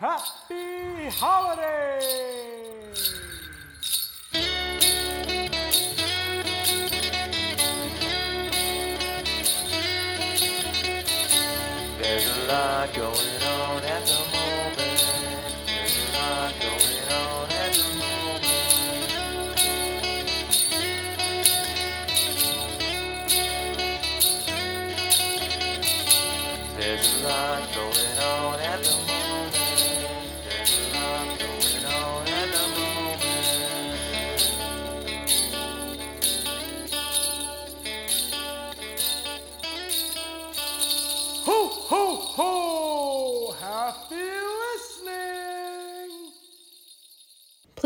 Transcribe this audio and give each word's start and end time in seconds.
Happy 0.00 1.10
Holidays! 1.10 2.69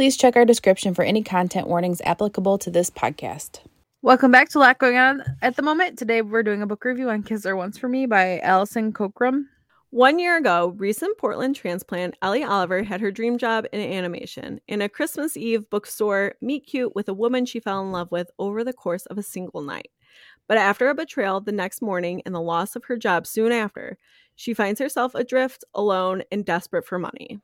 Please 0.05 0.19
check 0.19 0.37
our 0.37 0.45
description 0.45 0.93
for 0.93 1.03
any 1.03 1.23
content 1.23 1.67
warnings 1.67 2.03
applicable 2.05 2.59
to 2.59 2.71
this 2.71 2.91
podcast. 2.91 3.61
Welcome 4.03 4.31
back 4.31 4.51
to 4.51 4.59
a 4.59 4.61
lot 4.61 4.79
going 4.79 4.99
on 4.99 5.23
at 5.41 5.57
the 5.57 5.63
moment. 5.63 5.99
Today 5.99 6.21
we're 6.21 6.43
doing 6.43 6.61
a 6.61 6.67
book 6.67 6.85
review 6.85 7.09
on 7.09 7.23
Kiss 7.23 7.45
Her 7.45 7.57
Once 7.57 7.79
for 7.79 7.89
Me 7.89 8.05
by 8.05 8.39
Alison 8.41 8.93
Cochrum. 8.93 9.45
One 9.89 10.19
year 10.19 10.37
ago, 10.37 10.75
recent 10.77 11.17
Portland 11.17 11.57
transplant 11.57 12.19
Ellie 12.21 12.45
Oliver 12.45 12.83
had 12.83 13.01
her 13.01 13.11
dream 13.11 13.39
job 13.39 13.65
in 13.73 13.81
animation. 13.81 14.61
In 14.69 14.83
a 14.83 14.91
Christmas 14.91 15.39
Eve 15.39 15.71
bookstore, 15.71 16.35
meet 16.43 16.67
cute 16.67 16.95
with 16.95 17.09
a 17.09 17.15
woman 17.15 17.47
she 17.47 17.59
fell 17.59 17.81
in 17.81 17.91
love 17.91 18.13
with 18.13 18.31
over 18.39 18.63
the 18.63 18.75
course 18.75 19.07
of 19.07 19.17
a 19.17 19.23
single 19.23 19.63
night. 19.63 19.89
But 20.47 20.59
after 20.59 20.91
a 20.91 20.95
betrayal 20.95 21.41
the 21.41 21.51
next 21.51 21.81
morning 21.81 22.21
and 22.27 22.35
the 22.35 22.43
loss 22.43 22.77
of 22.77 22.85
her 22.89 22.99
job 22.99 23.27
soon 23.27 23.53
after, 23.53 23.97
she 24.35 24.53
finds 24.53 24.81
herself 24.81 25.15
adrift, 25.15 25.65
alone, 25.73 26.25
and 26.31 26.45
desperate 26.45 26.85
for 26.85 26.99
money. 26.99 27.41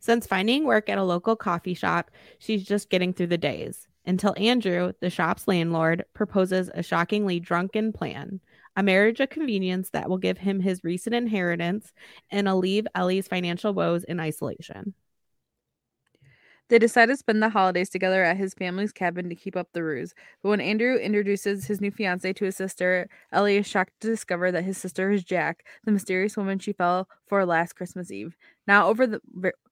Since 0.00 0.26
finding 0.26 0.64
work 0.64 0.88
at 0.88 0.98
a 0.98 1.02
local 1.02 1.36
coffee 1.36 1.74
shop, 1.74 2.10
she's 2.38 2.64
just 2.64 2.90
getting 2.90 3.12
through 3.12 3.26
the 3.28 3.38
days 3.38 3.88
until 4.06 4.34
Andrew, 4.38 4.92
the 5.00 5.10
shop's 5.10 5.48
landlord, 5.48 6.04
proposes 6.14 6.70
a 6.72 6.82
shockingly 6.82 7.40
drunken 7.40 7.92
plan 7.92 8.40
a 8.78 8.82
marriage 8.82 9.18
of 9.18 9.28
convenience 9.28 9.90
that 9.90 10.08
will 10.08 10.18
give 10.18 10.38
him 10.38 10.60
his 10.60 10.84
recent 10.84 11.12
inheritance 11.12 11.92
and 12.30 12.46
alleviate 12.46 12.86
Ellie's 12.94 13.26
financial 13.26 13.74
woes 13.74 14.04
in 14.04 14.20
isolation. 14.20 14.94
They 16.68 16.78
decide 16.78 17.06
to 17.06 17.16
spend 17.16 17.42
the 17.42 17.48
holidays 17.48 17.88
together 17.88 18.22
at 18.22 18.36
his 18.36 18.54
family's 18.54 18.92
cabin 18.92 19.28
to 19.28 19.34
keep 19.34 19.56
up 19.56 19.68
the 19.72 19.82
ruse. 19.82 20.14
But 20.42 20.50
when 20.50 20.60
Andrew 20.60 20.96
introduces 20.96 21.66
his 21.66 21.80
new 21.80 21.90
fiance 21.90 22.32
to 22.32 22.44
his 22.44 22.56
sister, 22.56 23.08
Ellie 23.32 23.56
is 23.56 23.66
shocked 23.66 24.00
to 24.00 24.08
discover 24.08 24.52
that 24.52 24.64
his 24.64 24.76
sister 24.78 25.10
is 25.10 25.24
Jack, 25.24 25.64
the 25.84 25.92
mysterious 25.92 26.36
woman 26.36 26.58
she 26.58 26.72
fell 26.72 27.08
for 27.26 27.44
last 27.46 27.74
Christmas 27.74 28.10
Eve. 28.10 28.36
Now 28.66 28.88
over 28.88 29.06
the 29.06 29.20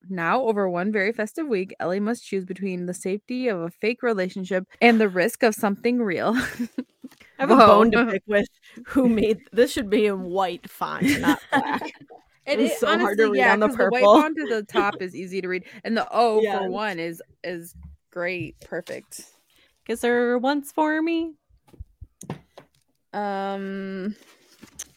now 0.09 0.43
over 0.43 0.69
one 0.69 0.91
very 0.91 1.13
festive 1.13 1.47
week, 1.47 1.75
Ellie 1.81 2.01
must 2.01 2.27
choose 2.27 2.45
between 2.45 2.87
the 2.87 2.95
safety 2.95 3.49
of 3.49 3.61
a 3.61 3.71
fake 3.71 4.03
relationship 4.03 4.67
and 4.81 5.01
the 5.01 5.09
risk 5.09 5.43
of 5.43 5.55
something 5.55 6.01
real. 6.01 6.33
I 6.35 6.69
have 7.39 7.51
a 7.51 7.57
Whoa. 7.57 7.67
bone 7.67 7.91
to 7.91 8.07
pick 8.07 8.23
with 8.27 8.49
who 8.87 9.09
made 9.09 9.41
this 9.53 9.73
should 9.73 9.91
be 9.91 10.07
in 10.07 10.23
white 10.23 10.71
font, 10.71 11.21
not 11.21 11.41
black. 11.51 11.93
It 12.47 12.59
was 12.59 12.71
is- 12.73 12.79
so 12.79 12.87
hard 12.87 13.01
to 13.19 13.25
honestly, 13.25 13.41
read 13.41 13.49
on 13.51 13.61
the 13.61 13.69
'cause 13.69 13.77
white 13.91 14.03
purple. 14.03 14.15
font 14.23 14.39
at 14.39 14.49
the 14.49 14.63
top 14.63 15.01
is 15.01 15.15
easy 15.17 15.41
to 15.41 15.49
read, 15.49 15.65
and 15.85 15.97
the 15.97 16.07
O 16.11 16.41
Yes. 16.41 16.59
for 16.59 16.71
one 16.71 16.99
is 16.99 17.21
is 17.45 17.75
great, 18.11 18.59
perfect. 18.61 19.25
Kiss 19.87 20.03
Her 20.03 20.39
once 20.39 20.73
for 20.73 21.01
me. 21.03 21.35
Um, 23.13 24.15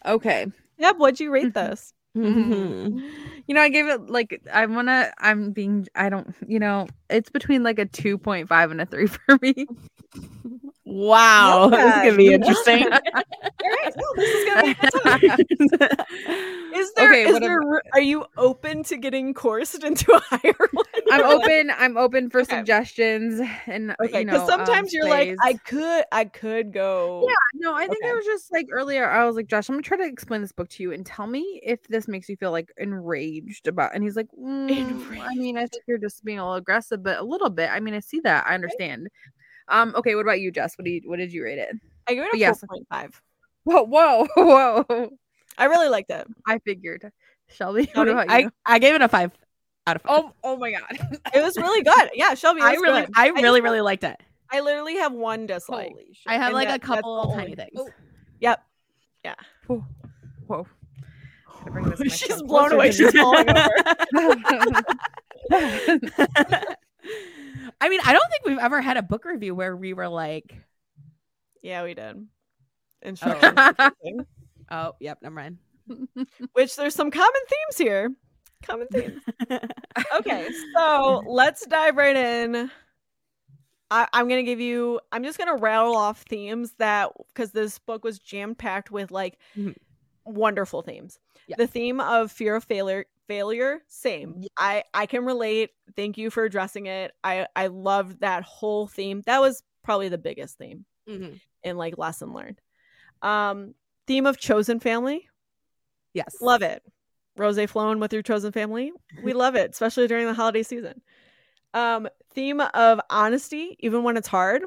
okay. 0.06 0.48
Yep, 0.78 0.98
what'd 0.98 1.20
you 1.20 1.32
rate 1.32 1.48
Mhm. 1.48 1.54
this? 1.54 1.94
Mhm. 2.18 3.12
You 3.48 3.56
know, 3.56 3.62
I 3.62 3.70
gave 3.70 3.88
it 3.88 4.10
like 4.10 4.42
I 4.52 4.66
wanna. 4.66 5.12
I'm 5.20 5.52
being. 5.52 5.88
I 5.96 6.10
don't. 6.10 6.36
You 6.48 6.60
know, 6.60 6.88
it's 7.10 7.30
between 7.30 7.64
like 7.64 7.80
a 7.80 7.86
two 7.86 8.18
point 8.18 8.48
five 8.50 8.72
and 8.72 8.82
a 8.82 8.86
three 8.86 9.08
for 9.08 9.38
me. 9.42 9.68
Wow, 10.90 11.68
this 11.70 11.96
is 11.96 12.02
gonna 12.04 12.18
be 12.18 12.26
Yeah. 12.26 12.36
interesting. 12.36 12.84
Alright, 13.64 13.94
well, 13.98 14.16
this 14.18 14.34
is 14.34 14.44
gonna 14.46 14.64
be 14.64 14.76
a. 15.82 16.06
Is 16.72 16.94
there, 16.94 17.10
Okay, 17.12 17.24
is 17.24 17.40
there 17.40 17.62
r- 17.62 17.84
are 17.94 18.02
you 18.02 18.26
open 18.38 18.84
to 18.84 18.98
getting 18.98 19.34
coursed 19.34 19.84
into 19.84 20.14
a 20.14 20.20
higher 20.20 20.54
one? 20.72 20.86
I'm 21.10 21.26
open. 21.26 21.72
I'm 21.76 21.98
open 21.98 22.30
for 22.30 22.42
Okay. 22.42 22.58
suggestions, 22.58 23.42
and 23.66 23.96
Okay, 24.04 24.20
you 24.20 24.26
know, 24.26 24.34
because 24.34 24.48
sometimes 24.48 24.94
um, 24.94 25.00
you're 25.00 25.10
like. 25.10 25.36
I 25.42 25.54
could, 25.66 26.04
I 26.12 26.26
could 26.26 26.72
go. 26.72 27.26
Yeah, 27.28 27.34
no, 27.68 27.74
I 27.76 27.88
think 27.88 28.04
Okay. 28.04 28.10
I 28.12 28.16
was 28.16 28.26
just 28.26 28.52
like 28.52 28.68
earlier. 28.72 29.10
I 29.10 29.26
was 29.26 29.36
like, 29.36 29.48
Josh, 29.48 29.68
I'm 29.68 29.74
gonna 29.76 29.82
try 29.84 29.98
to 29.98 30.06
explain 30.06 30.42
this 30.42 30.52
book 30.52 30.70
to 30.70 30.84
you 30.84 30.94
and 30.94 31.04
tell 31.06 31.26
me 31.28 31.60
if 31.64 31.82
this 31.88 32.08
makes 32.08 32.30
you 32.30 32.38
feel 32.38 32.52
like 32.52 32.72
enraged 32.78 33.68
about. 33.68 33.96
And 33.96 34.04
he's 34.04 34.16
like, 34.16 34.28
"Mm, 34.40 35.02
I 35.20 35.36
mean, 35.36 35.58
I 35.58 35.62
think 35.66 35.84
you're 35.88 35.98
just 35.98 36.24
being 36.24 36.38
a 36.38 36.44
little 36.44 36.56
aggressive, 36.56 37.02
but 37.04 37.18
a 37.18 37.24
little 37.24 37.50
bit. 37.50 37.70
I 37.72 37.80
mean, 37.80 37.96
I 37.96 38.00
see 38.00 38.20
that. 38.22 38.46
I 38.48 38.54
understand. 38.54 39.10
Um, 39.70 39.94
okay, 39.96 40.16
what 40.16 40.22
about 40.22 40.40
you, 40.42 40.52
Jess? 40.52 40.78
What 40.78 40.86
do 40.86 40.92
you, 40.92 41.02
what 41.06 41.18
did 41.18 41.32
you 41.32 41.44
rate 41.44 41.60
it? 41.60 41.76
I 42.08 42.16
give 42.16 42.26
it 42.26 42.34
a 42.34 42.38
yes. 42.38 42.60
four 42.60 42.68
point 42.70 42.88
five. 42.90 43.22
Whoa, 43.64 43.84
whoa, 43.84 44.26
whoa! 44.36 45.10
I 45.58 45.66
really 45.66 45.90
liked 45.90 46.10
it. 46.12 46.28
I 46.48 46.60
figured. 46.60 47.12
Shelby, 47.48 47.82
what 47.94 47.94
Shelby, 47.94 48.12
about 48.12 48.30
I, 48.30 48.40
you? 48.40 48.52
I 48.66 48.80
gave 48.80 48.96
it 48.96 49.02
a 49.02 49.08
five 49.08 49.32
out 49.88 49.96
of 49.98 50.02
five. 50.02 50.12
oh, 50.12 50.34
oh 50.44 50.58
my 50.58 50.72
god! 50.72 51.20
It 51.34 51.42
was 51.44 51.56
really 51.58 51.84
good. 51.84 52.10
Yeah, 52.14 52.34
Shelby, 52.34 52.62
I 52.62 52.74
really, 52.74 53.02
good. 53.02 53.12
I 53.16 53.30
really, 53.30 53.60
have- 53.60 53.64
really 53.64 53.82
liked 53.82 54.04
it. 54.04 54.20
I 54.52 54.62
literally 54.62 54.98
have 54.98 55.14
one 55.14 55.46
dislike. 55.46 55.92
Holy 55.92 56.06
shit! 56.14 56.24
I 56.26 56.34
have 56.34 56.48
And 56.48 56.54
like 56.56 56.68
that- 56.70 56.84
a 56.84 56.86
couple 56.86 57.34
tiny 57.36 57.56
things. 57.56 57.72
Oh. 57.78 57.90
Yep. 58.40 58.64
Whoa, 59.68 59.86
whoa. 60.48 60.68
She's 62.10 62.42
blown 62.42 62.72
away. 62.72 62.92
She's 62.92 63.12
falling 63.12 63.48
over. 63.50 63.70
I 67.82 67.90
mean, 67.90 68.00
I 68.06 68.14
don't 68.14 68.30
think 68.30 68.46
we've 68.46 68.58
ever 68.60 68.82
had 68.82 68.98
a 68.98 69.02
book 69.02 69.26
review 69.26 69.56
where 69.56 69.76
we 69.76 69.94
were 69.94 70.08
like, 70.10 70.54
Yeah, 71.62 71.84
we 71.84 71.94
did. 71.94 72.28
Interesting. 73.02 74.26
"Oh, 74.72 74.94
yep, 75.00 75.20
never 75.22 75.36
mind." 75.36 75.58
Which 76.54 76.76
there's 76.76 76.94
some 76.96 77.10
common 77.12 77.42
themes 77.50 77.78
here. 77.78 78.12
Common 78.64 78.88
themes. 78.88 79.22
Okay, 80.16 80.48
so 80.76 81.24
let's 81.26 81.66
dive 81.66 81.96
right 81.98 82.16
in. 82.16 82.70
I, 83.90 84.08
I'm 84.14 84.28
gonna 84.30 84.44
give 84.44 84.60
you. 84.60 85.00
I'm 85.12 85.24
just 85.24 85.38
gonna 85.38 85.56
rattle 85.56 85.96
off 85.96 86.22
themes 86.24 86.74
that 86.78 87.12
because 87.30 87.52
this 87.52 87.80
book 87.80 88.04
was 88.04 88.20
jam 88.20 88.54
packed 88.56 88.92
with 88.92 89.12
like 89.12 89.40
Mhm. 89.58 89.76
wonderful 90.26 90.82
themes. 90.84 91.20
Yeah. 91.48 91.56
The 91.58 91.68
theme 91.68 92.00
of 92.00 92.32
fear 92.32 92.56
of 92.56 92.64
failure, 92.66 93.06
failure, 93.30 93.80
same. 93.88 94.44
I 94.58 94.84
I 94.94 95.06
can 95.06 95.24
relate. 95.24 95.70
Thank 95.96 96.18
you 96.18 96.30
for 96.30 96.44
addressing 96.44 96.88
it. 96.88 97.14
I 97.24 97.48
I 97.56 97.68
loved 97.68 98.20
that 98.22 98.44
whole 98.44 98.88
theme. 98.88 99.22
That 99.28 99.40
was 99.40 99.64
probably 99.84 100.10
the 100.10 100.18
biggest 100.18 100.58
theme 100.58 100.86
Mhm. 101.08 101.40
in 101.64 101.78
like 101.78 101.98
lesson 101.98 102.34
learned. 102.34 102.60
Um, 103.22 103.76
theme 104.08 104.26
of 104.26 104.38
chosen 104.40 104.80
family. 104.80 105.30
Yes, 106.14 106.42
Love 106.42 106.64
it. 106.64 106.82
Rose 107.38 107.60
flown 107.70 108.00
with 108.00 108.12
your 108.12 108.24
chosen 108.24 108.52
family. 108.52 108.92
We 109.24 109.34
love 109.34 109.56
it, 109.56 109.72
especially 109.72 110.08
during 110.08 110.26
the 110.26 110.34
holiday 110.34 110.64
season. 110.64 111.02
Um, 111.74 112.10
theme 112.34 112.60
of 112.60 113.00
honesty, 113.12 113.78
even 113.80 114.04
when 114.04 114.18
it's 114.18 114.28
hard. 114.28 114.64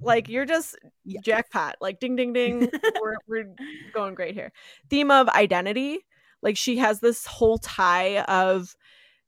Like 0.00 0.28
you're 0.28 0.44
just 0.44 0.76
Yeah. 1.04 1.20
jackpot. 1.24 1.76
Like 1.80 1.98
ding 2.00 2.16
ding 2.16 2.34
ding. 2.34 2.70
we're 3.02 3.16
we're 3.26 3.54
going 3.94 4.14
great 4.14 4.34
here. 4.34 4.52
Theme 4.90 5.10
of 5.10 5.28
identity. 5.30 6.04
Like 6.44 6.56
she 6.56 6.76
has 6.76 7.00
this 7.00 7.26
whole 7.26 7.58
tie 7.58 8.20
of 8.20 8.76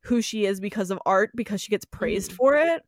who 0.03 0.23
she 0.23 0.45
is 0.47 0.61
because 0.61 0.93
of 0.93 1.01
art 1.05 1.31
because 1.35 1.61
she 1.61 1.71
gets 1.71 1.85
praised 1.85 2.31
Mhm. 2.31 2.37
for 2.37 2.55
it. 2.57 2.83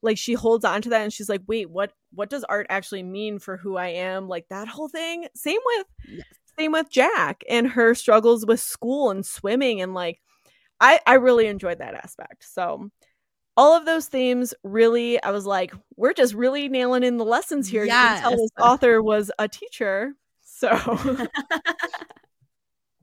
Like 0.00 0.16
she 0.16 0.32
holds 0.32 0.64
on 0.64 0.80
to 0.82 0.88
that 0.88 1.02
and 1.02 1.12
she's 1.12 1.28
like, 1.28 1.42
wait, 1.46 1.68
what 1.70 1.92
what 2.14 2.30
does 2.30 2.44
art 2.44 2.66
actually 2.70 3.02
mean 3.02 3.38
for 3.38 3.56
who 3.58 3.76
I 3.76 3.88
am? 3.88 4.28
Like 4.28 4.46
that 4.48 4.68
whole 4.68 4.88
thing. 4.88 5.28
Same 5.34 5.60
with 5.66 5.86
Yes. 6.08 6.24
same 6.58 6.72
with 6.72 6.88
Jack 6.90 7.44
and 7.48 7.66
her 7.68 7.94
struggles 7.94 8.46
with 8.46 8.60
school 8.60 9.10
and 9.10 9.24
swimming 9.26 9.80
and 9.82 9.92
like 9.94 10.20
I 10.80 11.00
I 11.06 11.14
really 11.14 11.46
enjoyed 11.46 11.78
that 11.78 11.94
aspect. 11.94 12.44
So 12.48 12.88
all 13.56 13.76
of 13.76 13.84
those 13.84 14.06
themes 14.06 14.54
really 14.64 15.22
I 15.22 15.30
was 15.30 15.44
like 15.46 15.74
we're 15.96 16.14
just 16.14 16.34
really 16.34 16.68
nailing 16.68 17.02
in 17.04 17.16
the 17.18 17.24
lessons 17.24 17.68
here. 17.68 17.84
You 17.84 17.90
can 17.90 18.16
tell 18.20 18.30
this 18.30 18.50
author 18.60 19.02
was 19.02 19.30
a 19.38 19.48
teacher. 19.48 20.14
So 20.42 20.70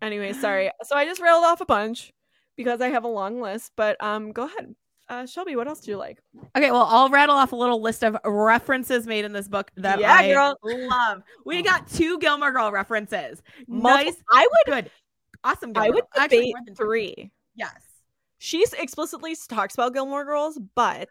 anyway, 0.02 0.34
sorry. 0.34 0.72
So 0.84 0.96
I 0.96 1.06
just 1.06 1.22
rattled 1.22 1.46
off 1.46 1.62
a 1.62 1.66
bunch 1.66 2.14
because 2.56 2.82
I 2.82 2.90
have 2.90 3.04
a 3.04 3.08
long 3.10 3.42
list, 3.42 3.72
but 3.76 4.02
um 4.04 4.32
go 4.32 4.46
ahead. 4.46 4.76
Uh 5.08 5.26
Shelby, 5.26 5.56
what 5.56 5.68
else 5.68 5.80
do 5.82 5.92
you 5.92 5.98
like? 5.98 6.20
Okay, 6.56 6.72
well, 6.72 6.86
I'll 6.90 7.10
rattle 7.10 7.36
off 7.36 7.52
a 7.52 7.56
little 7.56 7.82
list 7.82 8.04
of 8.04 8.18
references 8.26 9.08
made 9.08 9.26
in 9.26 9.34
this 9.34 9.48
book 9.48 9.72
that 9.78 10.00
Yeah, 10.00 10.14
I 10.14 10.32
girl. 10.32 10.58
love. 10.64 11.24
We 11.46 11.62
got 11.64 11.88
two 11.90 12.20
Gilmore 12.20 12.52
Girl 12.52 12.72
references. 12.72 13.42
Multi- 13.68 14.06
Nice, 14.06 14.16
I 14.32 14.48
would 14.48 14.74
good. 14.74 14.92
awesome. 15.44 15.72
I 15.76 15.90
would. 15.90 16.04
Actually, 16.16 16.54
debate 16.54 16.56
two. 16.68 16.76
three. 16.76 17.32
Yes. 17.56 17.74
She 18.38 18.64
explicitly 18.78 19.36
talks 19.50 19.74
about 19.74 19.94
Gilmore 19.94 20.24
Girls, 20.26 20.58
but 20.76 21.10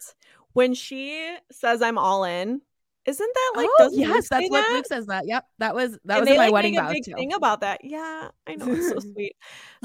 when 0.55 0.73
she 0.75 1.37
says 1.52 1.82
I'm 1.82 1.99
all 1.99 2.25
in, 2.25 2.62
isn't 3.06 3.31
that 3.35 3.53
like 3.56 3.69
oh, 3.81 3.91
yes, 3.93 4.29
that's 4.29 4.50
what 4.50 4.62
that? 4.67 4.73
Luke 4.75 4.87
says. 4.87 5.06
That. 5.06 5.27
Yep, 5.27 5.45
that 5.59 5.75
was 5.75 5.99
that 6.05 6.19
And 6.19 6.21
was 6.21 6.27
they, 6.29 6.35
in 6.35 6.39
my 6.39 6.45
like, 6.47 6.53
wedding 6.53 6.75
vows 6.77 6.93
big 6.93 7.05
too. 7.05 7.15
thing 7.15 7.33
about 7.33 7.61
that. 7.62 7.81
Yeah, 7.85 8.29
I 8.47 8.55
know 8.56 8.67
it's 8.73 8.89
so 8.89 8.99
sweet. 9.15 9.33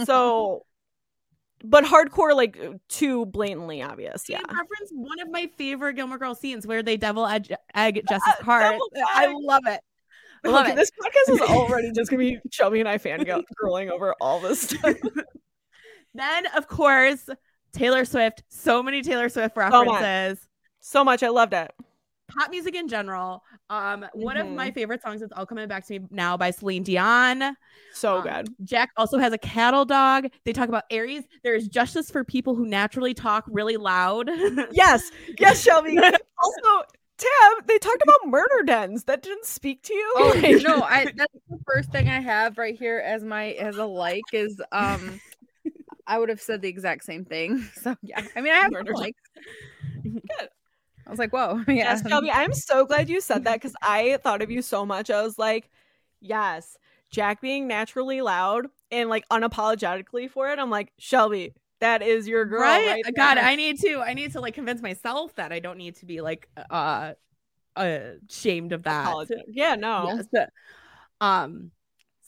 So, 0.05 0.65
but 1.63 1.85
hardcore 1.85 2.35
like 2.35 2.57
too 2.89 3.25
blatantly 3.25 3.81
obvious. 3.81 4.25
Yeah, 4.27 4.39
reference 4.39 4.91
one 4.91 5.19
of 5.21 5.29
my 5.31 5.49
favorite 5.57 5.93
Gilmore 5.93 6.17
Girls 6.17 6.39
scenes 6.39 6.67
where 6.67 6.83
they 6.83 6.97
devil 6.97 7.25
egg, 7.25 7.53
egg 7.75 8.01
Jess's 8.09 8.27
Uh, 8.39 8.43
heart. 8.43 8.75
I 9.15 9.27
love 9.33 9.61
it. 9.67 9.79
I 10.45 10.49
love 10.49 10.63
Okay, 10.65 10.73
it. 10.73 10.75
This 10.75 10.91
podcast 10.91 11.33
is 11.35 11.41
already 11.41 11.91
just 11.93 12.09
gonna 12.11 12.19
be 12.19 12.39
Shelby 12.51 12.81
and 12.81 12.89
I 12.89 12.97
fangirling 12.97 13.89
over 13.89 14.13
all 14.19 14.39
this 14.41 14.61
stuff. 14.63 14.95
Then, 16.15 16.45
of 16.55 16.67
course, 16.67 17.27
Taylor 17.71 18.05
Swift. 18.05 18.43
So 18.49 18.83
many 18.83 19.01
Taylor 19.01 19.29
Swift 19.29 19.55
much. 19.55 19.71
references. 19.73 20.47
so 20.79 21.03
much, 21.03 21.23
I 21.23 21.29
loved 21.29 21.53
it. 21.53 21.71
Pop 22.37 22.49
music 22.49 22.75
in 22.75 22.87
general. 22.87 23.43
Um, 23.69 24.05
one 24.13 24.37
of 24.37 24.47
my 24.47 24.71
favorite 24.71 25.01
songs 25.01 25.21
is 25.21 25.31
"All 25.35 25.45
Coming 25.45 25.67
Back 25.67 25.85
to 25.87 25.99
Me 25.99 26.05
Now" 26.09 26.35
by 26.37 26.51
Celine 26.51 26.83
Dion. 26.83 27.55
So 27.93 28.17
Um, 28.17 28.23
good. 28.23 28.49
Jack 28.63 28.89
also 28.97 29.17
has 29.19 29.33
a 29.33 29.37
cattle 29.37 29.85
dog. 29.85 30.27
They 30.45 30.53
talk 30.53 30.69
about 30.69 30.83
Aries. 30.89 31.23
There 31.43 31.53
is 31.55 31.67
justice 31.67 32.09
for 32.09 32.23
people 32.23 32.55
who 32.55 32.65
naturally 32.65 33.13
talk 33.13 33.45
really 33.47 33.77
loud. 33.77 34.29
Yes, 34.71 35.11
yes, 35.39 35.61
Shelby. 35.61 35.97
also, 35.97 36.83
Tab, 37.17 37.67
they 37.67 37.77
talked 37.77 38.01
about 38.03 38.31
murder 38.31 38.63
dens. 38.65 39.03
That 39.03 39.21
didn't 39.21 39.45
speak 39.45 39.83
to 39.83 39.93
you. 39.93 40.13
Oh 40.17 40.33
Like- 40.41 40.61
no, 40.63 40.81
I 40.81 41.05
that's 41.15 41.33
the 41.49 41.59
first 41.67 41.91
thing 41.91 42.09
I 42.09 42.19
have 42.19 42.57
right 42.57 42.75
here 42.77 42.97
as 42.99 43.23
my 43.23 43.51
as 43.51 43.77
a 43.77 43.85
like 43.85 44.23
is 44.33 44.59
um 44.71 45.19
I 46.07 46.17
would 46.19 46.29
have 46.29 46.41
said 46.41 46.61
the 46.61 46.67
exact 46.69 47.05
same 47.05 47.23
thing. 47.25 47.63
So 47.81 47.95
yeah. 48.01 48.21
I 48.35 48.41
mean 48.41 48.53
I 48.53 48.57
have 48.57 48.71
Murder 48.71 48.93
likes. 48.93 49.21
Good. 50.03 50.49
I 51.05 51.09
was 51.09 51.19
like, 51.19 51.33
whoa, 51.33 51.63
yeah. 51.67 51.73
Yes, 51.73 52.07
Shelby, 52.07 52.31
I'm 52.31 52.53
so 52.53 52.85
glad 52.85 53.09
you 53.09 53.21
said 53.21 53.43
that 53.45 53.55
because 53.55 53.75
I 53.81 54.17
thought 54.23 54.41
of 54.41 54.49
you 54.51 54.61
so 54.61 54.85
much. 54.85 55.09
I 55.09 55.21
was 55.21 55.37
like, 55.37 55.69
yes, 56.21 56.77
Jack 57.09 57.41
being 57.41 57.67
naturally 57.67 58.21
loud 58.21 58.67
and 58.91 59.09
like 59.09 59.27
unapologetically 59.29 60.29
for 60.29 60.49
it. 60.49 60.59
I'm 60.59 60.69
like, 60.69 60.91
Shelby, 60.97 61.53
that 61.79 62.01
is 62.01 62.27
your 62.27 62.45
girl. 62.45 62.61
right? 62.61 63.03
Right, 63.05 63.15
God. 63.15 63.37
I 63.37 63.55
need 63.55 63.79
to. 63.81 63.99
I 63.99 64.13
need 64.13 64.31
to 64.33 64.39
like 64.39 64.53
convince 64.53 64.81
myself 64.81 65.35
that 65.35 65.51
I 65.51 65.59
don't 65.59 65.77
need 65.77 65.97
to 65.97 66.05
be 66.05 66.21
like 66.21 66.47
uh, 66.69 67.13
uh 67.75 67.97
ashamed 68.29 68.71
of 68.71 68.83
that. 68.83 69.13
Yeah, 69.47 69.75
no. 69.75 70.21
Yes. 70.33 70.47
Um. 71.19 71.71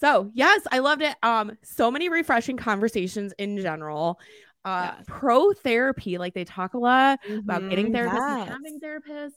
So 0.02 0.30
yes, 0.34 0.62
I 0.72 0.80
loved 0.80 1.02
it. 1.02 1.16
Um. 1.24 1.58
So 1.64 1.90
many 1.90 2.10
refreshing 2.10 2.58
conversations 2.58 3.34
in 3.38 3.58
general. 3.60 4.20
Uh, 4.66 4.92
Yes. 4.98 5.06
pro 5.08 5.54
therapy, 5.54 6.18
like 6.18 6.34
they 6.34 6.46
talk 6.46 6.74
a 6.74 6.80
lot 6.80 7.20
about 7.48 7.70
getting 7.70 7.88
Mhm, 7.88 7.94
therapists 7.94 8.28
and 8.30 8.40
having 8.50 8.80
therapists. 8.82 9.36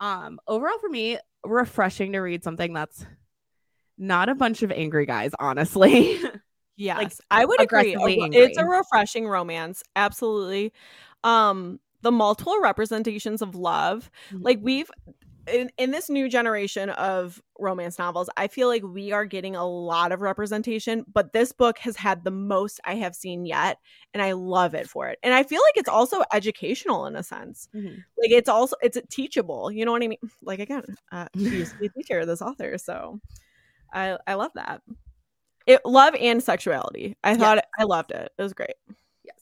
Um, 0.00 0.40
overall 0.48 0.78
for 0.80 0.88
me, 0.90 1.18
refreshing 1.44 2.12
to 2.12 2.20
read 2.20 2.42
something 2.44 2.72
that's 2.74 3.06
not 3.98 4.28
a 4.28 4.34
bunch 4.34 4.62
of 4.62 4.72
angry 4.72 5.06
guys, 5.06 5.32
honestly. 5.40 6.18
Yes, 6.76 7.20
I 7.30 7.44
would 7.44 7.60
agree. 7.62 7.94
aggressively 7.94 8.16
A- 8.20 8.28
It's 8.32 8.58
a 8.58 8.64
refreshing 8.64 9.28
romance, 9.28 9.82
absolutely. 9.96 10.72
Um, 11.24 11.80
the 12.02 12.10
multiple 12.12 12.58
representations 12.60 13.42
of 13.42 13.54
love, 13.54 14.10
Mhm. 14.30 14.44
like 14.44 14.58
we've 14.62 14.90
in, 15.46 15.70
in 15.78 15.90
this 15.90 16.08
new 16.08 16.28
generation 16.28 16.90
of 16.90 17.42
romance 17.58 17.98
novels, 17.98 18.28
I 18.36 18.46
feel 18.48 18.68
like 18.68 18.82
we 18.82 19.12
are 19.12 19.24
getting 19.24 19.56
a 19.56 19.64
lot 19.66 20.12
of 20.12 20.20
representation, 20.20 21.04
but 21.12 21.32
this 21.32 21.52
book 21.52 21.78
has 21.78 21.96
had 21.96 22.24
the 22.24 22.30
most 22.30 22.80
I 22.84 22.94
have 22.96 23.14
seen 23.14 23.44
yet, 23.44 23.78
and 24.14 24.22
I 24.22 24.32
love 24.32 24.74
it 24.74 24.88
for 24.88 25.08
it. 25.08 25.18
And 25.22 25.34
I 25.34 25.42
feel 25.42 25.60
like 25.60 25.76
it's 25.76 25.88
also 25.88 26.22
educational 26.32 27.06
in 27.06 27.16
a 27.16 27.22
sense. 27.22 27.68
Mhm. 27.74 27.96
Like 28.18 28.30
it's 28.30 28.48
also 28.48 28.76
it's 28.82 28.98
teachable. 29.10 29.70
You 29.70 29.84
know 29.84 29.92
what 29.92 30.02
I 30.02 30.08
mean? 30.08 30.18
Like 30.42 30.60
again, 30.60 30.84
uh, 31.10 31.26
she 31.36 31.58
used 31.58 31.72
to 31.72 31.78
be 31.78 31.86
a 31.86 31.90
teacher, 31.90 32.24
this 32.26 32.42
author, 32.42 32.78
so 32.78 33.20
I 33.92 34.18
I 34.26 34.34
love 34.34 34.52
that. 34.54 34.82
It 35.66 35.80
love 35.84 36.14
and 36.16 36.42
sexuality. 36.42 37.16
I 37.22 37.36
thought 37.36 37.64
I 37.78 37.84
loved 37.84 38.10
it. 38.10 38.32
It 38.36 38.42
was 38.42 38.52
great. 38.52 38.74
yes. 39.24 39.36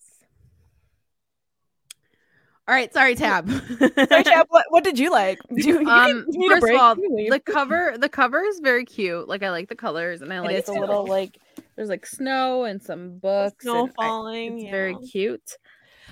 All 2.68 2.74
right, 2.74 2.92
sorry, 2.92 3.14
Tab. 3.16 3.48
Sorry, 3.50 4.22
Chap, 4.24 4.46
what, 4.50 4.64
what 4.68 4.84
did 4.84 4.98
you 4.98 5.10
like? 5.10 5.38
Do 5.54 5.68
you, 5.68 5.88
Um, 5.88 6.24
you 6.30 6.38
need 6.38 6.46
a 6.46 6.50
first 6.54 6.60
break? 6.60 6.74
of 6.76 6.80
all, 6.80 6.96
You 6.96 7.02
can 7.08 7.16
leave. 7.16 7.30
the 7.32 7.40
cover 7.52 7.94
the 7.98 8.08
cover 8.08 8.42
is 8.44 8.60
very 8.60 8.84
cute. 8.84 9.26
Like 9.28 9.42
I 9.42 9.50
like 9.50 9.68
the 9.68 9.74
colors 9.74 10.20
and 10.22 10.32
I 10.32 10.38
like 10.40 10.56
is 10.56 10.66
the 10.66 10.74
too. 10.74 10.80
little 10.80 11.04
like 11.06 11.36
there's 11.74 11.88
like 11.88 12.06
snow 12.06 12.64
and 12.64 12.80
some 12.80 13.18
books. 13.18 13.64
snow 13.64 13.84
and 13.84 13.92
I- 13.98 14.02
falling. 14.06 14.60
it's 14.60 14.70
very 14.70 14.92
yeah. 14.92 15.08
cute. 15.10 15.50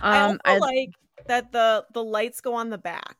I 0.01 0.21
also 0.21 0.33
Um 0.35 0.41
I, 0.45 0.59
like 0.59 0.91
that 1.27 1.53
the 1.53 1.85
the 1.93 2.03
lights 2.03 2.41
go 2.41 2.55
on 2.55 2.71
the 2.71 2.79
back. 2.79 3.17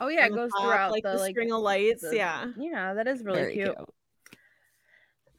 oh 0.00 0.08
yeah, 0.08 0.26
it 0.26 0.34
goes 0.34 0.50
top, 0.52 0.62
throughout 0.62 0.90
like 0.92 1.02
the, 1.02 1.12
the, 1.12 1.18
like 1.18 1.32
string 1.32 1.52
of 1.52 1.60
lights. 1.60 2.02
the- 2.02 2.16
yeah, 2.16 2.46
Yeah, 2.56 2.94
that 2.94 3.06
is 3.08 3.22
really 3.24 3.40
Very 3.40 3.54
cute. 3.54 3.74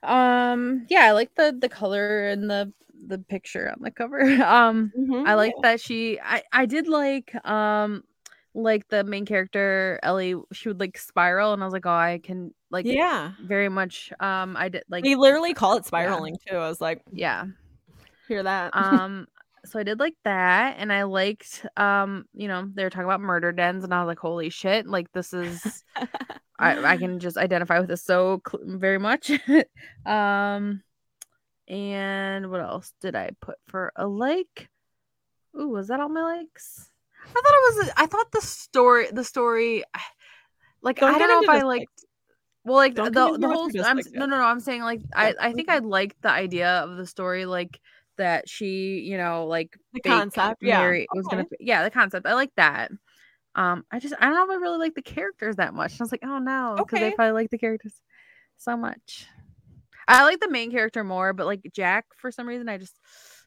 Um 0.05 0.85
yeah, 0.89 1.01
I 1.05 1.11
like 1.11 1.33
the 1.35 1.55
the 1.57 1.69
color 1.69 2.27
and 2.27 2.49
the 2.49 2.71
the 3.07 3.19
picture 3.19 3.69
on 3.69 3.81
the 3.81 3.91
cover. 3.91 4.19
Um 4.43 4.93
Mhm, 4.97 5.25
I 5.25 5.33
like 5.35 5.53
yeah. 5.55 5.61
that 5.63 5.81
she 5.81 6.19
I 6.21 6.43
I 6.51 6.65
did 6.65 6.87
like 6.87 7.33
um 7.45 8.03
like 8.53 8.87
the 8.89 9.03
main 9.03 9.25
character 9.25 9.99
Ellie 10.03 10.35
she 10.53 10.69
would 10.69 10.79
like 10.79 10.97
spiral 10.97 11.53
and 11.53 11.61
I 11.61 11.65
was 11.65 11.73
like, 11.73 11.85
"Oh, 11.85 11.91
I 11.91 12.19
can 12.23 12.53
like 12.71 12.85
yeah. 12.85 13.31
very 13.39 13.69
much 13.69 14.13
um 14.19 14.55
I 14.57 14.69
did 14.69 14.83
like 14.89 15.03
They 15.03 15.15
literally 15.15 15.53
call 15.53 15.77
it 15.77 15.85
spiraling 15.85 16.37
too. 16.47 16.55
I 16.55 16.69
was 16.69 16.81
like, 16.81 17.01
yeah. 17.11 17.45
hear 18.27 18.43
that? 18.43 18.73
um 18.73 19.27
so 19.65 19.79
i 19.79 19.83
did 19.83 19.99
like 19.99 20.15
that 20.23 20.75
and 20.79 20.91
i 20.93 21.03
liked 21.03 21.65
um 21.77 22.25
you 22.33 22.47
know 22.47 22.69
they 22.73 22.83
were 22.83 22.89
talking 22.89 23.05
about 23.05 23.21
murder 23.21 23.51
dens 23.51 23.83
and 23.83 23.93
i 23.93 23.99
was 23.99 24.07
like 24.07 24.19
holy 24.19 24.49
shit 24.49 24.87
like 24.87 25.11
this 25.13 25.33
is 25.33 25.83
i 26.59 26.93
i 26.93 26.97
can 26.97 27.19
just 27.19 27.37
identify 27.37 27.79
with 27.79 27.89
this 27.89 28.03
so 28.03 28.41
cl- 28.49 28.63
very 28.65 28.97
much. 28.99 29.31
Um 30.05 30.81
and 31.67 32.51
what 32.51 32.61
else 32.61 32.93
did 33.01 33.15
i 33.15 33.31
put 33.41 33.55
for 33.67 33.91
a 33.95 34.05
like? 34.07 34.69
Ooh, 35.59 35.69
was 35.69 35.87
that 35.87 35.99
all 35.99 36.09
my 36.09 36.21
likes? 36.21 36.91
I 37.25 37.31
thought 37.33 37.43
it 37.45 37.77
was 37.77 37.89
i 37.97 38.05
thought 38.05 38.31
the 38.31 38.41
story 38.41 39.07
the 39.11 39.23
story 39.23 39.83
like 40.83 40.99
Don't 40.99 41.15
i 41.15 41.17
don't 41.17 41.27
know 41.27 41.41
if 41.41 41.49
i 41.49 41.55
this, 41.55 41.63
like- 41.63 41.79
liked 41.79 42.05
well 42.63 42.77
like 42.77 42.93
Don't 42.95 43.13
the, 43.13 43.37
the 43.37 43.47
whole 43.47 43.65
I'm, 43.65 43.71
disliked 43.71 44.09
no 44.13 44.25
no 44.27 44.37
no 44.37 44.43
i'm 44.43 44.59
saying 44.59 44.81
like 44.83 45.01
Yeah, 45.01 45.07
i 45.15 45.35
i 45.39 45.53
think 45.53 45.69
i 45.69 45.79
liked 45.79 46.21
the 46.21 46.29
idea 46.31 46.69
of 46.83 46.97
the 46.97 47.07
story 47.07 47.45
like 47.45 47.79
that 48.17 48.47
she 48.49 48.99
you 48.99 49.17
know 49.17 49.45
like 49.47 49.77
the 49.93 50.01
concept, 50.01 50.61
yeah. 50.61 50.79
Mary 50.79 51.07
was 51.13 51.27
gonna 51.27 51.45
yeah 51.59 51.83
the 51.83 51.91
concept 51.91 52.25
i 52.25 52.33
like 52.33 52.51
that 52.57 52.91
um 53.55 53.85
i 53.91 53.99
just 53.99 54.13
i 54.19 54.25
don't 54.25 54.35
know 54.35 54.43
if 54.43 54.49
i 54.49 54.61
really 54.61 54.77
like 54.77 54.95
the 54.95 55.01
characters 55.01 55.55
that 55.57 55.73
much 55.73 55.93
and 55.93 56.01
i 56.01 56.03
was 56.03 56.11
like 56.11 56.23
oh 56.23 56.39
no 56.39 56.75
because 56.77 56.97
Okay. 56.97 57.07
i 57.07 57.15
probably 57.15 57.33
like 57.33 57.49
the 57.49 57.57
characters 57.57 58.01
so 58.57 58.75
much 58.77 59.27
i 60.07 60.23
like 60.23 60.39
the 60.39 60.49
main 60.49 60.71
character 60.71 61.03
more 61.03 61.33
but 61.33 61.45
like 61.45 61.61
jack 61.73 62.05
for 62.15 62.31
some 62.31 62.47
reason 62.47 62.67
i 62.69 62.77
just 62.77 62.95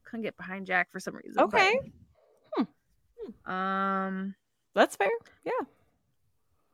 couldn't 0.04 0.22
get 0.22 0.36
behind 0.36 0.66
jack 0.66 0.90
for 0.90 1.00
some 1.00 1.14
reason 1.14 1.34
but, 1.36 1.54
Okay. 1.54 1.78
um 3.46 4.34
That's 4.74 4.96
fair. 4.96 5.10
Yeah. 5.44 5.52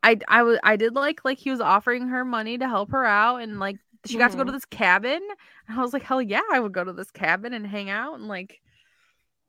I 0.03 0.19
I 0.29 0.43
was 0.43 0.59
I 0.63 0.77
did 0.77 0.95
like 0.95 1.25
like 1.25 1.39
he 1.39 1.51
was 1.51 1.61
offering 1.61 2.09
her 2.09 2.25
money 2.25 2.59
to 2.59 2.69
help 2.69 2.91
her 2.91 3.05
out 3.05 3.39
and 3.39 3.59
like 3.59 3.77
she 4.07 4.19
got 4.19 4.31
to 4.33 4.37
go 4.37 4.45
to 4.45 4.51
Mhm. 4.51 4.55
this 4.55 4.65
cabin 4.67 5.21
and 5.69 5.79
I 5.79 5.83
was 5.83 5.93
like 5.93 6.03
hell 6.03 6.21
yeah 6.23 6.43
I 6.53 6.61
would 6.61 6.73
go 6.73 6.85
to 6.85 6.93
this 6.93 7.11
cabin 7.11 7.53
and 7.55 7.67
hang 7.67 7.91
out 7.91 8.15
and 8.15 8.29
like 8.29 8.61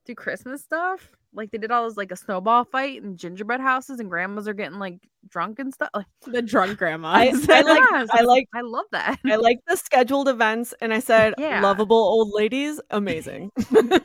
do 0.05 0.13
Christmas 0.15 0.61
stuff 0.63 1.09
like 1.33 1.51
they 1.51 1.57
did 1.57 1.71
all 1.71 1.85
this 1.87 1.97
like 1.97 2.11
a 2.11 2.15
snowball 2.15 2.63
fight 2.63 3.01
and 3.01 3.17
gingerbread 3.17 3.59
houses 3.59 3.99
and 3.99 4.09
grandmas 4.09 4.47
are 4.47 4.53
getting 4.53 4.79
like 4.79 4.99
drunk 5.27 5.59
and 5.59 5.73
stuff 5.73 5.89
like 5.93 6.05
the 6.27 6.41
drunk 6.41 6.77
grandma. 6.77 7.07
I, 7.13 7.25
I 7.49 7.61
like. 7.61 8.07
I 8.11 8.21
like 8.21 8.47
I 8.53 8.61
love 8.61 8.85
that 8.91 9.19
I 9.25 9.35
like 9.35 9.57
the 9.67 9.75
scheduled 9.75 10.29
events, 10.29 10.73
and 10.79 10.93
I 10.93 10.99
said 10.99 11.33
Yeah. 11.39 11.59
lovable 11.61 11.97
old 11.97 12.29
ladies, 12.33 12.79
amazing. 12.91 13.51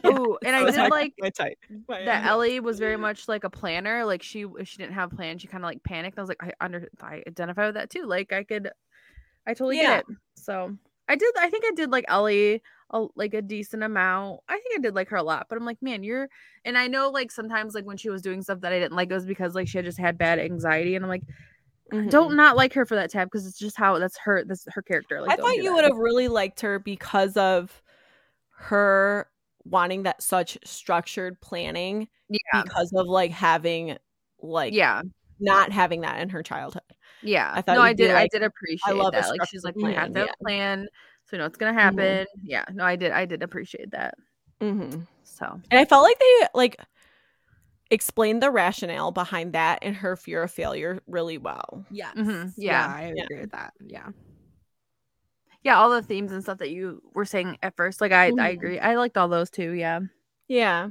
Ooh, 0.06 0.38
and 0.44 0.56
I 0.56 0.68
did 0.68 0.90
like 0.90 1.12
my 1.20 1.28
type. 1.30 1.58
My- 1.88 2.02
that 2.04 2.24
Ellie 2.24 2.58
was 2.58 2.78
very 2.80 2.96
much 2.96 3.28
like 3.28 3.44
a 3.44 3.50
planner. 3.50 4.04
Like 4.06 4.22
she, 4.24 4.46
if 4.58 4.66
she 4.66 4.78
didn't 4.78 4.94
have 4.94 5.12
a 5.12 5.16
plan, 5.16 5.38
she 5.38 5.46
kind 5.46 5.62
of 5.62 5.68
like 5.68 5.84
panicked. 5.84 6.18
I 6.18 6.22
was 6.22 6.28
like, 6.30 6.42
I 6.42 6.52
under, 6.60 6.88
I 7.00 7.22
identify 7.28 7.66
with 7.66 7.74
that 7.74 7.90
too. 7.90 8.06
Like 8.06 8.32
I 8.32 8.42
could, 8.42 8.70
I 9.46 9.50
totally 9.54 9.78
Yeah. 9.78 9.96
get 9.98 10.04
it. 10.10 10.16
So 10.36 10.76
I 11.08 11.16
did. 11.16 11.34
I 11.38 11.50
think 11.50 11.64
I 11.66 11.72
did 11.74 11.90
like 11.90 12.04
Ellie, 12.08 12.62
a, 12.90 13.06
like 13.16 13.34
a 13.34 13.42
decent 13.42 13.82
amount. 13.82 14.40
I 14.48 14.54
think 14.60 14.78
I 14.78 14.80
did 14.80 14.94
like 14.94 15.08
her 15.08 15.16
a 15.16 15.22
lot. 15.22 15.46
But 15.48 15.58
I'm 15.58 15.64
like, 15.64 15.82
man, 15.82 16.02
you're. 16.04 16.28
And 16.64 16.78
I 16.78 16.86
know 16.86 17.10
like 17.10 17.30
sometimes 17.30 17.74
like 17.74 17.84
when 17.84 17.96
she 17.96 18.10
was 18.10 18.22
doing 18.22 18.42
stuff 18.42 18.60
that 18.60 18.72
I 18.72 18.78
didn't 18.78 18.96
like, 18.96 19.10
it 19.10 19.14
was 19.14 19.26
because 19.26 19.54
like 19.54 19.68
she 19.68 19.78
had 19.78 19.84
just 19.84 19.98
had 19.98 20.18
bad 20.18 20.38
anxiety, 20.38 20.94
and 20.96 21.04
I'm 21.04 21.08
like, 21.08 21.22
Mhm. 21.92 22.10
don't 22.10 22.36
not 22.36 22.56
like 22.56 22.72
her 22.74 22.86
for 22.86 22.94
that 22.94 23.10
tab 23.10 23.26
because 23.28 23.46
it's 23.46 23.58
just 23.58 23.76
how 23.76 23.98
that's 23.98 24.16
her. 24.18 24.44
That's 24.44 24.64
her 24.72 24.82
character. 24.82 25.20
Like 25.20 25.32
I 25.32 25.36
thought 25.42 25.56
you 25.56 25.74
would 25.74 25.84
have 25.84 25.96
really 25.96 26.28
liked 26.28 26.60
her 26.60 26.78
because 26.78 27.36
of 27.36 27.82
her 28.50 29.28
wanting 29.64 30.04
that 30.04 30.22
such 30.22 30.56
structured 30.64 31.40
planning 31.40 32.08
Yeah. 32.28 32.62
because 32.62 32.92
of 32.94 33.06
like 33.08 33.30
having 33.32 33.98
like 34.40 34.72
Yeah. 34.74 35.02
not 35.40 35.72
having 35.72 36.02
that 36.02 36.20
in 36.20 36.28
her 36.30 36.42
childhood. 36.42 36.82
Yeah. 37.22 37.50
I 37.54 37.62
thought 37.62 37.74
no, 37.76 37.82
I 37.82 37.88
you'd 37.88 37.96
be 37.98 38.02
did. 38.04 38.16
I 38.16 38.28
did 38.28 38.42
appreciate 38.42 38.94
love 38.94 39.12
that. 39.12 39.28
Like 39.28 39.48
she's 39.48 39.64
like, 39.64 39.74
structured 39.74 39.88
we 39.88 39.94
have 39.94 40.12
plan, 40.12 40.14
to 40.14 40.28
yeah. 40.28 40.32
plan. 40.42 40.88
So 41.26 41.36
no, 41.36 41.44
it's 41.44 41.56
gonna 41.56 41.72
happen. 41.78 42.26
Yeah, 42.42 42.64
no, 42.72 42.84
I 42.84 42.96
did. 42.96 43.12
I 43.12 43.24
did 43.24 43.42
appreciate 43.42 43.90
that. 43.92 44.14
Mm-hmm. 44.60 45.00
So 45.22 45.60
And 45.70 45.80
I 45.80 45.84
felt 45.84 46.02
like 46.02 46.18
they 46.18 46.46
like 46.54 46.76
explained 47.90 48.42
the 48.42 48.50
rationale 48.50 49.10
behind 49.10 49.52
that 49.52 49.80
and 49.82 49.96
her 49.96 50.16
fear 50.16 50.42
of 50.42 50.50
failure 50.50 51.00
really 51.06 51.38
well. 51.38 51.84
Yes. 51.90 52.14
Mhm, 52.16 52.52
Yeah, 52.56 52.86
yeah. 52.86 52.94
I 52.94 53.12
Yeah. 53.14 53.24
agree 53.24 53.40
with 53.40 53.50
that. 53.52 53.72
Yeah. 53.86 54.08
yeah, 55.62 55.78
all 55.78 55.90
the 55.90 56.02
themes 56.02 56.32
and 56.32 56.42
stuff 56.42 56.58
that 56.58 56.70
you 56.70 57.02
were 57.14 57.24
saying 57.24 57.58
at 57.62 57.76
first, 57.76 58.00
like 58.00 58.12
I, 58.12 58.26
I 58.26 58.30
Mhm. 58.30 58.52
agree. 58.52 58.78
I 58.78 58.94
liked 58.96 59.16
all 59.18 59.28
those 59.28 59.50
too. 59.50 59.72
Yeah. 59.72 60.00
Yeah. 60.48 60.90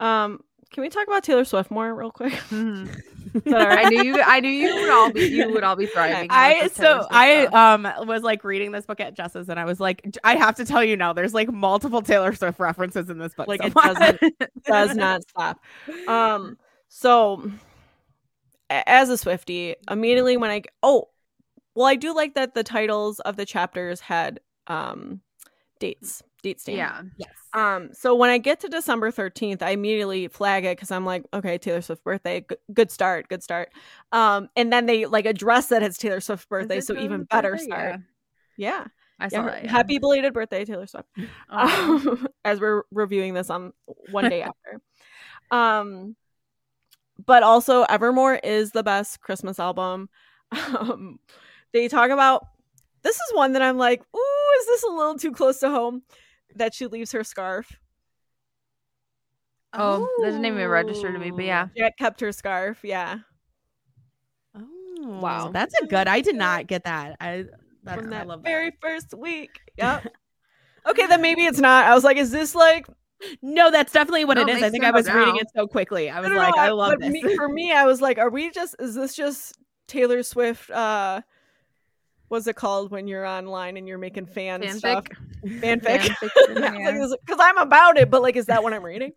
Um, 0.00 0.42
can 0.72 0.82
we 0.82 0.88
talk 0.88 1.06
about 1.06 1.22
Taylor 1.24 1.44
Swift 1.44 1.70
more 1.70 1.94
real 1.94 2.10
quick? 2.10 2.32
Mhm. 2.50 2.88
Is 3.34 3.42
that 3.44 3.60
all 3.60 3.66
right? 3.68 3.86
I 3.86 3.88
knew 3.90 4.02
you. 4.04 4.22
I 4.24 4.40
knew 4.40 4.48
you 4.48 4.74
would 4.74 4.90
all 4.90 5.12
be. 5.12 5.26
You 5.26 5.52
would 5.52 5.62
all 5.64 5.76
be 5.76 5.86
thriving. 5.94 6.28
I 6.30 6.54
with 6.62 6.74
this 6.74 6.74
Taylor 6.78 7.02
so 7.02 7.08
I 7.10 7.46
um 7.46 8.06
was 8.06 8.22
like 8.22 8.44
reading 8.44 8.72
this 8.72 8.86
book 8.86 9.00
at 9.00 9.14
Jess's 9.14 9.48
and 9.50 9.60
I 9.60 9.64
was 9.64 9.78
like 9.80 10.08
I 10.24 10.36
have 10.36 10.54
to 10.56 10.64
tell 10.64 10.82
you 10.82 10.96
now 10.96 11.12
there's 11.12 11.34
like 11.34 11.52
multiple 11.52 12.00
Taylor 12.02 12.34
Swift 12.34 12.58
references 12.58 13.10
in 13.10 13.18
this 13.18 13.34
book. 13.34 13.46
Like, 13.48 13.60
so 13.62 13.66
it 13.68 13.74
doesn't- 13.74 14.32
does 14.64 14.96
not 14.96 15.22
stop. 15.28 15.60
Um, 16.08 16.56
so 16.88 17.50
as 18.70 19.10
a 19.10 19.18
Swifty, 19.18 19.74
immediately 19.90 20.36
when 20.36 20.50
I 20.50 20.62
oh, 20.82 21.08
well, 21.74 21.86
I 21.86 21.96
do 21.96 22.14
like 22.14 22.34
that 22.34 22.54
the 22.54 22.64
titles 22.64 23.20
of 23.20 23.36
the 23.36 23.44
chapters 23.44 24.00
had 24.00 24.40
um 24.66 25.20
dates, 25.78 26.22
date 26.46 26.60
stamp. 26.60 26.76
yeah. 26.78 27.02
yes. 27.16 27.30
Um, 27.52 27.90
so 27.92 28.14
when 28.14 28.30
I 28.30 28.38
get 28.38 28.60
to 28.60 28.68
December 28.68 29.10
13th, 29.10 29.62
I 29.62 29.70
immediately 29.70 30.28
flag 30.28 30.64
it 30.64 30.76
because 30.76 30.90
I'm 30.90 31.04
like, 31.04 31.24
okay, 31.34 31.58
Taylor 31.58 31.80
Swift 31.80 32.04
birthday, 32.04 32.40
G- 32.48 32.56
good 32.72 32.90
start, 32.90 33.28
good 33.28 33.42
start. 33.42 33.70
Um, 34.12 34.48
and 34.56 34.72
then 34.72 34.86
they 34.86 35.06
like 35.06 35.26
address 35.26 35.68
that 35.68 35.82
it's 35.82 35.96
Taylor 35.98 36.20
Swift's 36.20 36.46
birthday, 36.46 36.80
so 36.80 36.96
even 36.98 37.24
better 37.24 37.52
birthday? 37.52 37.64
start. 37.66 38.00
Yeah, 38.58 38.84
I 39.18 39.28
saw 39.28 39.42
her- 39.42 39.50
that. 39.50 39.64
Yeah. 39.64 39.70
happy 39.70 39.98
belated 39.98 40.32
birthday, 40.34 40.64
Taylor 40.64 40.86
Swift. 40.86 41.08
Oh. 41.50 42.18
as 42.44 42.60
we're 42.60 42.82
reviewing 42.90 43.34
this 43.34 43.48
on 43.50 43.72
one 44.10 44.28
day 44.30 44.42
after. 44.50 44.80
Um, 45.50 46.14
but 47.24 47.42
also 47.42 47.82
Evermore 47.84 48.34
is 48.36 48.72
the 48.72 48.82
best 48.82 49.20
Christmas 49.20 49.58
album. 49.58 50.08
Um, 50.52 51.18
they 51.72 51.88
talk 51.88 52.10
about 52.10 52.46
this 53.02 53.16
is 53.16 53.34
one 53.34 53.52
that 53.54 53.62
I'm 53.62 53.78
like, 53.78 54.00
ooh, 54.14 54.60
is 54.60 54.66
this 54.66 54.82
a 54.84 54.88
little 54.92 55.16
too 55.18 55.32
close 55.32 55.58
to 55.60 55.70
home? 55.70 56.02
That 56.56 56.74
she 56.74 56.86
leaves 56.86 57.12
her 57.12 57.22
scarf. 57.24 57.78
Oh, 59.72 60.08
that 60.22 60.30
didn't 60.30 60.46
even 60.46 60.68
register 60.68 61.12
to 61.12 61.18
me, 61.18 61.30
but 61.30 61.44
yeah. 61.44 61.68
Jack 61.76 61.98
kept 61.98 62.20
her 62.20 62.32
scarf. 62.32 62.80
Yeah, 62.82 63.18
Oh, 64.54 65.18
Wow. 65.20 65.50
That's 65.52 65.74
a 65.82 65.86
good. 65.86 66.08
I 66.08 66.20
did 66.22 66.34
not 66.36 66.66
get 66.66 66.84
that. 66.84 67.16
I 67.20 67.44
that, 67.84 67.98
from 67.98 68.06
I 68.06 68.10
that 68.18 68.26
love 68.26 68.42
very 68.42 68.70
that. 68.70 68.80
first 68.80 69.14
week. 69.14 69.50
Yep. 69.76 70.06
okay, 70.86 71.06
then 71.06 71.20
maybe 71.20 71.44
it's 71.44 71.58
not. 71.58 71.84
I 71.84 71.94
was 71.94 72.02
like, 72.04 72.16
is 72.16 72.30
this 72.30 72.54
like 72.54 72.86
No, 73.42 73.70
that's 73.70 73.92
definitely 73.92 74.24
what 74.24 74.36
No, 74.38 74.42
it 74.42 74.48
it 74.48 74.56
is. 74.56 74.62
I 74.62 74.70
think 74.70 74.84
I 74.84 74.90
was 74.90 75.06
reading 75.12 75.36
it 75.36 75.48
so 75.54 75.66
quickly. 75.66 76.08
I 76.08 76.20
was 76.20 76.28
don't 76.30 76.36
know, 76.36 76.42
like, 76.42 76.56
I 76.56 76.70
love 76.70 76.94
this. 76.98 77.10
me- 77.10 77.36
for 77.36 77.48
me, 77.48 77.72
I 77.72 77.84
was 77.84 78.00
like, 78.00 78.16
are 78.18 78.30
we 78.30 78.50
just? 78.50 78.74
Is 78.78 78.94
this 78.94 79.14
just 79.14 79.58
Taylor 79.86 80.22
Swift? 80.22 80.70
uh 80.70 81.20
What's 82.28 82.46
it 82.46 82.56
called 82.56 82.90
when 82.90 83.06
you're 83.06 83.24
online 83.24 83.76
and 83.76 83.86
you're 83.86 83.98
making 83.98 84.26
fan 84.26 84.66
stuff? 84.76 85.04
Fanfic. 85.44 85.60
Fanfic. 85.60 86.00
Fanfiction, 86.20 86.78
yeah. 86.78 87.08
Because 87.24 87.38
I'm 87.40 87.58
about 87.58 87.98
it, 87.98 88.10
but 88.10 88.22
like, 88.22 88.36
is 88.36 88.46
that 88.46 88.62
what 88.62 88.72
I'm 88.72 88.84
reading? 88.84 89.12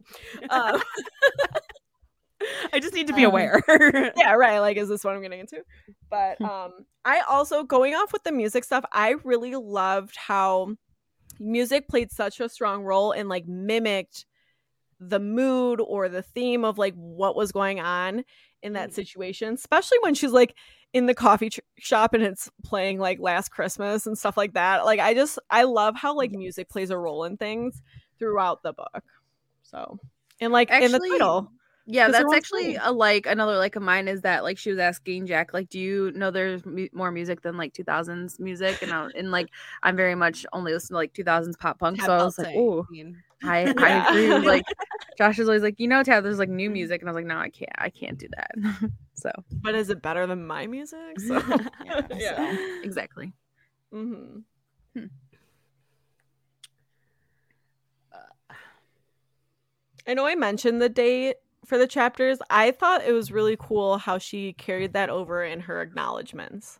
Um, 0.50 0.82
I 2.74 2.80
just 2.80 2.94
need 2.94 3.08
to 3.08 3.14
be 3.14 3.26
Um, 3.26 3.32
aware. 3.32 3.62
yeah, 4.16 4.34
right. 4.34 4.60
Like, 4.60 4.78
is 4.78 4.88
this 4.90 5.04
what 5.04 5.16
I'm 5.16 5.22
getting 5.22 5.42
into? 5.42 5.64
But 6.10 6.40
um, 6.42 6.86
I 7.04 7.22
also 7.30 7.64
going 7.64 7.96
off 7.96 8.14
with 8.14 8.24
the 8.24 8.32
music 8.32 8.64
stuff. 8.64 8.86
I 8.94 9.16
really 9.24 9.56
loved 9.56 10.16
how 10.16 10.76
music 11.40 11.88
played 11.88 12.12
such 12.12 12.40
a 12.40 12.48
strong 12.50 12.84
role 12.84 13.12
and 13.12 13.28
like 13.28 13.48
mimicked 13.48 14.26
the 15.00 15.20
mood 15.20 15.82
or 15.82 16.10
the 16.10 16.22
theme 16.22 16.64
of 16.66 16.78
like 16.78 16.94
what 16.96 17.36
was 17.36 17.52
going 17.52 17.80
on 17.80 18.24
in 18.62 18.74
that 18.74 18.94
situation, 18.94 19.54
especially 19.54 19.98
when 20.02 20.14
she's 20.14 20.32
like 20.32 20.54
in 20.94 21.06
the 21.06 21.14
coffee 21.14 21.50
ch- 21.50 21.60
shop 21.78 22.14
and 22.14 22.24
it's 22.24 22.50
playing 22.64 23.00
like 23.00 23.20
Last 23.20 23.50
Christmas 23.50 24.08
and 24.08 24.18
stuff 24.18 24.38
like 24.38 24.54
that. 24.54 24.86
Like, 24.86 25.00
I 25.00 25.14
just 25.14 25.40
I 25.50 25.64
love 25.64 25.96
how 25.96 26.16
like 26.16 26.32
mm-hmm. 26.32 26.40
music 26.40 26.70
plays 26.70 26.90
a 26.90 26.98
role 26.98 27.24
in 27.26 27.38
things 27.38 27.82
throughout 28.18 28.64
the 28.64 28.74
book. 28.74 29.04
So, 29.64 30.00
and 30.42 30.52
like 30.52 30.72
in 30.72 30.92
the 30.92 30.98
Actually, 30.98 31.10
title, 31.12 31.52
Yeah, 31.86 32.10
that's 32.10 32.34
actually 32.34 32.76
a 32.76 32.92
like 32.92 33.26
another 33.26 33.58
like 33.58 33.76
of 33.76 33.84
mine 33.84 34.08
is 34.08 34.22
that 34.22 34.44
like 34.44 34.58
she 34.58 34.72
was 34.72 34.80
asking 34.80 35.28
Jack 35.28 35.54
like, 35.54 35.70
do 35.70 35.80
you 35.80 36.12
know 36.12 36.32
there's 36.32 36.66
mu- 36.66 36.88
more 36.92 37.12
music 37.12 37.42
than 37.42 37.58
like 37.58 37.74
2000s 37.74 38.40
music? 38.40 38.82
And 38.82 38.92
I, 38.92 39.10
and 39.16 39.32
like 39.32 39.50
I'm 39.84 39.96
very 39.96 40.16
much 40.16 40.46
only 40.54 40.74
listen 40.74 40.94
to 40.94 40.98
like 40.98 41.14
2000s 41.14 41.58
pop 41.58 41.80
punk, 41.80 42.02
so 42.02 42.12
I 42.12 42.24
was 42.24 42.38
like, 42.38 42.56
oh, 42.56 42.86
I 43.44 43.72
I 43.82 43.90
Yeah. 43.90 44.10
agree. 44.10 44.46
Like 44.46 44.64
Josh 45.18 45.40
is 45.40 45.48
always 45.48 45.64
like, 45.64 45.80
you 45.80 45.88
know, 45.88 46.04
Tab, 46.04 46.24
there's 46.24 46.40
like 46.40 46.50
new 46.50 46.70
music, 46.70 47.02
and 47.02 47.10
I 47.10 47.12
was 47.12 47.16
like, 47.16 47.26
no, 47.26 47.38
I 47.38 47.50
can't, 47.50 47.72
I 47.78 47.90
can't 47.90 48.18
do 48.18 48.28
that. 48.36 48.92
so 49.14 49.32
but 49.62 49.76
is 49.76 49.90
it 49.90 50.02
better 50.02 50.26
than 50.28 50.46
my 50.48 50.68
music? 50.68 51.20
So, 51.20 51.42
Yeah, 51.86 52.02
yeah. 52.20 52.56
exactly. 52.84 53.34
hmm 53.92 54.40
Hmm. 54.96 55.06
I 60.08 60.14
know 60.14 60.26
I 60.26 60.36
mentioned 60.36 60.82
the 60.82 60.90
date 60.90 61.38
for 61.66 61.78
the 61.78 61.88
chapters. 61.88 62.40
I 62.50 62.72
thought 62.72 63.04
it 63.06 63.12
was 63.12 63.32
really 63.32 63.56
cool 63.60 63.98
how 64.00 64.18
she 64.18 64.54
carried 64.54 64.94
that 64.94 65.10
over 65.10 65.44
in 65.44 65.62
her 65.62 65.82
acknowledgments. 65.82 66.80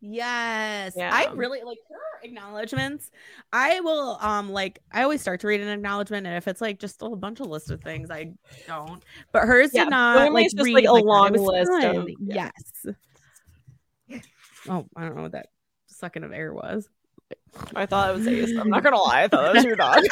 Yes. 0.00 0.94
Yeah. 0.96 1.10
I 1.12 1.32
really 1.32 1.62
like 1.62 1.78
her 1.88 1.96
acknowledgments. 2.22 3.10
I 3.52 3.80
will 3.80 4.18
um 4.20 4.50
like 4.50 4.80
I 4.92 5.02
always 5.02 5.20
start 5.20 5.40
to 5.40 5.48
read 5.48 5.60
an 5.60 5.68
acknowledgement 5.68 6.26
and 6.26 6.36
if 6.36 6.46
it's 6.46 6.60
like 6.60 6.78
just 6.78 7.02
a 7.02 7.08
bunch 7.10 7.40
of 7.40 7.46
list 7.46 7.70
of 7.70 7.82
things 7.82 8.10
I 8.10 8.32
don't. 8.66 9.02
But 9.32 9.42
hers 9.42 9.70
Yeah, 9.72 9.84
did 9.84 9.90
not 9.90 10.16
mine 10.16 10.32
like 10.32 10.50
just, 10.50 10.64
read 10.64 10.74
like, 10.74 10.84
a. 10.84 10.94
It 10.94 11.04
long 11.04 11.32
list 11.32 11.70
of- 11.84 12.08
yeah. 12.20 12.50
Yes. 14.08 14.24
Oh, 14.68 14.86
I 14.96 15.04
don't 15.04 15.16
know 15.16 15.22
what 15.22 15.32
that 15.32 15.48
second 15.86 16.24
of 16.24 16.32
air 16.32 16.52
was. 16.52 16.88
I 17.74 17.86
thought 17.86 18.10
it 18.10 18.18
was 18.18 18.28
Ace. 18.28 18.56
I'm 18.56 18.70
not 18.70 18.82
gonna 18.82 18.98
lie, 18.98 19.24
I 19.24 19.28
thought 19.28 19.52
that 19.52 19.54
was 19.54 19.64
your 19.64 19.76
dog. 19.76 20.02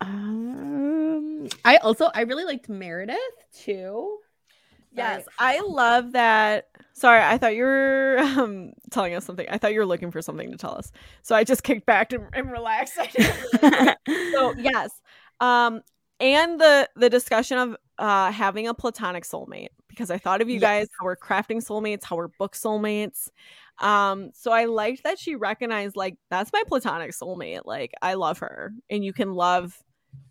um, 0.00 1.48
I 1.64 1.75
also 1.86 2.10
I 2.14 2.22
really 2.22 2.44
liked 2.44 2.68
Meredith 2.68 3.16
too. 3.52 4.18
yes, 4.92 5.24
I 5.38 5.60
love 5.60 6.12
that. 6.12 6.66
Sorry, 6.92 7.22
I 7.22 7.38
thought 7.38 7.54
you 7.54 7.64
were 7.64 8.16
um, 8.38 8.72
telling 8.90 9.14
us 9.14 9.24
something. 9.24 9.46
I 9.50 9.58
thought 9.58 9.72
you 9.72 9.78
were 9.80 9.86
looking 9.86 10.10
for 10.10 10.22
something 10.22 10.50
to 10.50 10.56
tell 10.56 10.74
us. 10.76 10.90
So 11.22 11.34
I 11.36 11.44
just 11.44 11.62
kicked 11.62 11.86
back 11.86 12.12
and, 12.12 12.24
and 12.32 12.50
relaxed. 12.50 12.94
I 12.98 13.06
didn't 13.06 13.36
realize 13.62 13.94
so 14.34 14.54
yes 14.58 14.90
um 15.40 15.80
and 16.20 16.60
the 16.60 16.88
the 16.96 17.10
discussion 17.10 17.58
of 17.58 17.76
uh 17.98 18.30
having 18.32 18.66
a 18.66 18.74
platonic 18.74 19.24
soulmate 19.24 19.68
because 19.88 20.10
i 20.10 20.18
thought 20.18 20.40
of 20.40 20.48
you 20.48 20.58
Yes. 20.58 20.62
guys 20.62 20.88
how 20.98 21.04
we're 21.04 21.16
crafting 21.16 21.58
soulmates 21.64 22.04
how 22.04 22.16
we're 22.16 22.28
book 22.28 22.54
soulmates 22.56 23.28
um 23.80 24.30
so 24.34 24.50
i 24.50 24.64
liked 24.64 25.04
that 25.04 25.18
she 25.18 25.34
recognized 25.36 25.94
like 25.96 26.16
that's 26.30 26.52
my 26.52 26.62
platonic 26.66 27.12
soulmate 27.12 27.62
like 27.66 27.92
i 28.02 28.14
love 28.14 28.38
her 28.38 28.72
and 28.90 29.04
you 29.04 29.12
can 29.12 29.32
love 29.34 29.76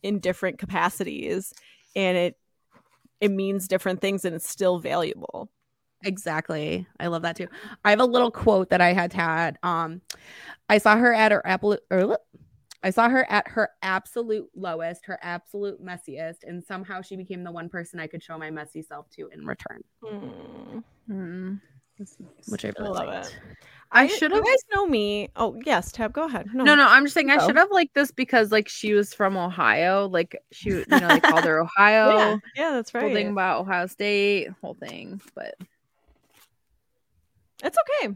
in 0.04 0.20
different 0.20 0.58
capacities 0.60 1.54
and 1.96 2.18
it 2.18 2.38
it 3.22 3.32
means 3.32 3.68
different 3.68 4.02
things 4.02 4.26
and 4.26 4.36
it's 4.36 4.50
still 4.50 4.80
valuable 4.80 5.50
Exactly. 6.04 6.86
I 7.00 7.08
love 7.08 7.24
that 7.24 7.36
too. 7.36 7.48
I 7.84 7.90
have 7.90 8.00
a 8.00 8.06
little 8.06 8.30
quote 8.30 8.70
that 8.70 8.80
I 8.80 8.94
had 8.94 9.12
had. 9.12 9.58
Um, 9.64 10.02
I 10.70 10.78
saw 10.78 10.98
her 10.98 11.12
at 11.14 11.32
her 11.32 11.42
apple. 11.48 11.78
Or, 11.90 12.20
I 12.84 12.92
saw 12.92 13.10
her 13.10 13.26
at 13.32 13.48
her 13.48 13.70
absolute 13.82 14.48
lowest, 14.56 15.06
her 15.08 15.18
absolute 15.24 15.84
messiest, 15.84 16.44
and 16.44 16.64
somehow 16.64 17.02
she 17.02 17.16
became 17.16 17.44
the 17.44 17.52
one 17.52 17.70
person 17.70 18.00
I 18.00 18.06
could 18.06 18.22
show 18.22 18.38
my 18.38 18.52
messy 18.52 18.84
self 18.84 19.10
to 19.12 19.30
in 19.30 19.48
return, 19.48 19.82
Mm. 21.10 21.60
which 22.48 22.66
I 22.66 22.74
I 22.78 22.82
love 22.84 23.08
liked. 23.08 23.28
it. 23.28 23.40
I 23.92 24.08
should 24.08 24.32
have. 24.32 24.44
you 24.44 24.52
guys 24.52 24.60
know 24.74 24.86
me 24.88 25.30
oh 25.36 25.60
yes 25.66 25.92
tab 25.92 26.12
go 26.12 26.26
ahead 26.26 26.48
No, 26.54 26.64
no, 26.64 26.76
no 26.76 26.86
I'm 26.88 27.06
just 27.06 27.14
saying 27.14 27.30
I 27.30 27.46
should 27.46 27.56
have 27.56 27.72
liked 27.72 27.94
this 27.94 28.12
because 28.12 28.52
like 28.52 28.68
she 28.68 28.94
was 28.94 29.14
from 29.14 29.38
Ohio. 29.38 30.08
Like 30.08 30.36
she, 30.52 30.70
you 30.70 30.86
know, 30.90 31.08
they 31.08 31.20
called 31.22 31.46
her 31.46 31.60
Ohio. 31.78 32.10
yeah, 32.18 32.36
yeah 32.56 32.72
that's 32.72 32.92
Whole 32.92 33.02
right 33.02 33.14
thing 33.14 33.30
about 33.30 33.62
Ohio 33.62 33.88
State, 33.88 34.50
whole 34.62 34.74
thing. 34.76 35.22
But 35.34 35.56
it's 37.64 37.78
okay 38.04 38.16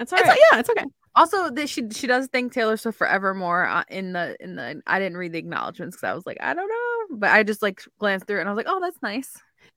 it's 0.00 0.12
all 0.12 0.18
It's, 0.18 0.28
right 0.28 0.38
yeah, 0.52 0.58
it's 0.58 0.70
okay. 0.70 0.84
Also, 1.16 1.50
that 1.50 1.68
she 1.68 1.88
she 1.90 2.06
does 2.06 2.28
thank 2.28 2.52
Taylor 2.52 2.76
Swift 2.76 2.96
for 2.96 3.06
Evermore 3.06 3.66
uh, 3.66 3.82
in 3.88 4.12
the 4.12 4.36
in 4.40 4.54
the. 4.56 4.80
I 4.86 4.98
didn't 5.00 5.18
read 5.18 5.32
the 5.32 5.38
acknowledgments 5.38 5.96
because 5.96 6.08
I 6.08 6.14
was 6.14 6.24
like, 6.24 6.38
I 6.40 6.54
don't 6.54 6.68
know, 6.68 7.16
but 7.18 7.30
I 7.30 7.42
just 7.42 7.62
like 7.62 7.82
glanced 7.98 8.26
through 8.26 8.38
it 8.38 8.40
and 8.40 8.48
I 8.48 8.52
was 8.52 8.56
like, 8.56 8.72
oh, 8.72 8.80
that's 8.80 9.02
nice. 9.02 9.36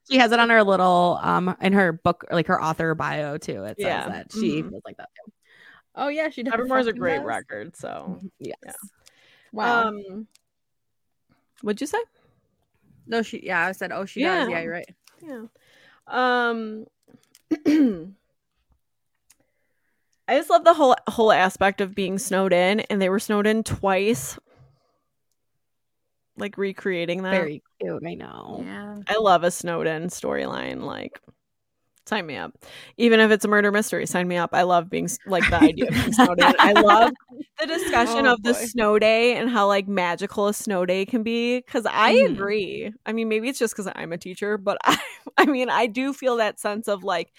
She 0.10 0.18
has 0.18 0.32
it 0.32 0.40
on 0.40 0.50
her 0.50 0.64
little 0.64 1.20
um 1.22 1.56
in 1.60 1.74
her 1.74 1.92
book, 1.94 2.26
like 2.32 2.48
her 2.48 2.62
author 2.62 2.94
bio 2.94 3.38
too. 3.38 3.64
It 3.64 3.78
says 3.78 3.86
Yeah. 3.86 4.08
that 4.10 4.28
she 4.32 4.62
Mhm. 4.62 4.70
feels 4.70 4.84
like 4.86 4.98
that 4.98 5.10
too. 5.26 5.32
Oh 5.96 6.08
yeah, 6.08 6.30
she 6.30 6.44
definitely 6.44 6.66
Evermore's 6.66 6.88
a 6.88 6.94
great 6.94 7.18
does. 7.18 7.26
record 7.26 7.76
so 7.76 8.20
Yes. 8.40 8.58
Yeah. 8.64 8.74
Wow. 9.54 9.88
Um, 9.88 10.28
what'd 11.62 11.82
you 11.82 11.88
say? 11.88 12.00
No, 13.08 13.22
she. 13.22 13.44
Yeah, 13.46 13.66
I 13.66 13.72
said, 13.74 13.92
oh, 13.92 14.06
she 14.06 14.22
does. 14.22 14.48
Yeah. 14.50 14.56
Yeah, 14.58 14.62
you're 14.62 14.72
right. 14.72 14.90
Yeah. 15.22 15.46
Um 16.08 16.86
I 20.28 20.38
just 20.38 20.50
love 20.50 20.64
the 20.64 20.74
whole 20.74 20.96
whole 21.08 21.32
aspect 21.32 21.82
of 21.82 21.94
being 21.96 22.18
snowed 22.18 22.54
in 22.54 22.82
and 22.82 23.02
they 23.02 23.10
were 23.10 23.20
snowed 23.20 23.46
in 23.48 23.64
twice. 23.64 24.38
Like 26.38 26.58
recreating 26.58 27.24
that. 27.24 27.32
Very 27.32 27.62
cute. 27.80 28.04
I 28.08 28.16
know. 28.16 28.64
Yeah. 28.66 28.98
I 29.08 29.18
love 29.18 29.44
a 29.44 29.52
snowed 29.52 29.86
in 29.88 30.04
storyline 30.08 30.82
like 30.82 31.20
sign 32.06 32.26
me 32.26 32.36
up. 32.38 32.54
Even 32.98 33.20
if 33.20 33.32
it's 33.32 33.46
a 33.46 33.48
murder 33.48 33.72
mystery, 33.72 34.06
sign 34.08 34.28
me 34.28 34.38
up. 34.38 34.50
I 34.54 34.64
love 34.64 34.90
being 34.90 35.10
like 35.26 35.50
the 35.50 35.58
idea 35.58 35.90
of 35.90 35.96
being 35.96 36.12
snowed 36.14 36.40
in. 36.40 36.54
I 36.60 36.74
love 36.74 37.12
the 37.60 37.68
discussion 37.68 38.26
Oh, 38.26 38.34
of 38.34 38.44
the 38.44 38.54
snow 38.56 38.98
day 39.00 39.36
and 39.38 39.50
how 39.50 39.68
like 39.68 39.88
magical 39.88 40.48
a 40.48 40.54
snow 40.54 40.86
day 40.86 41.06
can 41.06 41.24
be 41.24 41.62
cuz 41.68 41.86
I 41.86 42.14
Mhm. 42.14 42.32
agree. 42.32 42.92
I 43.06 43.14
mean 43.14 43.30
maybe 43.30 43.48
it's 43.50 43.60
just 43.60 43.76
cuz 43.76 43.88
I'm 43.96 44.12
a 44.14 44.18
teacher, 44.18 44.58
but 44.58 44.78
I 44.86 44.98
I 45.38 45.46
mean 45.46 45.70
I 45.70 45.86
do 45.88 46.14
feel 46.14 46.38
that 46.38 46.60
sense 46.60 46.88
of 46.88 47.04
like 47.04 47.32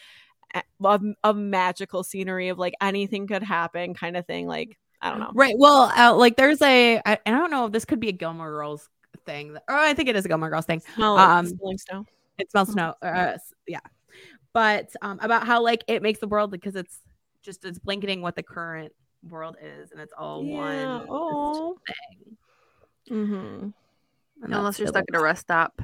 a- 0.54 0.62
of, 0.82 1.02
of 1.22 1.36
magical 1.36 2.02
scenery 2.04 2.48
of 2.48 2.58
like 2.58 2.74
anything 2.80 3.26
could 3.26 3.42
happen 3.42 3.94
kind 3.94 4.16
of 4.16 4.26
thing 4.26 4.46
like 4.46 4.78
I 5.02 5.10
don't 5.10 5.20
know. 5.20 5.30
Right. 5.34 5.54
Well, 5.58 5.92
uh, 5.94 6.14
like 6.14 6.36
there's 6.36 6.62
a 6.62 6.96
I, 7.04 7.18
I 7.26 7.30
don't 7.30 7.50
know 7.50 7.66
if 7.66 7.72
this 7.72 7.84
could 7.84 8.00
be 8.00 8.08
a 8.08 8.12
Gilmore 8.12 8.50
Girls 8.50 8.88
thing. 9.26 9.54
Or 9.68 9.74
I 9.74 9.92
think 9.92 10.08
it 10.08 10.16
is 10.16 10.24
a 10.24 10.28
Gilmore 10.28 10.48
Girls 10.48 10.64
thing. 10.64 10.80
Smell, 10.94 11.18
Um, 11.18 11.46
smelling 11.46 11.76
snow. 11.78 12.06
It 12.38 12.50
smells 12.50 12.72
snow. 12.72 12.94
Uh, 13.02 13.36
yeah. 13.66 13.80
But 14.54 14.94
um, 15.02 15.18
about 15.20 15.46
how 15.46 15.62
like 15.62 15.84
it 15.88 16.00
makes 16.02 16.20
the 16.20 16.28
world 16.28 16.50
because 16.50 16.74
it's 16.74 17.00
just 17.42 17.64
it's 17.66 17.78
blanketing 17.78 18.22
what 18.22 18.34
the 18.34 18.42
current 18.42 18.92
world 19.28 19.56
is, 19.60 19.90
and 19.90 20.00
it's 20.00 20.12
all 20.16 20.42
Yeah. 20.42 20.56
one 20.96 21.06
Oh. 21.10 21.78
thing. 21.86 22.36
Mhm. 23.10 23.72
And 24.42 24.54
Unless 24.54 24.78
you're 24.78 24.88
stuck 24.88 25.04
at 25.12 25.16
a 25.18 25.22
rest 25.22 25.42
stop 25.42 25.80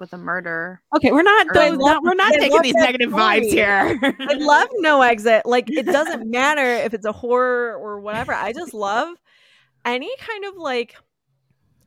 with 0.00 0.12
a 0.12 0.18
murder. 0.18 0.80
Okay, 0.96 1.12
we're 1.12 1.22
not. 1.22 1.46
Those, 1.52 1.76
love- 1.76 2.00
we're 2.02 2.14
not 2.14 2.32
I 2.34 2.38
taking 2.38 2.62
these 2.62 2.72
that 2.74 2.80
negative 2.92 3.10
vibes 3.10 3.50
here. 3.50 3.98
I 4.20 4.34
love 4.34 4.68
no 4.74 5.02
exit. 5.02 5.46
Like 5.46 5.70
it 5.70 5.86
doesn't 5.86 6.30
matter 6.30 6.64
if 6.84 6.94
it's 6.94 7.06
a 7.06 7.12
horror 7.12 7.76
or 7.76 8.00
whatever. 8.00 8.32
I 8.32 8.52
just 8.52 8.74
love 8.74 9.08
any 9.84 10.10
kind 10.18 10.44
of 10.46 10.56
like 10.56 10.96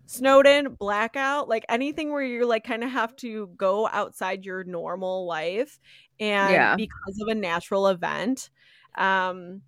Snowden 0.06 0.76
blackout, 0.76 1.50
like 1.50 1.66
anything 1.68 2.12
where 2.12 2.24
you're 2.24 2.46
like 2.46 2.64
kind 2.64 2.84
of 2.84 2.90
have 2.92 3.16
to 3.18 3.48
go 3.58 3.88
outside 3.88 4.46
your 4.46 4.64
normal 4.64 5.26
life 5.26 5.80
and 6.20 6.54
Yeah. 6.54 6.76
because 6.78 7.20
of 7.22 7.28
a 7.28 7.36
natural 7.36 7.88
event. 7.88 8.50
Um 8.96 9.62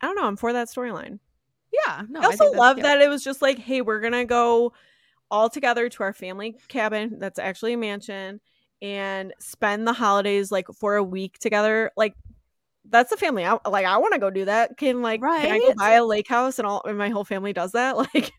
I 0.00 0.06
don't 0.08 0.16
know, 0.16 0.26
I'm 0.26 0.36
for 0.36 0.52
that 0.52 0.68
storyline. 0.68 1.20
Yeah. 1.72 2.02
No. 2.08 2.20
I 2.20 2.24
also 2.26 2.36
think 2.36 2.50
that's 2.52 2.58
love 2.58 2.76
cute. 2.76 2.84
that 2.84 3.00
it 3.00 3.08
was 3.08 3.24
just 3.24 3.40
like, 3.40 3.58
hey, 3.58 3.80
we're 3.80 4.00
gonna 4.00 4.26
go 4.26 4.74
all 5.30 5.50
together 5.50 5.88
to 5.88 6.02
our 6.02 6.12
family 6.12 6.56
cabin 6.68 7.18
that's 7.18 7.38
actually 7.38 7.72
a 7.72 7.76
mansion 7.76 8.40
and 8.82 9.32
spend 9.38 9.86
the 9.86 9.92
holidays 9.92 10.52
like 10.52 10.68
for 10.68 10.96
a 10.96 11.02
week 11.02 11.38
together. 11.38 11.90
Like 11.96 12.14
that's 12.88 13.12
a 13.12 13.16
family. 13.16 13.44
I, 13.44 13.58
like 13.68 13.86
I 13.86 13.96
want 13.98 14.14
to 14.14 14.20
go 14.20 14.30
do 14.30 14.44
that. 14.44 14.76
Can 14.76 15.02
like 15.02 15.20
can 15.20 15.52
I 15.52 15.58
go 15.58 15.74
buy 15.74 15.92
a 15.92 16.04
lake 16.04 16.28
house 16.28 16.58
and 16.58 16.66
all 16.66 16.82
and 16.84 16.98
my 16.98 17.08
whole 17.08 17.24
family 17.24 17.52
does 17.52 17.72
that? 17.72 17.96
Like 18.14 18.32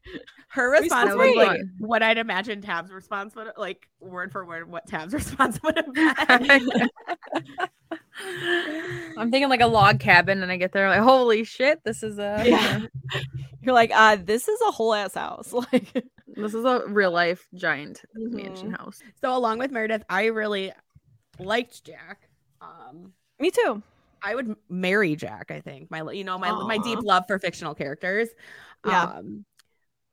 Her 0.50 0.72
response 0.72 1.14
was 1.14 1.36
like 1.36 1.62
what 1.78 2.02
I'd 2.02 2.18
imagine 2.18 2.62
Tab's 2.62 2.92
response 2.92 3.36
would 3.36 3.52
like 3.58 3.88
word 4.00 4.32
for 4.32 4.46
word 4.46 4.72
what 4.72 4.88
Tab's 4.88 5.14
response 5.14 5.60
would 5.62 5.76
have 5.76 5.94
been. 6.40 6.90
I'm 9.18 9.32
thinking 9.32 9.50
like 9.50 9.62
a 9.62 9.68
log 9.68 10.00
cabin, 10.00 10.42
and 10.44 10.52
I 10.52 10.58
get 10.58 10.72
there 10.72 10.90
like, 10.90 11.02
holy 11.02 11.44
shit, 11.44 11.84
this 11.84 12.04
is 12.04 12.18
a 12.20 12.44
Yeah. 12.46 12.80
you're 13.62 13.74
like, 13.74 13.92
uh, 13.94 14.18
this 14.24 14.48
is 14.48 14.60
a 14.68 14.72
whole 14.72 14.94
ass 14.94 15.14
house. 15.16 15.54
Like 15.72 16.06
this 16.44 16.54
is 16.54 16.66
a 16.66 16.84
real 16.88 17.12
life 17.12 17.48
giant 17.56 18.04
mansion 18.16 18.72
Mhm. 18.72 18.78
house. 18.78 19.00
so 19.22 19.36
along 19.36 19.58
with 19.58 19.72
Meredith, 19.72 20.04
I 20.10 20.26
really 20.26 20.72
liked 21.40 21.84
Jack. 21.84 22.30
Um, 22.62 23.14
me 23.40 23.50
too. 23.50 23.82
I 24.22 24.36
would 24.36 24.56
marry 24.70 25.16
Jack. 25.16 25.50
I 25.52 25.62
think 25.62 25.90
my 25.90 26.12
you 26.12 26.24
know 26.24 26.38
my 26.38 26.52
my 26.52 26.78
deep 26.78 27.00
love 27.02 27.24
for 27.28 27.40
fictional 27.40 27.74
characters. 27.76 28.30
Yeah. 28.86 29.04
Um, 29.04 29.46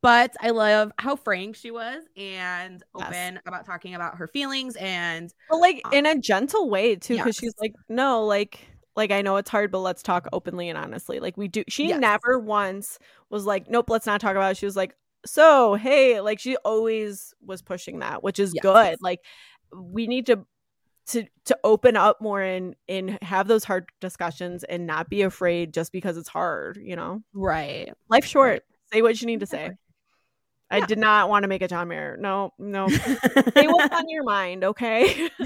but 0.04 0.34
I 0.40 0.50
love 0.50 0.92
how 0.98 1.16
frank 1.16 1.56
she 1.56 1.70
was 1.70 2.04
and 2.16 2.82
Yes. 2.94 3.06
open 3.06 3.40
about 3.46 3.64
talking 3.66 3.94
about 3.94 4.16
her 4.18 4.28
feelings 4.28 4.76
and 4.76 5.32
But 5.48 5.58
like 5.58 5.82
Uh, 5.84 5.90
in 5.90 6.06
a 6.06 6.18
gentle 6.18 6.68
way 6.70 6.96
too, 6.96 7.16
because 7.16 7.36
she's 7.36 7.54
like, 7.60 7.74
no, 7.88 8.24
like 8.24 8.60
like 8.96 9.10
I 9.10 9.22
know 9.22 9.36
it's 9.36 9.50
hard, 9.50 9.72
but 9.72 9.80
let's 9.80 10.02
talk 10.02 10.28
openly 10.32 10.68
and 10.68 10.78
honestly. 10.78 11.20
Like 11.20 11.36
we 11.36 11.48
do 11.48 11.64
she 11.68 11.88
Yes. 11.88 12.00
never 12.00 12.38
once 12.38 12.98
was 13.30 13.46
like, 13.46 13.68
Nope, 13.68 13.90
let's 13.90 14.06
not 14.06 14.20
talk 14.20 14.32
about 14.36 14.52
it. 14.52 14.56
She 14.56 14.66
was 14.66 14.76
like, 14.76 14.94
So 15.26 15.74
hey, 15.74 16.20
like 16.20 16.38
she 16.38 16.56
always 16.58 17.34
was 17.40 17.62
pushing 17.62 18.00
that, 18.00 18.22
which 18.22 18.38
is 18.38 18.54
Yes. 18.54 18.62
good. 18.62 18.96
Like 19.00 19.20
we 19.74 20.06
need 20.06 20.26
to 20.26 20.46
to 21.08 21.24
to 21.46 21.58
open 21.64 21.96
up 21.96 22.20
more 22.20 22.40
and 22.42 22.76
and 22.88 23.18
have 23.22 23.48
those 23.48 23.64
hard 23.64 23.90
discussions 24.00 24.64
and 24.64 24.86
not 24.86 25.10
be 25.10 25.22
afraid 25.22 25.74
just 25.74 25.92
because 25.92 26.16
it's 26.18 26.28
hard, 26.28 26.78
you 26.82 26.96
know? 26.96 27.22
right. 27.34 27.92
life 28.08 28.24
short. 28.26 28.62
Say 28.92 29.02
what 29.02 29.20
you 29.20 29.26
need 29.26 29.40
to 29.40 29.46
say. 29.46 29.72
Exactly. 30.70 30.76
I 30.76 30.78
Yeah. 30.78 30.86
did 30.86 30.98
not 30.98 31.28
want 31.28 31.42
to 31.44 31.48
make 31.48 31.62
a 31.62 31.68
John 31.68 31.88
Mayer. 31.88 32.16
No, 32.18 32.52
no. 32.58 32.88
Say 32.88 33.66
what's 33.66 33.94
on 33.94 34.08
your 34.08 34.24
mind, 34.24 34.64
okay? 34.64 35.28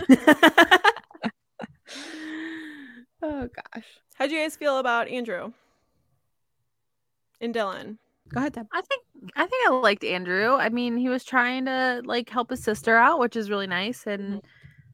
oh 3.22 3.48
gosh. 3.74 3.84
How'd 4.14 4.30
you 4.30 4.38
guys 4.38 4.56
feel 4.56 4.78
about 4.78 5.08
Andrew 5.08 5.52
and 7.40 7.54
Dylan? 7.54 7.98
Go 8.32 8.40
ahead, 8.40 8.52
Deb. 8.52 8.66
I 8.72 8.82
think 8.82 9.02
I 9.36 9.46
think 9.46 9.68
I 9.68 9.72
liked 9.72 10.04
Andrew. 10.04 10.54
I 10.54 10.68
mean, 10.68 10.96
he 10.96 11.08
was 11.08 11.24
trying 11.24 11.64
to 11.66 12.02
like 12.04 12.28
help 12.28 12.50
his 12.50 12.62
sister 12.62 12.96
out, 12.96 13.18
which 13.20 13.36
is 13.36 13.48
really 13.48 13.66
nice, 13.66 14.06
and 14.06 14.42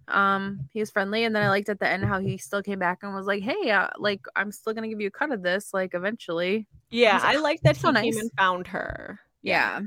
um, 0.08 0.68
he 0.72 0.78
was 0.80 0.90
friendly. 0.90 1.24
And 1.24 1.34
then 1.34 1.42
I 1.42 1.48
liked 1.48 1.68
at 1.68 1.80
the 1.80 1.88
end 1.88 2.04
how 2.04 2.20
he 2.20 2.38
still 2.38 2.62
came 2.62 2.78
back 2.78 2.98
and 3.02 3.12
was 3.14 3.26
like, 3.26 3.42
"Hey, 3.42 3.70
uh, 3.70 3.88
like 3.98 4.20
I'm 4.36 4.52
still 4.52 4.72
gonna 4.72 4.88
give 4.88 5.00
you 5.00 5.08
a 5.08 5.10
cut 5.10 5.32
of 5.32 5.42
this, 5.42 5.74
like 5.74 5.94
eventually." 5.94 6.68
Yeah, 6.90 7.14
was- 7.14 7.24
I 7.24 7.36
like 7.38 7.60
that 7.62 7.76
he 7.76 7.82
so 7.82 7.88
came 7.92 8.04
nice. 8.04 8.16
and 8.20 8.30
found 8.38 8.68
her. 8.68 9.18
Yeah, 9.42 9.80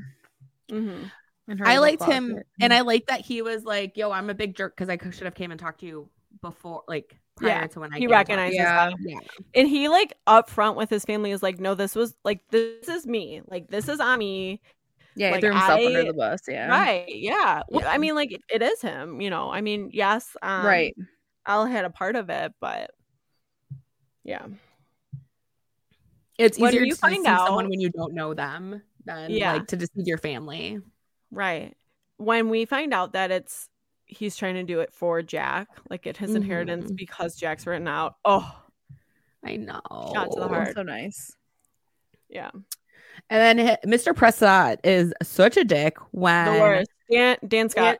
Mm-hmm. 0.71 1.63
I 1.63 1.77
liked 1.77 2.03
him, 2.03 2.29
closet. 2.31 2.47
and 2.59 2.73
I 2.73 2.81
liked 2.81 3.07
that 3.07 3.21
he 3.21 3.41
was 3.41 3.63
like, 3.63 3.95
"Yo, 3.95 4.11
I'm 4.11 4.29
a 4.29 4.33
big 4.33 4.55
jerk 4.55 4.75
because 4.75 4.89
I 4.89 4.97
should 5.11 5.25
have 5.25 5.35
came 5.35 5.51
and 5.51 5.59
talked 5.59 5.79
to 5.79 5.85
you 5.85 6.09
before, 6.41 6.83
like 6.87 7.17
prior 7.37 7.61
Yeah, 7.61 7.67
to 7.67 7.79
when 7.79 7.93
I 7.93 7.99
He 7.99 8.07
recognizes. 8.07 8.55
Yeah. 8.57 8.89
that. 8.89 8.95
Yeah, 8.99 9.19
And 9.55 9.67
he 9.67 9.87
like 9.87 10.13
up 10.27 10.49
front 10.49 10.75
with 10.75 10.89
his 10.89 11.05
family 11.05 11.31
is 11.31 11.41
like, 11.41 11.59
no, 11.59 11.73
this 11.75 11.95
was 11.95 12.15
like 12.25 12.41
this 12.49 12.89
is 12.89 13.05
me. 13.07 13.41
Like 13.47 13.69
this 13.69 13.87
is 13.87 13.99
on 14.01 14.19
me. 14.19 14.61
yeah, 15.15 15.27
he 15.27 15.31
like, 15.33 15.41
threw 15.41 15.51
himself 15.51 15.79
I- 15.79 15.85
under 15.85 16.03
the 16.03 16.13
bus. 16.13 16.41
Yeah, 16.47 16.67
Right. 16.67 17.05
Yeah. 17.07 17.61
Well. 17.69 17.87
I 17.87 17.97
mean, 17.97 18.15
like 18.15 18.33
it, 18.33 18.41
it 18.53 18.61
is 18.61 18.81
him, 18.81 19.21
you 19.21 19.29
know. 19.29 19.49
I 19.49 19.61
mean, 19.61 19.89
yes, 19.93 20.35
um, 20.41 20.65
right. 20.65 20.95
Al 21.45 21.65
had 21.65 21.85
a 21.85 21.89
part 21.89 22.15
of 22.17 22.29
it, 22.29 22.51
but 22.59 22.91
yeah. 24.25 24.45
it's 26.37 26.59
easier 26.59 26.81
you 26.83 26.91
to 26.93 26.97
find 26.97 27.23
deceive 27.23 27.37
someone 27.37 27.69
when 27.69 27.79
you 27.79 27.89
don't 27.89 28.13
know 28.13 28.33
them 28.33 28.81
than 29.07 29.31
Yeah. 29.31 29.53
like 29.53 29.67
to 29.67 29.75
deceive 29.77 30.05
your 30.07 30.17
family. 30.19 30.79
Right. 31.31 31.75
When 32.17 32.49
we 32.49 32.65
find 32.65 32.93
out 32.93 33.13
that 33.13 33.31
it's 33.31 33.69
he's 34.05 34.37
trying 34.37 34.55
to 34.55 34.63
do 34.63 34.79
it 34.79 34.93
for 34.93 35.21
Jack, 35.21 35.67
like 35.89 36.03
get 36.03 36.15
his 36.17 36.33
inheritance 36.35 36.91
Mhm. 36.91 36.95
because 36.95 37.35
Jack's 37.35 37.67
written 37.67 37.87
out. 37.87 38.15
Oh, 38.23 38.49
I 39.43 39.57
know. 39.57 39.81
Shot 40.13 40.31
to 40.31 40.39
the 40.39 40.47
heart. 40.47 40.73
So 40.75 40.83
nice. 40.83 41.33
yeah. 42.29 42.51
And 43.29 43.59
then 43.59 43.77
Mr. 43.85 44.15
Prasad 44.15 44.79
is 44.83 45.13
such 45.23 45.57
a 45.57 45.63
dick 45.63 45.97
when 46.11 46.53
The 46.53 46.59
worst. 46.59 46.91
Dan 47.11 47.37
Dan 47.47 47.69
Scott. 47.69 47.97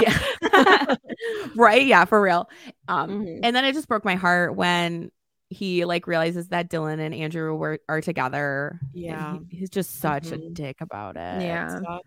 yeah. 0.00 0.18
right? 1.56 1.84
Yeah, 1.86 2.04
for 2.04 2.20
real. 2.20 2.48
Um, 2.88 3.24
Mhm. 3.24 3.40
and 3.42 3.54
then 3.56 3.64
it 3.64 3.72
just 3.72 3.88
broke 3.88 4.04
my 4.04 4.14
heart 4.16 4.54
when 4.56 5.10
he 5.50 5.84
like 5.84 6.06
realizes 6.06 6.48
that 6.48 6.68
Dylan 6.70 7.00
and 7.00 7.14
Andrew 7.14 7.54
were 7.54 7.78
are 7.88 8.00
together. 8.00 8.78
Yeah. 8.92 9.38
he- 9.50 9.58
he's 9.58 9.70
just 9.70 9.98
such 10.00 10.30
a 10.30 10.36
Mhm. 10.36 10.52
dick 10.54 10.80
about 10.80 11.16
it. 11.16 11.42
Yeah. 11.42 11.78
Scott. 11.78 12.04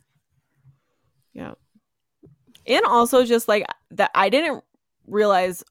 Yeah. 1.34 1.54
And 2.68 2.86
also 2.86 3.26
just 3.26 3.48
like 3.48 3.66
that 3.92 4.12
I 4.14 4.30
didn't 4.30 4.64
realize 5.08 5.64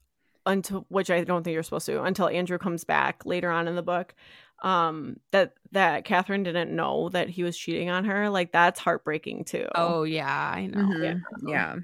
until 0.45 0.85
which 0.89 1.09
I 1.09 1.23
don't 1.23 1.43
think 1.43 1.53
you're 1.53 1.63
supposed 1.63 1.85
to 1.85 2.03
until 2.03 2.27
Andrew 2.27 2.57
comes 2.57 2.83
back 2.83 3.25
later 3.25 3.49
on 3.51 3.67
in 3.67 3.75
the 3.75 3.83
book. 3.83 4.13
Um 4.63 5.17
that 5.31 5.53
that 5.71 6.03
Catherine 6.03 6.43
didn't 6.43 6.75
know 6.75 7.09
that 7.09 7.29
he 7.29 7.43
was 7.43 7.57
cheating 7.57 7.89
on 7.89 8.03
her. 8.05 8.29
Like 8.29 8.51
that's 8.51 8.79
heartbreaking 8.79 9.45
too. 9.45 9.67
Oh 9.75 10.03
yeah, 10.03 10.51
I 10.55 10.65
know. 10.67 10.81
Mhm. 10.81 11.21
Yeah. 11.47 11.75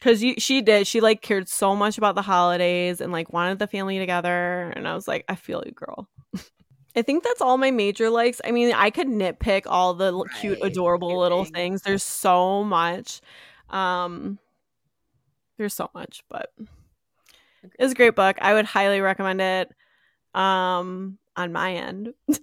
Because 0.00 0.24
she 0.38 0.62
did. 0.62 0.86
She 0.86 1.00
like 1.00 1.20
cared 1.22 1.48
so 1.48 1.76
much 1.76 1.98
about 1.98 2.14
the 2.16 2.22
holidays 2.22 3.00
and 3.00 3.12
like 3.12 3.32
wanted 3.32 3.58
the 3.58 3.66
family 3.66 3.98
together 3.98 4.72
and 4.74 4.88
i 4.88 4.94
was 4.94 5.06
like 5.06 5.24
i 5.28 5.34
feel 5.36 5.62
you 5.64 5.72
girl. 5.72 6.08
I 6.96 7.02
think 7.02 7.22
that's 7.22 7.40
all 7.40 7.56
my 7.58 7.70
major 7.70 8.10
likes. 8.10 8.40
I 8.44 8.50
mean 8.50 8.72
i 8.74 8.90
could 8.90 9.06
nitpick 9.06 9.62
all 9.66 9.94
the 9.94 10.06
l- 10.06 10.26
cute 10.40 10.58
adorable 10.62 11.18
little 11.18 11.44
things. 11.44 11.82
there's 11.82 12.02
so 12.02 12.64
much. 12.64 13.20
Um 13.68 14.38
there's 15.58 15.74
so 15.74 15.90
much 15.94 16.22
but 16.30 16.50
it's 17.78 17.92
a 17.92 17.94
great 17.94 18.16
book. 18.16 18.36
I 18.40 18.54
would 18.54 18.64
highly 18.64 19.00
recommend 19.00 19.40
it 19.40 19.70
um 20.34 21.18
on 21.36 21.52
my 21.52 21.74
end. 21.74 22.14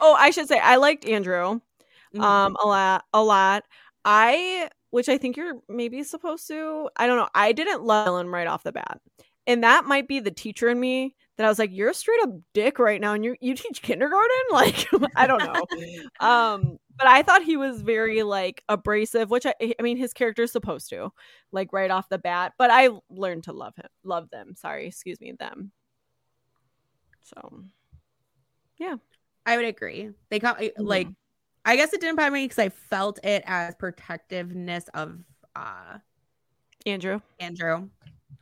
Oh 0.00 0.14
i 0.18 0.30
should 0.30 0.48
say 0.48 0.58
i 0.58 0.76
liked 0.76 1.04
andrew 1.04 1.60
Mhm. 2.14 2.20
um 2.22 2.56
a 2.62 2.66
lot 2.66 3.04
a 3.12 3.22
lot. 3.22 3.64
I, 4.04 4.68
which 4.92 5.08
I 5.08 5.16
think 5.16 5.38
you're 5.38 5.54
maybe 5.70 6.02
supposed 6.02 6.46
to, 6.48 6.90
I 6.96 7.06
don't 7.06 7.16
know. 7.16 7.28
I 7.34 7.52
didn't 7.52 7.82
love 7.82 8.06
Dylan 8.06 8.30
right 8.30 8.46
off 8.46 8.62
the 8.62 8.72
bat. 8.72 9.00
And 9.46 9.64
that 9.64 9.86
might 9.86 10.06
be 10.06 10.20
the 10.20 10.30
teacher 10.30 10.68
in 10.68 10.78
me 10.78 11.16
that 11.36 11.46
I 11.46 11.48
was 11.48 11.58
like, 11.58 11.70
you're 11.72 11.88
a 11.88 11.94
straight 11.94 12.22
up 12.22 12.30
dick 12.52 12.78
right 12.78 13.00
now 13.00 13.14
and 13.14 13.24
you 13.24 13.34
you 13.40 13.54
teach 13.56 13.80
kindergarten? 13.80 14.28
Like, 14.52 14.86
I 15.16 15.26
don't 15.26 15.42
know. 15.42 15.64
um, 16.20 16.78
but 16.98 17.06
I 17.06 17.22
thought 17.22 17.42
he 17.42 17.56
was 17.56 17.80
very 17.80 18.22
like 18.22 18.62
abrasive, 18.68 19.30
which 19.30 19.46
I 19.46 19.54
I 19.60 19.82
mean 19.82 19.96
his 19.96 20.12
character 20.12 20.42
is 20.42 20.52
supposed 20.52 20.90
to, 20.90 21.10
like 21.52 21.72
right 21.72 21.90
off 21.90 22.10
the 22.10 22.18
bat. 22.18 22.52
But 22.58 22.70
I 22.70 22.90
learned 23.08 23.44
to 23.44 23.54
love 23.54 23.74
him, 23.76 23.88
love 24.04 24.28
them. 24.28 24.54
Sorry, 24.56 24.86
excuse 24.88 25.22
me, 25.22 25.32
them. 25.32 25.72
So, 27.22 27.64
yeah, 28.76 28.96
I 29.46 29.56
would 29.56 29.64
agree. 29.64 30.10
They 30.28 30.38
got 30.38 30.62
like, 30.76 31.08
I 31.64 31.76
guess 31.76 31.92
it 31.92 32.00
didn't 32.00 32.16
bother 32.16 32.30
me 32.32 32.44
because 32.44 32.58
I 32.58 32.68
felt 32.70 33.18
it 33.24 33.42
as 33.46 33.74
protectiveness 33.76 34.84
of 34.94 35.18
uh 35.54 35.98
Andrew. 36.86 37.20
Andrew, 37.38 37.88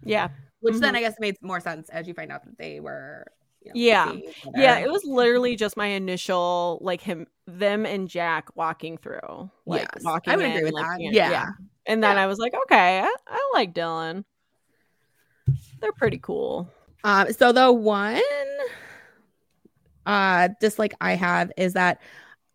Yeah, 0.02 0.28
which 0.60 0.76
then 0.76 0.94
Mhm. 0.94 0.98
I 0.98 1.00
guess 1.00 1.14
made 1.20 1.36
more 1.42 1.60
sense 1.60 1.90
as 1.90 2.08
you 2.08 2.14
find 2.14 2.32
out 2.32 2.44
that 2.44 2.56
they 2.58 2.80
were. 2.80 3.26
You 3.62 3.68
know, 3.68 3.72
Yeah. 3.74 4.12
yeah. 4.54 4.78
It 4.78 4.90
was 4.90 5.04
literally 5.04 5.54
just 5.54 5.76
my 5.76 5.88
initial 5.88 6.78
like 6.80 7.02
him, 7.02 7.26
them, 7.46 7.84
and 7.84 8.08
Jack 8.08 8.56
walking 8.56 8.96
through. 8.96 9.50
Like 9.66 9.82
Yes, 9.94 10.02
walking. 10.02 10.32
I 10.32 10.36
would 10.36 10.46
in, 10.46 10.52
agree 10.52 10.64
with 10.64 10.72
like, 10.72 10.86
that. 10.86 10.96
seeing- 10.96 11.12
Yeah. 11.12 11.50
And 11.84 12.02
then 12.02 12.16
I 12.16 12.26
was 12.26 12.38
like, 12.38 12.54
okay, 12.54 13.00
I, 13.00 13.14
I 13.26 13.50
like 13.52 13.74
Dylan. 13.74 14.24
They're 15.80 15.92
pretty 15.92 16.18
cool. 16.18 16.70
Um, 17.04 17.30
so 17.34 17.52
the 17.52 17.70
one 17.70 18.22
uh 20.06 20.48
dislike 20.60 20.94
I 21.00 21.14
have 21.14 21.52
is 21.58 21.74
that 21.74 22.00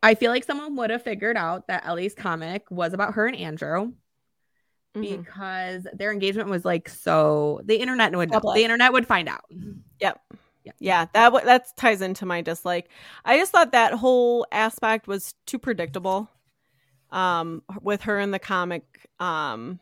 I 0.05 0.15
feel 0.15 0.31
like 0.31 0.43
someone 0.43 0.75
would 0.77 0.89
have 0.89 1.01
figured 1.03 1.37
out 1.37 1.67
that 1.67 1.85
Ellie's 1.85 2.13
comic 2.13 2.69
was 2.69 2.93
about 2.93 3.15
her 3.15 3.27
and 3.27 3.35
Andrew 3.35 3.93
Mhm. 4.95 5.01
because 5.19 5.87
their 5.93 6.11
engagement 6.11 6.49
was 6.49 6.63
like 6.63 6.87
so 6.87 7.61
the 7.65 7.75
internet 7.77 8.15
would 8.15 8.31
know. 8.31 8.39
The 8.53 8.63
internet 8.63 8.93
would 8.93 9.07
find 9.07 9.27
out. 9.27 9.43
Yep. 9.99 10.21
Yeah, 10.79 11.05
that 11.13 11.25
w- 11.25 11.45
that 11.45 11.67
ties 11.77 12.01
into 12.01 12.25
my 12.25 12.41
dislike. 12.41 12.89
I 13.23 13.37
just 13.37 13.51
thought 13.51 13.71
that 13.73 13.93
whole 13.93 14.47
aspect 14.51 15.07
was 15.07 15.35
too 15.45 15.59
predictable. 15.59 16.29
Um, 17.11 17.63
with 17.81 18.01
her 18.03 18.19
in 18.19 18.31
the 18.31 18.39
comic, 18.39 18.83
um, 19.19 19.79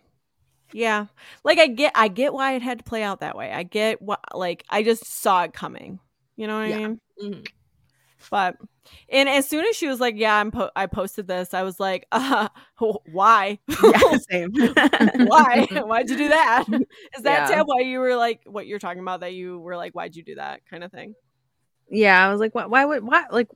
yeah, 0.74 1.08
like 1.44 1.60
I 1.60 1.68
get, 1.68 1.92
I 1.96 2.08
get 2.10 2.34
why 2.34 2.54
it 2.56 2.62
had 2.62 2.80
to 2.80 2.84
play 2.84 3.04
out 3.04 3.22
that 3.22 3.38
way. 3.38 3.52
I 3.52 3.64
get 3.64 4.02
what, 4.02 4.20
like, 4.36 4.66
I 4.70 4.84
just 4.84 5.06
saw 5.06 5.44
it 5.44 5.54
coming. 5.54 6.00
You 6.36 6.48
know 6.48 6.60
what 6.60 6.70
Yeah. 6.70 6.76
I 6.76 6.88
mean? 6.90 7.02
Mhm. 7.22 7.48
But, 8.30 8.56
and 9.10 9.28
as 9.30 9.48
soon 9.48 9.66
as 9.66 9.76
she 9.76 9.88
was 9.88 10.00
like, 10.00 10.16
"Yeah, 10.18 10.36
I'm," 10.36 10.52
po- 10.52 10.72
I 10.76 10.86
posted 10.88 11.28
this. 11.28 11.54
I 11.54 11.64
was 11.64 11.80
like, 11.80 12.06
"Uh, 12.12 12.48
why? 13.12 13.60
Yeah, 13.68 14.18
same. 14.30 14.52
why? 14.54 15.68
Why'd 15.72 16.10
you 16.10 16.18
do 16.18 16.30
that? 16.30 16.66
Is 17.16 17.24
that 17.24 17.50
Yeah. 17.50 17.56
Tab, 17.58 17.68
why 17.68 17.82
you 17.82 18.00
were 18.00 18.16
like 18.16 18.42
what 18.46 18.68
you're 18.68 18.80
talking 18.80 19.02
about? 19.02 19.20
That 19.22 19.34
you 19.34 19.60
were 19.60 19.76
like, 19.78 19.94
why'd 19.94 20.16
you 20.16 20.24
do 20.24 20.36
that 20.36 20.66
kind 20.70 20.84
of 20.84 20.92
thing? 20.92 21.16
Yeah, 21.90 22.26
I 22.28 22.32
was 22.32 22.40
like, 22.40 22.56
why? 22.56 22.66
Why 22.66 22.86
would? 22.86 23.04
Why? 23.04 23.26
Like, 23.32 23.50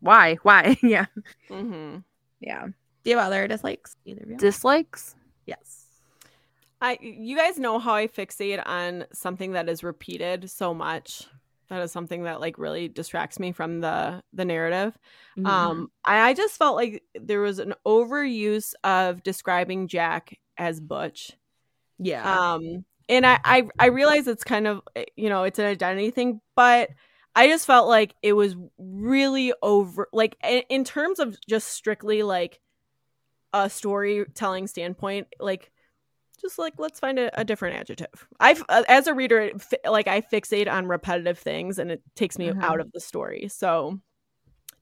why? 0.00 0.36
Why? 0.42 0.76
yeah, 0.82 1.06
Mm-hmm. 1.50 1.98
yeah. 2.40 2.66
Do 3.04 3.10
you 3.10 3.16
have 3.18 3.26
other 3.26 3.46
dislikes? 3.48 3.96
Either 4.04 4.22
of 4.24 4.30
you? 4.30 4.36
Dislikes? 4.36 5.14
yes. 5.46 5.82
I 6.80 6.98
you 7.00 7.36
guys 7.36 7.58
know 7.58 7.78
how 7.78 7.94
I 7.94 8.08
fixate 8.08 8.62
on 8.66 9.06
something 9.12 9.52
that 9.52 9.68
is 9.68 9.82
repeated 9.82 10.50
so 10.50 10.74
much. 10.74 11.26
That 11.74 11.82
is 11.82 11.92
something 11.92 12.24
that 12.24 12.40
like 12.40 12.58
really 12.58 12.88
distracts 12.88 13.38
me 13.40 13.52
from 13.52 13.80
the 13.80 14.22
the 14.32 14.44
narrative. 14.44 14.96
Mhm. 15.36 15.46
Um 15.48 15.90
I, 16.04 16.30
I 16.30 16.34
just 16.34 16.56
felt 16.56 16.76
like 16.76 17.02
there 17.14 17.40
was 17.40 17.58
an 17.58 17.74
overuse 17.86 18.74
of 18.84 19.22
describing 19.22 19.88
Jack 19.88 20.38
as 20.56 20.80
Butch. 20.80 21.32
yeah. 21.98 22.54
Um 22.54 22.84
and 23.08 23.26
I, 23.26 23.38
I 23.44 23.68
I 23.78 23.86
realize 23.86 24.26
it's 24.28 24.44
kind 24.44 24.66
of 24.66 24.82
eh, 24.96 25.04
you 25.16 25.28
know, 25.28 25.44
it's 25.44 25.58
an 25.58 25.66
identity 25.66 26.10
thing, 26.10 26.40
but 26.56 26.90
I 27.34 27.48
just 27.48 27.66
felt 27.66 27.88
like 27.88 28.14
it 28.22 28.32
was 28.34 28.56
really 28.78 29.52
over 29.62 30.08
like 30.12 30.36
in 30.70 30.84
terms 30.84 31.18
of 31.18 31.36
just 31.48 31.68
strictly 31.68 32.22
like 32.22 32.60
a 33.52 33.70
storytelling 33.70 34.66
standpoint, 34.66 35.28
like 35.40 35.70
just 36.44 36.58
like 36.58 36.74
let's 36.78 37.00
find 37.00 37.18
a, 37.18 37.40
a 37.40 37.44
different 37.44 37.76
adjective. 37.78 38.28
I've 38.40 38.62
uh, 38.68 38.84
as 38.88 39.06
a 39.06 39.14
reader, 39.14 39.50
fi- 39.58 39.88
like 39.90 40.06
I 40.08 40.20
fixate 40.20 40.70
on 40.70 40.86
repetitive 40.86 41.38
things, 41.38 41.78
and 41.78 41.90
it 41.90 42.02
takes 42.14 42.38
me 42.38 42.48
Mhm. 42.50 42.62
out 42.62 42.80
of 42.80 42.92
the 42.92 43.00
story. 43.00 43.48
So, 43.48 43.98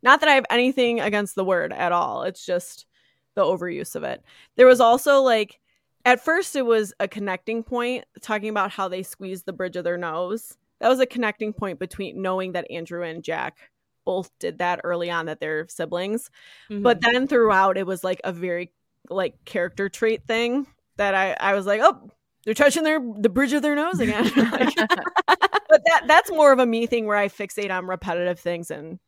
not 0.02 0.20
that 0.20 0.28
I 0.28 0.34
have 0.34 0.46
anything 0.50 1.00
against 1.00 1.34
the 1.36 1.44
word 1.44 1.72
at 1.72 1.92
all. 1.92 2.24
It's 2.24 2.44
just 2.44 2.86
the 3.34 3.42
overuse 3.44 3.94
of 3.94 4.02
it. 4.02 4.22
There 4.56 4.66
was 4.66 4.80
also 4.80 5.22
like 5.22 5.60
at 6.04 6.22
first 6.24 6.56
it 6.56 6.66
was 6.66 6.92
a 6.98 7.06
connecting 7.06 7.62
point 7.62 8.04
talking 8.20 8.48
about 8.48 8.72
how 8.72 8.88
they 8.88 9.02
squeezed 9.04 9.46
the 9.46 9.52
bridge 9.52 9.76
of 9.76 9.84
their 9.84 9.96
nose. 9.96 10.58
That 10.80 10.88
was 10.88 10.98
a 10.98 11.06
connecting 11.06 11.52
point 11.52 11.78
between 11.78 12.20
knowing 12.20 12.52
that 12.52 12.68
Andrew 12.70 13.04
and 13.04 13.22
Jack 13.22 13.56
both 14.04 14.30
did 14.40 14.58
that 14.58 14.80
early 14.82 15.12
on 15.12 15.26
that 15.26 15.38
they're 15.38 15.68
siblings 15.68 16.28
Mhm. 16.68 16.82
but 16.82 17.00
then 17.00 17.28
throughout 17.28 17.78
it 17.78 17.86
was 17.86 18.02
like 18.02 18.20
a 18.24 18.32
very 18.32 18.72
like 19.08 19.36
character 19.44 19.88
trait 19.88 20.26
thing 20.26 20.66
that 20.96 21.14
I 21.14 21.36
I 21.40 21.54
was 21.54 21.66
like, 21.66 21.80
oh, 21.82 22.10
they're 22.44 22.54
touching 22.54 22.82
their 22.82 23.00
the 23.18 23.28
bridge 23.28 23.52
of 23.52 23.62
their 23.62 23.74
nose 23.76 24.00
again. 24.00 24.24
Like, 24.36 24.74
but 25.26 25.82
that 25.86 26.04
that's 26.06 26.30
more 26.30 26.52
of 26.52 26.58
a 26.58 26.66
me 26.66 26.86
thing 26.86 27.06
where 27.06 27.16
I 27.16 27.28
fixate 27.28 27.70
on 27.70 27.86
repetitive 27.86 28.38
things 28.38 28.70
and 28.70 28.98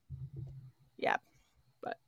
yeah, 0.97 1.17
but 1.83 1.99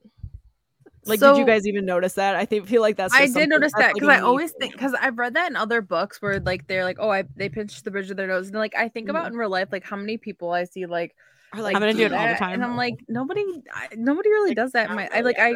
like, 1.05 1.21
did 1.21 1.37
you 1.37 1.45
guys 1.45 1.67
even 1.67 1.85
notice 1.85 2.15
that? 2.15 2.37
I 2.37 2.45
think 2.47 2.67
feel 2.67 2.83
like 2.83 2.97
that's. 2.97 3.15
I 3.15 3.27
did 3.27 3.49
notice 3.49 3.73
that 3.79 3.95
because 3.95 4.09
a 4.09 4.12
I 4.12 4.17
me 4.17 4.23
always 4.23 4.53
thing. 4.53 4.61
think 4.61 4.73
because 4.73 4.95
I've 4.95 5.19
read 5.19 5.35
that 5.35 5.51
in 5.51 5.57
other 5.57 5.83
books 5.83 6.23
where 6.23 6.41
like 6.41 6.67
they're 6.67 6.85
like, 6.85 6.97
oh, 6.99 7.11
I 7.11 7.25
they 7.37 7.49
pinched 7.49 7.85
the 7.85 7.91
bridge 7.91 8.11
of 8.11 8.17
their 8.17 8.27
nose, 8.27 8.49
and 8.49 8.57
like 8.57 8.75
I 8.77 8.89
think 8.89 9.09
about 9.09 9.25
mm-hmm. 9.25 9.35
in 9.35 9.39
real 9.39 9.51
life 9.51 9.69
like 9.71 9.85
how 9.85 9.97
many 9.97 10.17
people 10.17 10.51
I 10.53 10.65
see 10.65 10.87
like 10.87 11.15
Or, 11.55 11.61
like, 11.62 11.77
I'm 11.77 11.81
gonna 11.81 11.95
do 11.95 12.07
it 12.07 12.12
all 12.12 12.27
the 12.27 12.35
time. 12.35 12.55
and 12.55 12.65
I'm 12.65 12.77
like 12.77 12.95
nobody, 13.09 13.45
I, 13.73 13.89
nobody 13.97 14.31
really 14.31 14.51
Like, 14.51 14.57
does 14.57 14.73
that. 14.73 14.91
In 14.91 14.97
not 14.97 15.11
my, 15.11 15.19
I 15.19 15.21
like 15.21 15.39
I 15.39 15.53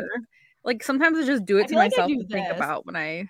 like 0.64 0.82
sometimes 0.82 1.18
I 1.18 1.24
just 1.24 1.44
do 1.44 1.58
I 1.58 1.62
it 1.62 1.62
to 1.64 1.68
feel 1.70 1.78
like 1.78 1.92
myself 1.92 2.10
to 2.10 2.26
think 2.26 2.48
about 2.50 2.86
when 2.86 2.96
I, 2.96 3.28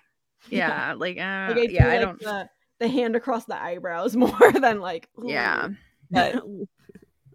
yeah, 0.49 0.93
like, 0.97 1.17
uh, 1.17 1.53
Like, 1.55 1.71
yeah, 1.71 1.83
do, 1.85 1.89
I 1.89 1.99
don't, 1.99 2.19
the, 2.19 2.49
the 2.79 2.87
hand 2.87 3.15
across 3.15 3.45
the 3.45 3.61
eyebrows 3.61 4.15
more 4.17 4.51
than 4.53 4.79
like 4.81 5.09
yeah. 5.23 5.69
But 6.09 6.43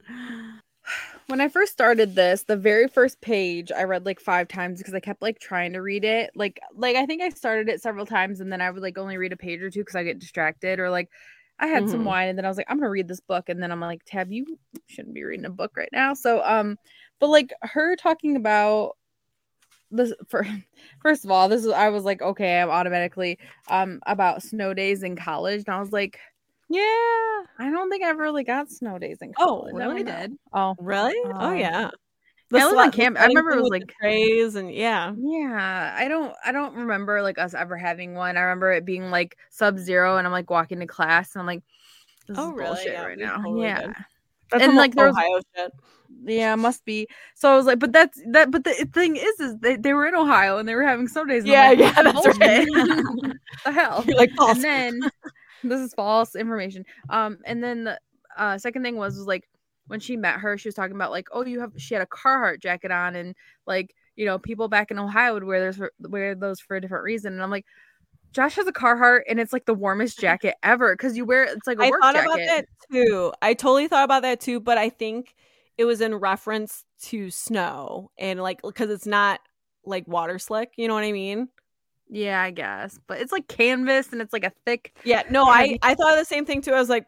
when 1.27 1.40
I 1.40 1.49
first 1.49 1.73
started 1.73 2.14
this, 2.14 2.45
the 2.45 2.57
very 2.57 2.88
first 2.88 3.21
page 3.21 3.73
I 3.73 3.85
read 3.85 4.07
like 4.07 4.21
five 4.21 4.49
times 4.49 4.79
because 4.79 4.95
I 4.95 5.01
kept 5.01 5.23
like 5.23 5.38
trying 5.38 5.73
to 5.73 5.81
read 5.81 6.05
it. 6.05 6.31
Like, 6.35 6.61
like 6.75 6.97
I 6.97 7.07
think 7.07 7.23
I 7.23 7.31
started 7.31 7.69
it 7.69 7.83
several 7.83 8.07
times 8.07 8.40
and 8.40 8.53
then 8.53 8.61
I 8.61 8.71
would 8.71 8.83
like 8.83 8.99
only 8.99 9.16
read 9.16 9.33
a 9.33 9.37
page 9.37 9.62
or 9.62 9.71
two 9.71 9.81
because 9.81 9.97
I 9.97 10.05
get 10.05 10.19
distracted 10.19 10.79
or 10.79 10.90
like 10.90 11.09
I 11.59 11.69
had 11.69 11.88
some 11.88 12.01
Mhm. 12.01 12.05
wine 12.05 12.29
and 12.29 12.38
then 12.38 12.45
I 12.45 12.49
was 12.49 12.57
like, 12.59 12.66
I'm 12.69 12.79
gonna 12.79 12.90
read 12.90 13.09
this 13.09 13.21
book 13.21 13.49
and 13.49 13.62
then 13.62 13.73
I'm 13.73 13.81
like, 13.81 14.03
Tab, 14.05 14.31
you 14.31 14.59
shouldn't 14.87 15.14
be 15.14 15.25
reading 15.25 15.47
a 15.47 15.51
book 15.51 15.77
right 15.77 15.88
now. 15.92 16.14
So, 16.14 16.42
um, 16.45 16.79
but 17.19 17.29
like 17.29 17.53
her 17.62 17.97
talking 17.97 18.37
about 18.37 18.97
this 19.90 20.12
for 20.29 20.46
first 21.03 21.25
of 21.25 21.31
all, 21.31 21.49
this 21.49 21.64
is 21.64 21.70
I 21.72 21.88
was 21.90 22.05
like, 22.05 22.22
okay, 22.22 22.61
I'm 22.61 22.70
automatically 22.70 23.38
um 23.68 24.01
about 24.07 24.42
snow 24.42 24.75
days 24.75 25.03
in 25.03 25.16
college 25.16 25.64
and 25.66 25.75
I 25.75 25.81
was 25.81 25.92
like, 25.92 26.18
yeah, 26.68 26.81
I 27.59 27.70
don't 27.70 27.90
think 27.90 28.03
I 28.05 28.09
ever 28.11 28.22
really 28.22 28.44
got 28.44 28.70
snow 28.70 28.99
days 28.99 29.18
in 29.20 29.33
Oh, 29.38 29.44
college. 29.46 29.75
I 29.75 29.79
really? 29.79 30.03
don't. 30.05 30.40
Oh, 30.53 30.75
really? 30.79 31.14
oh 31.27 31.33
Oh. 31.35 31.53
yeah. 31.53 31.90
I 32.53 32.64
lived 32.64 32.79
on 32.79 32.92
camp- 32.92 33.18
I 33.18 33.27
remember 33.27 33.51
it 33.53 33.61
was, 33.61 33.70
like- 33.70 33.92
trays 34.01 34.55
and 34.55 34.72
yeah. 34.72 35.12
Yeah, 35.18 35.94
I 35.99 36.07
don't 36.07 36.33
I 36.44 36.53
don't 36.53 36.75
remember 36.77 37.20
like 37.22 37.38
us 37.38 37.55
ever 37.55 37.77
having 37.77 38.14
one. 38.14 38.37
I 38.37 38.40
remember 38.42 38.72
it 38.72 38.85
being 38.85 39.11
like 39.11 39.37
sub 39.51 39.79
zero 39.79 40.16
and 40.16 40.27
I'm 40.27 40.33
like 40.33 40.49
walking 40.49 40.79
to 40.81 40.87
class 40.87 41.35
and 41.35 41.40
I'm 41.40 41.46
like 41.46 41.62
this 42.29 42.38
Oh, 42.38 42.51
is 42.53 42.57
really? 42.57 42.66
bullshit 42.75 42.92
Yeah, 42.92 43.05
right 43.05 43.18
now. 43.18 43.37
totally 43.38 43.62
yeah. 43.62 43.81
did. 43.87 43.94
That's 44.50 44.64
And, 44.64 44.76
like, 44.76 44.94
there 44.94 45.06
was- 45.06 45.16
Ohio 45.16 45.40
shit. 45.56 45.72
Yeah, 46.24 46.54
must 46.54 46.85
be. 46.85 47.09
So 47.35 47.52
I 47.52 47.56
was 47.56 47.66
like, 47.66 47.78
but 47.78 47.92
that's 47.92 48.20
that 48.30 48.50
but 48.50 48.64
the 48.64 48.72
thing 48.92 49.16
is 49.16 49.38
is 49.40 49.59
they, 49.59 49.76
they 49.76 49.92
were 49.92 50.06
in 50.06 50.14
Ohio 50.14 50.59
and 50.59 50.68
they 50.68 50.74
were 50.74 50.82
having 50.82 51.09
snow 51.09 51.24
days. 51.24 51.44
Yeah, 51.44 51.68
like, 51.68 51.78
yeah, 51.78 51.92
that's 52.02 52.38
right. 52.38 52.66
the 53.64 53.72
hell. 53.72 54.02
You're 54.06 54.16
like 54.16 54.32
false. 54.32 54.56
And 54.56 54.64
then 54.64 55.11
this 55.62 55.80
is 55.80 55.92
false 55.94 56.35
information. 56.35 56.85
Um, 57.11 57.38
and 57.44 57.62
then 57.62 57.85
the 57.85 58.00
uh 58.37 58.56
second 58.59 58.82
thing 58.82 58.96
was 58.96 59.16
was 59.16 59.26
like 59.26 59.48
when 59.88 60.00
she 60.00 60.16
met 60.16 60.37
her, 60.40 60.56
she 60.59 60.68
was 60.68 60.74
talking 60.74 60.96
about 60.96 61.11
like, 61.11 61.28
oh, 61.32 61.44
you 61.44 61.61
have 61.61 61.72
she 61.76 61.94
had 61.94 62.02
a 62.02 62.06
Carhartt 62.06 62.61
jacket 62.61 62.90
on, 62.90 63.14
and 63.14 63.35
like 63.66 63.94
you 64.16 64.24
know 64.26 64.38
people 64.38 64.68
back 64.68 64.90
in 64.90 64.98
Ohio 64.98 65.35
would 65.35 65.44
wear 65.44 65.61
those 65.61 65.76
for, 65.76 65.92
wear 66.00 66.35
those 66.35 66.61
for 66.61 66.76
a 66.76 66.80
different 66.80 67.04
reason. 67.04 67.35
And 67.35 67.42
I'm 67.42 67.50
like, 67.50 67.66
Josh 68.37 68.55
has 68.57 68.66
a 68.66 68.72
Carhartt, 68.72 69.22
and 69.31 69.40
it's 69.40 69.51
like 69.55 69.64
the 69.64 69.72
warmest 69.72 70.18
jacket 70.20 70.57
ever 70.62 70.92
because 70.94 71.16
you 71.16 71.25
wear 71.25 71.44
it. 71.44 71.57
it's 71.57 71.66
like 71.66 71.79
a 71.79 71.85
I 71.85 71.90
work 71.90 72.03
thought 72.03 72.14
jacket. 72.14 72.27
about 72.27 72.37
that 72.37 72.66
too. 72.92 73.33
I 73.40 73.55
totally 73.55 73.88
thought 73.88 74.05
about 74.05 74.22
that 74.22 74.40
too, 74.40 74.61
but 74.61 74.77
I 74.77 74.90
think 74.90 75.35
it 75.79 75.87
was 75.87 76.03
in 76.03 76.14
reference 76.14 76.85
to 77.05 77.31
snow 77.31 78.11
and 78.18 78.42
like 78.42 78.61
because 78.61 78.90
it's 78.90 79.07
not 79.07 79.40
like 79.87 80.07
water 80.07 80.38
slick. 80.38 80.72
You 80.77 80.87
know 80.87 80.92
what 80.92 81.05
I 81.05 81.12
mean? 81.12 81.49
Yeah, 82.11 82.42
I 82.42 82.51
guess, 82.51 83.01
but 83.07 83.20
it's 83.20 83.33
like 83.33 83.49
canvas 83.49 84.12
and 84.12 84.20
it's 84.20 84.35
like 84.35 84.44
a 84.44 84.53
thick. 84.66 84.94
Yeah. 85.03 85.22
No, 85.31 85.46
I 85.46 85.79
I 85.81 85.94
thought 85.94 86.18
the 86.18 86.25
same 86.27 86.44
thing 86.44 86.61
too. 86.61 86.75
I 86.75 86.79
was 86.79 86.90
like, 86.90 87.07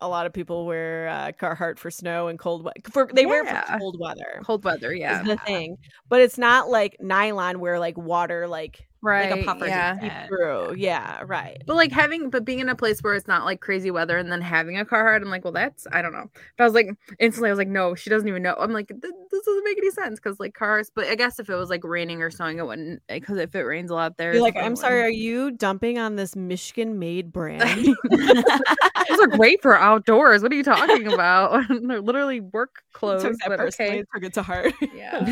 a 0.00 0.06
lot 0.08 0.26
of 0.26 0.32
people 0.32 0.64
wear 0.64 1.08
uh, 1.08 1.32
Carhartt 1.32 1.80
for 1.80 1.90
snow 1.90 2.28
and 2.28 2.38
cold 2.38 2.62
weather. 2.62 2.80
For 2.92 3.10
they 3.12 3.26
wear 3.26 3.44
it 3.44 3.48
for 3.48 3.78
cold 3.78 3.96
weather. 3.98 4.40
Cold 4.44 4.62
weather, 4.64 4.94
yeah. 4.94 5.22
Is 5.22 5.26
the 5.26 5.36
thing, 5.38 5.76
but 6.08 6.20
it's 6.20 6.38
not 6.38 6.70
like 6.70 6.98
nylon 7.00 7.58
where 7.58 7.80
like 7.80 7.98
water 7.98 8.46
like 8.46 8.86
right 9.02 9.30
like 9.30 9.40
a 9.40 9.44
puffer 9.44 9.66
yeah 9.66 9.94
jacket. 9.94 10.28
True. 10.28 10.74
Yeah. 10.76 11.22
Right. 11.26 11.62
but 11.66 11.76
like 11.76 11.92
having 11.92 12.30
but 12.30 12.44
being 12.44 12.60
in 12.60 12.68
a 12.68 12.74
place 12.76 13.00
where 13.00 13.14
it's 13.14 13.26
not 13.26 13.44
like 13.44 13.60
crazy 13.60 13.90
weather 13.90 14.16
and 14.16 14.30
then 14.30 14.40
having 14.40 14.78
a 14.78 14.84
Carhartt, 14.84 15.22
I'm 15.22 15.30
like, 15.30 15.44
well, 15.44 15.52
that's 15.52 15.86
I 15.92 16.02
don't 16.02 16.12
know. 16.12 16.30
But 16.56 16.64
I 16.64 16.66
was 16.66 16.74
like, 16.74 16.88
instantly, 17.18 17.50
I 17.50 17.52
was 17.52 17.58
like, 17.58 17.68
no, 17.68 17.94
she 17.94 18.10
doesn't 18.10 18.28
even 18.28 18.42
know. 18.42 18.54
I'm 18.58 18.72
like, 18.72 18.88
this 18.88 19.12
doesn't 19.44 19.64
make 19.64 19.78
any 19.78 19.90
sense 19.90 20.20
because 20.20 20.38
like 20.38 20.54
cars. 20.54 20.90
But 20.94 21.06
I 21.06 21.14
guess 21.14 21.38
if 21.38 21.50
it 21.50 21.54
was 21.54 21.70
like 21.70 21.84
raining 21.84 22.22
or 22.22 22.30
snowing, 22.30 22.58
it 22.58 22.66
wouldn't. 22.66 23.02
Eh, 23.08 23.18
because 23.18 23.38
if 23.38 23.54
it 23.54 23.62
rains 23.62 23.90
a 23.90 23.94
lot 23.94 24.16
there, 24.18 24.32
You're 24.34 24.42
like, 24.42 24.56
I'm 24.56 24.76
sorry, 24.76 25.02
are 25.02 25.10
you 25.10 25.50
dumping 25.50 25.98
on 25.98 26.16
this 26.16 26.36
Michigan 26.36 26.98
made 26.98 27.32
brand? 27.32 27.62
Those 28.10 29.20
are 29.20 29.26
great 29.26 29.60
for 29.62 29.76
outdoors. 29.76 30.42
What 30.42 30.52
are 30.52 30.54
you 30.54 30.62
talking 30.62 31.12
about? 31.12 31.64
They're 31.68 32.00
literally 32.00 32.40
work 32.40 32.82
clothes. 32.92 33.22
took 33.22 33.32
that 33.38 33.48
but 33.48 33.58
personally, 33.58 33.90
okay, 33.92 34.04
took 34.14 34.24
it 34.24 34.34
to 34.34 34.42
heart. 34.42 34.72
yeah. 34.94 35.24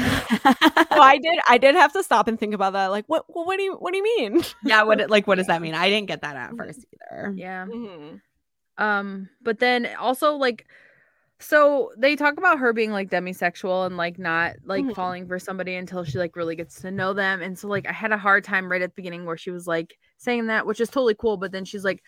so 0.92 1.00
I 1.00 1.18
did 1.22 1.38
I 1.48 1.58
did 1.58 1.74
have 1.76 1.92
to 1.92 2.02
stop 2.02 2.28
and 2.28 2.38
think 2.38 2.54
about 2.54 2.72
that. 2.72 2.88
Like, 2.88 3.04
what 3.06 3.24
what 3.28 3.46
do 3.60 3.64
you 3.64 3.74
what 3.74 3.92
do 3.92 3.98
you 3.98 4.04
mean? 4.04 4.42
yeah, 4.64 4.82
what 4.82 5.00
it- 5.00 5.10
like 5.10 5.26
what 5.26 5.36
does 5.36 5.46
that 5.46 5.62
mean? 5.62 5.74
I 5.74 5.88
didn't 5.88 6.08
get 6.08 6.22
that 6.22 6.34
at 6.36 6.56
first 6.56 6.84
either. 7.12 7.32
Yeah. 7.36 7.66
Mhm. 7.66 8.20
Um, 8.78 9.28
but 9.42 9.58
then 9.58 9.88
also 10.00 10.34
like 10.36 10.66
so 11.38 11.90
they 11.96 12.16
talk 12.16 12.36
about 12.36 12.58
her 12.58 12.72
being 12.74 12.90
like 12.92 13.08
demisexual 13.10 13.86
and 13.86 13.96
like 13.96 14.18
not 14.18 14.56
like 14.64 14.84
Mhm. 14.84 14.94
falling 14.94 15.26
for 15.26 15.38
somebody 15.38 15.74
until 15.74 16.04
she 16.04 16.18
like 16.18 16.36
really 16.36 16.54
gets 16.56 16.80
to 16.82 16.90
know 16.90 17.12
them. 17.14 17.40
And 17.40 17.58
so 17.58 17.66
like 17.68 17.86
I 17.86 17.92
had 17.92 18.12
a 18.12 18.18
hard 18.18 18.44
time 18.44 18.70
right 18.70 18.82
at 18.82 18.90
the 18.90 18.94
beginning 18.94 19.24
where 19.24 19.38
she 19.38 19.50
was 19.50 19.66
like 19.66 19.96
saying 20.18 20.48
that, 20.48 20.66
which 20.66 20.80
is 20.80 20.90
totally 20.90 21.14
cool, 21.14 21.36
but 21.38 21.50
then 21.52 21.64
she's 21.64 21.84
like 21.84 22.02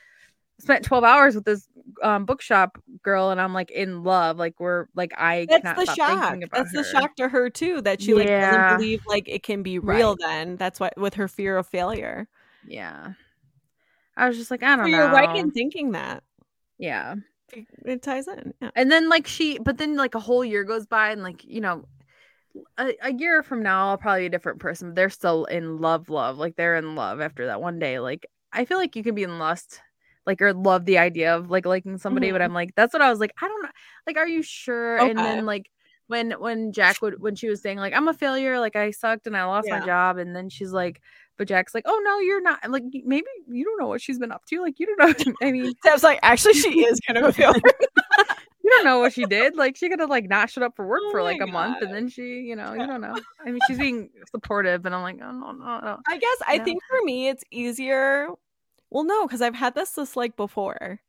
spent 0.59 0.85
12 0.85 1.05
hours 1.05 1.35
with 1.35 1.45
this 1.45 1.67
um 2.03 2.25
bookshop 2.25 2.79
girl 3.03 3.31
and 3.31 3.41
I'm 3.41 3.53
like 3.53 3.71
in 3.71 4.05
love. 4.05 4.39
Like 4.39 4.59
we're 4.61 4.87
like 4.95 5.13
I 5.19 5.47
That's 5.49 5.79
the 5.87 5.95
shock. 5.95 6.39
That's 6.53 6.73
the 6.73 6.85
shock 6.85 7.17
to 7.17 7.29
her 7.29 7.51
too 7.51 7.81
that 7.83 8.01
she 8.03 8.15
like 8.15 8.27
Yeah. 8.29 8.51
doesn't 8.63 8.79
believe 8.79 9.03
like 9.07 9.29
it 9.29 9.43
can 9.43 9.63
be 9.63 9.79
real. 9.79 10.17
Then 10.17 10.57
that's 10.57 10.79
why 10.81 10.91
with 10.97 11.15
her 11.15 11.29
fear 11.29 11.57
of 11.59 11.67
failure. 11.67 12.29
Yeah. 12.67 13.13
I 14.17 14.29
was 14.29 14.37
just 14.37 14.51
like, 14.51 14.63
I 14.63 14.77
don't 14.77 14.91
know. 14.91 14.97
you're 14.99 15.11
right 15.11 15.37
in 15.37 15.51
thinking 15.51 15.93
that. 15.93 16.23
yeah. 16.79 17.15
It- 17.85 18.03
ties 18.03 18.29
in. 18.29 18.55
Yeah. 18.63 18.71
and 18.77 18.91
then 18.91 19.09
like 19.11 19.27
she 19.27 19.59
but 19.59 19.77
then 19.79 19.97
like 19.97 20.15
a 20.15 20.21
whole 20.21 20.43
year 20.45 20.65
goes 20.65 20.87
by 20.87 21.11
and 21.11 21.23
like 21.23 21.45
you 21.45 21.61
know 21.61 21.85
a, 22.79 22.95
a 23.03 23.13
year 23.13 23.43
from 23.43 23.63
now 23.63 23.89
i'll 23.91 23.99
probably 23.99 24.23
be 24.23 24.27
a 24.27 24.31
different 24.31 24.59
person 24.59 24.89
but 24.89 24.97
they're 24.97 25.11
still 25.11 25.45
in 25.47 25.79
love 25.79 26.09
love 26.09 26.39
like 26.39 26.57
they're 26.57 26.77
in 26.77 26.95
love 26.95 27.21
after 27.21 27.47
that 27.47 27.61
one 27.61 27.79
day 27.79 27.99
like 27.99 28.27
i 28.53 28.65
feel 28.65 28.79
like 28.79 28.97
you 28.97 29.03
can 29.03 29.15
be 29.15 29.23
in 29.23 29.39
lust 29.39 29.81
like 30.27 30.41
or 30.41 30.53
love 30.53 30.85
the 30.85 30.99
idea 30.99 31.35
of 31.37 31.51
like 31.51 31.67
liking 31.67 31.99
somebody 31.99 32.31
but 32.33 32.41
Mhm. 32.41 32.45
i'm 32.47 32.55
like 32.55 32.75
that's 32.77 32.93
what 32.93 33.03
i 33.03 33.11
was 33.11 33.21
like 33.21 33.33
i 33.43 33.49
don't 33.49 33.63
know 33.63 33.69
like 34.07 34.17
are 34.17 34.29
you 34.29 34.43
sure 34.43 34.99
and 34.99 35.19
then 35.19 35.47
like 35.47 35.71
when 36.09 36.33
when 36.33 36.73
jack 36.73 37.01
would 37.03 37.21
when 37.21 37.35
she 37.35 37.49
was 37.49 37.63
saying 37.63 37.79
like 37.79 37.95
i'm 37.95 38.09
a 38.09 38.15
failure 38.15 38.59
like 38.61 38.77
i 38.77 38.91
sucked 38.91 39.27
and 39.27 39.37
i 39.37 39.45
lost 39.45 39.71
my 39.71 39.81
job 39.81 40.19
and 40.19 40.35
then 40.37 40.49
she's 40.49 40.73
like 40.73 41.01
but 41.39 41.49
jack's 41.49 41.75
like 41.75 41.85
oh 41.87 42.01
no 42.05 42.19
you're 42.21 42.43
not 42.43 42.59
I'm 42.63 42.71
like 42.73 42.85
maybe 43.05 43.27
you 43.49 43.65
don't 43.65 43.79
know 43.81 43.87
what 43.89 44.01
she's 44.03 44.19
been 44.19 44.33
up 44.33 44.45
to 44.47 44.61
like 44.61 44.79
you 44.79 44.87
don't 44.87 45.27
know 45.27 45.33
i 45.43 45.51
mean 45.53 45.73
was 46.03 46.03
like, 46.03 46.19
actually, 46.23 46.55
she 46.55 46.85
is 46.85 47.01
kind 47.07 47.17
of 47.19 47.25
a 47.25 47.33
failure. 47.33 47.61
you 48.65 48.71
don't 48.71 48.85
know 48.85 48.99
what 49.01 49.13
she 49.13 49.27
did. 49.27 49.57
Like 49.57 49.77
she 49.77 49.89
could 49.89 50.01
have 50.01 50.11
like 50.11 50.29
not 50.29 50.51
showed 50.51 50.65
up 50.65 50.75
for 50.77 50.87
work 50.87 51.01
Oh 51.07 51.11
for 51.13 51.23
like 51.23 51.41
a 51.41 51.47
month, 51.47 51.79
and 51.81 51.93
then 51.93 52.09
she, 52.09 52.41
you 52.41 52.57
know, 52.57 52.73
you 52.75 52.87
don't 52.87 53.01
know. 53.01 53.15
I 53.45 53.51
mean, 53.51 53.61
she's 53.61 53.79
being 53.79 54.11
supportive, 54.31 54.85
and 54.87 54.95
I'm 54.95 55.03
like, 55.03 55.19
oh 55.23 55.33
no, 55.33 55.53
no, 55.53 55.81
no. 55.81 55.99
I 56.07 56.19
guess 56.19 56.37
I 56.47 56.59
No. 56.59 56.65
think 56.65 56.83
for 56.89 57.05
me 57.05 57.29
it's 57.29 57.45
easier. 57.51 58.29
Well, 58.93 59.05
no, 59.05 59.27
because 59.27 59.43
I've 59.43 59.55
had 59.57 59.75
this 59.75 59.91
this 59.93 60.17
like 60.17 60.37
before. 60.37 61.01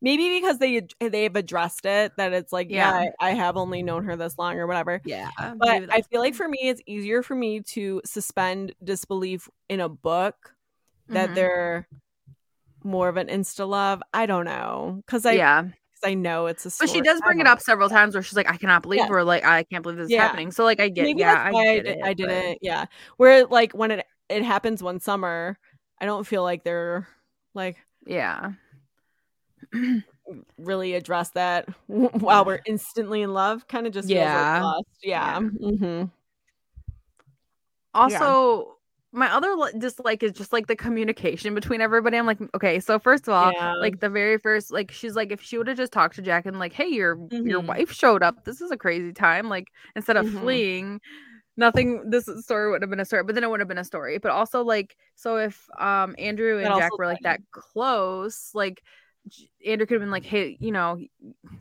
Maybe 0.00 0.40
because 0.40 0.58
they 0.58 0.82
they've 1.00 1.36
addressed 1.36 1.84
it 1.86 2.12
that 2.16 2.32
it's 2.32 2.52
like, 2.52 2.70
yeah, 2.70 3.02
Yeah. 3.02 3.10
I, 3.20 3.30
I 3.30 3.34
have 3.34 3.56
only 3.56 3.82
known 3.82 4.04
her 4.04 4.16
this 4.16 4.38
long 4.38 4.58
or 4.58 4.66
whatever. 4.66 5.00
Yeah. 5.04 5.30
But 5.38 5.92
I 5.92 6.02
feel 6.02 6.20
like 6.20 6.34
for 6.34 6.48
me, 6.48 6.58
it's 6.62 6.82
easier 6.86 7.22
for 7.22 7.34
me 7.36 7.60
to 7.74 8.00
suspend 8.04 8.74
disbelief 8.82 9.48
in 9.68 9.80
a 9.80 9.88
book 9.88 10.54
that 11.08 11.30
Mhm. 11.30 11.34
they're 11.36 11.88
more 12.84 13.08
of 13.08 13.16
an 13.16 13.28
insta 13.28 13.68
love. 13.68 14.02
I 14.12 14.26
don't 14.26 14.44
know 14.44 15.02
because 15.06 15.24
I 15.26 15.32
yeah, 15.32 15.64
I 16.04 16.14
know 16.14 16.46
it's 16.46 16.66
a. 16.66 16.70
but 16.80 16.90
she 16.90 17.00
does 17.00 17.20
bring 17.20 17.40
it 17.40 17.46
up 17.46 17.60
several 17.60 17.88
times 17.88 18.14
where 18.14 18.22
she's 18.24 18.36
like, 18.36 18.50
I 18.50 18.56
cannot 18.56 18.82
believe, 18.82 19.00
Yes. 19.00 19.10
or 19.10 19.22
like, 19.24 19.44
I 19.44 19.62
can't 19.64 19.82
believe 19.84 19.98
this 19.98 20.10
is 20.10 20.16
happening. 20.16 20.50
So 20.52 20.64
like, 20.64 20.80
I 20.80 20.88
get, 20.88 21.04
Maybe 21.04 21.20
yeah, 21.20 21.34
I 21.34 21.48
I, 21.50 21.52
get 21.76 21.84
di- 21.84 21.90
it, 21.90 21.98
I 22.02 22.14
didn't. 22.14 22.58
Yeah, 22.62 22.86
where 23.18 23.46
like 23.46 23.72
when 23.72 23.92
it 23.92 24.06
it 24.28 24.42
happens 24.44 24.82
one 24.82 24.98
summer, 25.00 25.58
I 26.00 26.06
don't 26.06 26.26
feel 26.26 26.42
like 26.42 26.64
they're 26.64 27.06
like 27.54 27.76
Yeah, 28.06 28.52
really 30.58 30.94
address 30.94 31.30
that 31.30 31.68
while 31.86 32.44
we're 32.44 32.60
instantly 32.66 33.22
in 33.22 33.32
love. 33.32 33.68
Kind 33.68 33.86
of 33.86 33.92
just 33.92 34.08
Yeah. 34.08 34.54
like 34.54 34.64
lust. 34.64 34.86
Yeah. 35.02 35.38
hmm 35.40 36.04
Also, 37.94 38.76
my 39.12 39.30
other 39.30 39.54
dislike 39.78 40.22
is 40.22 40.32
just 40.32 40.52
like 40.52 40.66
the 40.66 40.76
communication 40.76 41.54
between 41.54 41.82
everybody. 41.82 42.16
I'm 42.16 42.24
like, 42.26 42.38
okay, 42.54 42.80
so 42.80 42.98
first 42.98 43.28
of 43.28 43.34
all, 43.34 43.52
Yeah. 43.52 43.74
like 43.74 44.00
the 44.00 44.08
very 44.08 44.38
first, 44.38 44.72
like 44.72 44.90
she's 44.90 45.14
like, 45.14 45.30
if 45.30 45.42
she 45.42 45.58
would 45.58 45.66
have 45.68 45.76
just 45.76 45.92
talked 45.92 46.16
to 46.16 46.22
Jack 46.22 46.46
and 46.46 46.58
like, 46.58 46.72
hey, 46.72 46.88
your 46.88 47.18
your 47.30 47.60
Mhm. 47.60 47.66
wife 47.66 47.92
showed 47.92 48.22
up. 48.22 48.44
This 48.46 48.62
is 48.62 48.70
a 48.70 48.76
crazy 48.78 49.12
time. 49.12 49.48
Like 49.50 49.66
instead 49.94 50.16
of 50.16 50.26
Mhm. 50.26 50.40
fleeing, 50.40 51.00
nothing. 51.56 52.10
This 52.10 52.28
story 52.40 52.70
would 52.70 52.82
have 52.82 52.90
been 52.90 53.00
a 53.00 53.04
story, 53.04 53.24
but 53.24 53.34
then 53.34 53.44
it 53.44 53.50
would 53.50 53.60
have 53.60 53.68
been 53.68 53.78
a 53.78 53.84
story. 53.84 54.18
But 54.18 54.32
also 54.32 54.62
like, 54.62 54.96
so 55.14 55.36
if 55.36 55.68
um 55.78 56.14
Andrew 56.18 56.58
and 56.58 56.74
Jack 56.76 56.96
were 56.98 57.06
like 57.06 57.22
that 57.22 57.40
close, 57.50 58.50
like. 58.54 58.82
Andrew 59.64 59.86
could 59.86 59.94
have 59.94 60.02
been 60.02 60.10
like, 60.10 60.24
"Hey, 60.24 60.56
you 60.60 60.72
know, 60.72 60.98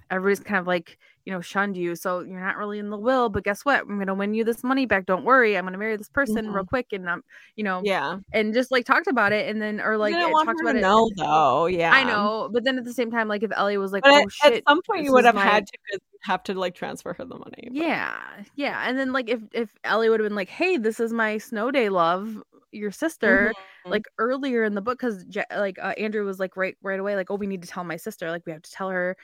everybody's 0.10 0.40
kind 0.40 0.60
of 0.60 0.66
like, 0.68 0.98
you 1.26 1.32
know, 1.32 1.42
shunned 1.42 1.78
you, 1.78 1.96
so 1.96 2.22
you're 2.22 2.40
not 2.44 2.58
really 2.58 2.80
in 2.80 2.90
the 2.90 2.98
will. 2.98 3.30
But 3.30 3.44
guess 3.44 3.64
what? 3.64 3.82
I'm 3.82 4.00
gonna 4.00 4.16
win 4.16 4.34
you 4.34 4.44
this 4.44 4.64
money 4.64 4.88
back. 4.88 5.06
Don't 5.06 5.24
worry. 5.24 5.56
I'm 5.58 5.66
gonna 5.66 5.78
marry 5.78 5.96
this 5.96 6.10
person 6.10 6.50
real 6.52 6.66
quick, 6.66 6.88
and 6.92 7.08
I'm, 7.08 7.24
you 7.56 7.64
know, 7.64 7.78
Mm-hmm. 7.78 7.86
Yeah. 7.86 8.18
and 8.34 8.54
just 8.54 8.72
like 8.72 8.86
talked 8.86 9.06
about 9.08 9.32
it, 9.32 9.48
and 9.48 9.62
then 9.62 9.80
or 9.80 9.98
like 9.98 10.14
want 10.14 10.48
talked 10.48 10.62
about 10.62 10.76
it. 10.76 10.82
know 10.82 11.10
though. 11.18 11.68
Yeah. 11.68 11.92
I 11.94 12.04
know, 12.04 12.50
but 12.52 12.64
then 12.64 12.78
at 12.80 12.84
the 12.86 12.94
same 12.94 13.12
time, 13.12 13.28
like 13.28 13.44
if 13.44 13.52
Ellie 13.56 13.78
was 13.78 13.92
like, 13.92 14.04
But 14.04 14.14
"Oh 14.14 14.22
at, 14.24 14.32
shit," 14.32 14.54
at 14.54 14.64
some 14.68 14.82
point, 14.82 15.04
you 15.04 15.12
would 15.14 15.26
have 15.26 15.36
my- 15.36 15.46
had 15.46 15.68
to 15.68 16.00
have 16.24 16.42
to 16.44 16.54
like 16.56 16.74
transfer 16.76 17.14
her 17.14 17.26
the 17.26 17.38
money. 17.38 17.64
but- 17.68 17.74
yeah, 17.74 18.18
yeah, 18.56 18.88
and 18.90 18.98
then 18.98 19.14
like 19.14 19.30
if 19.30 19.42
if 19.54 19.70
Ellie 19.84 20.10
would 20.10 20.20
have 20.20 20.26
been 20.28 20.36
like, 20.36 20.50
"Hey, 20.50 20.78
this 20.78 21.00
is 21.00 21.14
my 21.14 21.38
snow 21.38 21.70
day 21.70 21.90
love, 21.90 22.42
your 22.72 22.92
sister," 22.92 23.54
Mhm. 23.86 23.92
like 23.92 24.06
earlier 24.18 24.64
in 24.64 24.76
the 24.76 24.82
book, 24.82 25.00
because 25.00 25.26
like 25.56 25.78
uh, 25.80 25.94
Andrew 25.98 26.26
was 26.26 26.40
like 26.40 26.58
right 26.58 26.76
right 26.82 27.00
away, 27.00 27.16
like, 27.16 27.32
"Oh, 27.32 27.36
we 27.36 27.48
need 27.48 27.62
to 27.64 27.68
tell 27.68 27.84
my 27.84 27.98
sister. 27.98 28.30
Like, 28.32 28.46
we 28.46 28.52
have 28.54 28.62
to 28.64 28.72
tell 28.72 28.90
her." 28.90 29.18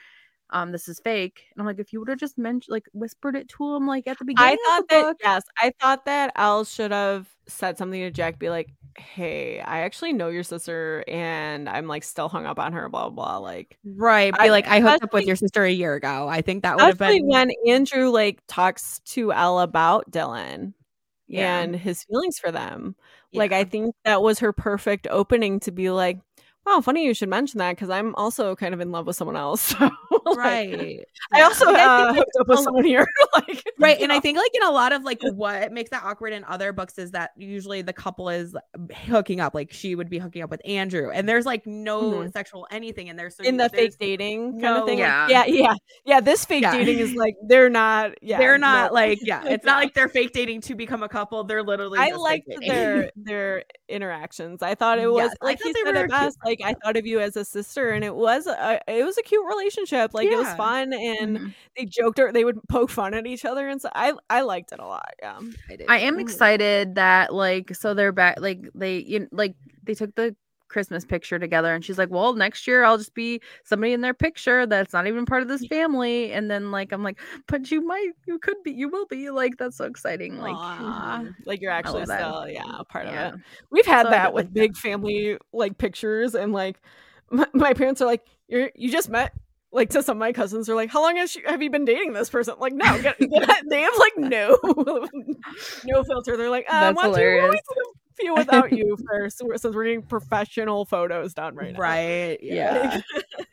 Um, 0.50 0.72
this 0.72 0.88
is 0.88 0.98
fake, 1.00 1.42
and 1.52 1.60
I'm 1.60 1.66
like, 1.66 1.78
if 1.78 1.92
you 1.92 2.00
would 2.00 2.08
have 2.08 2.18
just 2.18 2.38
mentioned, 2.38 2.72
like, 2.72 2.86
whispered 2.94 3.36
it 3.36 3.48
to 3.50 3.74
him, 3.76 3.86
like 3.86 4.06
at 4.06 4.18
the 4.18 4.24
beginning 4.24 4.56
I 4.64 4.70
thought 4.78 4.88
that 4.88 5.02
book, 5.02 5.16
yes, 5.22 5.42
I 5.58 5.72
thought 5.78 6.06
that 6.06 6.32
Al 6.36 6.64
should 6.64 6.90
have 6.90 7.28
said 7.46 7.76
something 7.76 8.00
to 8.00 8.10
Jack, 8.10 8.38
be 8.38 8.48
like, 8.48 8.70
"Hey, 8.98 9.60
I 9.60 9.80
actually 9.80 10.14
know 10.14 10.28
your 10.30 10.42
sister, 10.44 11.04
and 11.06 11.68
I'm 11.68 11.86
like 11.86 12.02
still 12.02 12.30
hung 12.30 12.46
up 12.46 12.58
on 12.58 12.72
her." 12.72 12.88
Blah 12.88 13.10
blah. 13.10 13.38
blah. 13.40 13.46
Like, 13.46 13.78
Right. 13.84 14.32
Be 14.32 14.40
I- 14.40 14.48
like, 14.48 14.66
I 14.68 14.80
hooked 14.80 15.02
up 15.04 15.12
with 15.12 15.26
your 15.26 15.36
sister 15.36 15.64
a 15.64 15.70
year 15.70 15.94
ago. 15.94 16.28
I 16.28 16.40
think 16.40 16.62
that 16.62 16.76
would 16.76 16.84
have 16.86 16.98
been 16.98 17.26
when 17.26 17.50
Andrew 17.68 18.08
like 18.08 18.40
talks 18.48 19.00
to 19.00 19.32
Elle 19.34 19.60
about 19.60 20.10
Dylan 20.10 20.72
yeah, 21.26 21.60
and 21.60 21.76
his 21.76 22.04
feelings 22.04 22.38
for 22.38 22.50
them. 22.50 22.96
Like, 23.32 23.52
I 23.52 23.64
think 23.64 23.94
that 24.04 24.22
was 24.22 24.38
her 24.40 24.52
perfect 24.52 25.06
opening 25.10 25.60
to 25.60 25.70
be 25.72 25.90
like, 25.90 26.18
"Wow, 26.66 26.80
funny 26.80 27.04
you 27.04 27.14
should 27.14 27.28
mention 27.28 27.58
that 27.58 27.72
because 27.76 27.90
I'm 27.90 28.14
also 28.16 28.56
kind 28.56 28.74
of 28.74 28.80
in 28.80 28.90
love 28.92 29.06
with 29.06 29.16
someone 29.16 29.36
else." 29.36 29.74
So, 30.10 30.17
like, 30.36 30.70
right. 30.70 31.04
I 31.32 31.42
also 31.42 31.66
But 31.66 31.76
I 31.76 31.78
think, 31.78 31.88
uh, 31.88 32.04
like, 32.08 32.16
hooked 32.16 32.36
up 32.40 32.48
with 32.48 32.60
someone 32.60 32.84
here. 32.84 33.06
like, 33.34 33.64
right 33.78 33.98
you 33.98 34.04
and 34.04 34.12
i 34.12 34.20
think 34.20 34.36
like 34.38 34.50
in 34.54 34.62
a 34.62 34.70
lot 34.70 34.92
of 34.92 35.02
like 35.04 35.20
what 35.34 35.72
makes 35.72 35.90
that 35.90 36.02
awkward 36.04 36.32
in 36.32 36.44
other 36.44 36.72
books 36.72 36.98
is 36.98 37.12
that 37.12 37.30
usually 37.36 37.82
the 37.82 37.92
couple 37.92 38.28
is 38.28 38.56
hooking 39.06 39.40
up 39.40 39.54
like 39.54 39.72
she 39.72 39.94
would 39.94 40.08
be 40.10 40.18
hooking 40.18 40.42
up 40.42 40.50
with 40.50 40.60
andrew 40.64 41.10
and 41.10 41.28
there's 41.28 41.46
like 41.46 41.66
no 41.66 42.02
Mhm. 42.12 42.32
sexual 42.32 42.66
anything 42.70 43.08
in 43.08 43.16
there 43.16 43.30
so 43.30 43.44
in 43.44 43.56
the 43.56 43.68
fake 43.68 43.96
dating 43.98 44.60
kind 44.60 44.76
of 44.78 44.86
thing. 44.86 44.98
Yeah. 44.98 45.22
Like, 45.22 45.30
yeah, 45.30 45.44
yeah, 45.46 45.74
yeah. 46.04 46.20
This 46.20 46.44
fake 46.44 46.62
Yeah. 46.62 46.72
dating 46.76 46.98
is 46.98 47.14
like 47.14 47.34
they're 47.46 47.70
not. 47.70 48.12
Yeah, 48.22 48.38
they're 48.38 48.58
not 48.58 48.90
no. 48.90 48.94
like 48.94 49.18
yeah 49.22 49.42
it's 49.46 49.64
not 49.64 49.82
like 49.82 49.94
they're 49.94 50.08
fake 50.08 50.32
dating 50.32 50.60
to 50.62 50.74
become 50.74 51.02
a 51.02 51.08
couple 51.08 51.44
they're 51.44 51.62
literally 51.62 51.98
I 51.98 52.10
just 52.10 52.26
fake 52.26 52.44
liked 52.48 52.66
their 52.66 53.10
their 53.16 53.64
interactions. 53.88 54.62
I 54.62 54.74
thought 54.74 54.98
it 54.98 55.10
was 55.10 55.22
Yes, 55.30 55.36
like 55.42 55.58
thought 55.58 55.66
he 55.66 55.72
they 55.72 55.82
said 55.84 55.96
it 55.96 56.10
best. 56.10 56.38
Like 56.44 56.60
I 56.64 56.74
thought 56.82 56.96
of 56.96 57.06
you 57.06 57.20
as 57.20 57.36
a 57.36 57.44
sister, 57.44 57.90
and 57.90 58.04
it 58.04 58.14
was 58.14 58.46
a 58.46 58.80
it 58.88 59.04
was 59.04 59.18
a 59.18 59.22
cute 59.22 59.44
relationship. 59.46 60.14
Like 60.18 60.30
it 60.32 60.36
was 60.36 60.52
fun, 60.54 60.92
and 60.92 61.40
Mhm. 61.40 61.54
they 61.76 61.86
joked 61.86 62.18
or 62.18 62.32
they 62.32 62.44
would 62.44 62.58
poke 62.68 62.90
fun 62.90 63.14
at 63.14 63.26
each 63.26 63.44
other, 63.46 63.68
and 63.68 63.80
so 63.82 63.88
I 63.94 64.14
I 64.30 64.42
liked 64.42 64.72
it 64.72 64.80
a 64.80 64.86
lot. 64.86 65.14
Yeah, 65.22 65.40
I 65.88 65.98
am 66.00 66.16
Mhm. 66.16 66.20
excited 66.20 66.94
that 66.96 67.32
like 67.34 67.74
so 67.74 67.94
they're 67.94 68.12
back 68.12 68.40
like 68.40 68.68
they 68.74 68.98
you 68.98 69.20
know, 69.20 69.28
like 69.32 69.56
they 69.84 69.94
took 69.94 70.14
the 70.16 70.36
Christmas 70.68 71.04
picture 71.06 71.38
together 71.38 71.74
and 71.74 71.82
she's 71.84 71.96
like, 71.98 72.10
"Well, 72.10 72.34
next 72.34 72.66
year 72.66 72.84
I'll 72.84 72.98
just 72.98 73.14
be 73.14 73.40
somebody 73.64 73.94
in 73.94 74.02
their 74.02 74.12
picture 74.14 74.66
that's 74.66 74.92
not 74.92 75.06
even 75.06 75.24
part 75.24 75.42
of 75.42 75.48
this 75.48 75.66
family." 75.66 76.32
And 76.32 76.50
then 76.50 76.70
like 76.70 76.92
I'm 76.92 77.02
like, 77.02 77.18
"But 77.48 77.70
you 77.70 77.80
might 77.86 78.10
you 78.26 78.38
could 78.38 78.62
be 78.64 78.72
you 78.72 78.88
will 78.90 79.06
be." 79.06 79.30
Like 79.30 79.56
that's 79.58 79.76
so 79.78 79.86
exciting. 79.86 80.36
Like 80.38 80.60
Aw. 80.60 81.20
Mhm. 81.22 81.34
like 81.46 81.60
you're 81.62 81.72
actually 81.72 82.00
love 82.02 82.08
that. 82.08 82.20
still 82.20 82.48
yeah 82.48 82.82
part 82.90 83.06
yeah. 83.06 83.28
of 83.28 83.34
it. 83.34 83.40
We've 83.70 83.86
had 83.86 84.04
So 84.04 84.10
that 84.10 84.34
with 84.34 84.46
like 84.46 84.54
that. 84.54 84.54
big 84.54 84.76
family 84.76 85.38
like 85.52 85.78
pictures, 85.78 86.34
and 86.34 86.52
like 86.52 86.80
my, 87.30 87.46
my 87.54 87.72
parents 87.74 88.00
are 88.02 88.06
like, 88.06 88.26
"You're 88.48 88.70
you 88.74 88.90
just 88.90 89.08
met." 89.08 89.32
Like 89.70 89.90
to 89.90 90.02
some 90.02 90.16
of 90.16 90.20
my 90.20 90.32
cousins 90.32 90.68
are 90.70 90.74
like, 90.74 90.88
"How 90.90 91.02
long 91.02 91.16
has 91.16 91.30
she, 91.30 91.42
have 91.44 91.60
you 91.62 91.70
been 91.70 91.84
dating 91.84 92.14
this 92.14 92.30
person?" 92.30 92.54
Like, 92.58 92.72
no, 92.72 93.02
get, 93.02 93.18
get- 93.18 93.64
they 93.68 93.82
have 93.82 93.92
like 93.98 94.16
no, 94.16 94.58
no 95.84 96.04
filter. 96.04 96.36
They're 96.38 96.48
like, 96.48 96.64
um, 96.72 96.94
That's 96.94 96.96
"What 96.96 97.02
do 97.14 97.20
you 97.20 97.28
hilarious. 97.28 97.42
want 97.42 97.52
me 97.52 97.58
to 97.58 97.98
few 98.18 98.34
without 98.34 98.72
you 98.72 98.96
first, 99.08 99.38
since 99.38 99.74
we're 99.74 99.84
getting 99.84 100.02
professional 100.02 100.84
photos 100.84 101.34
done 101.34 101.54
right 101.54 101.72
now. 101.72 101.78
Right. 101.78 102.38
Yeah. 102.42 103.00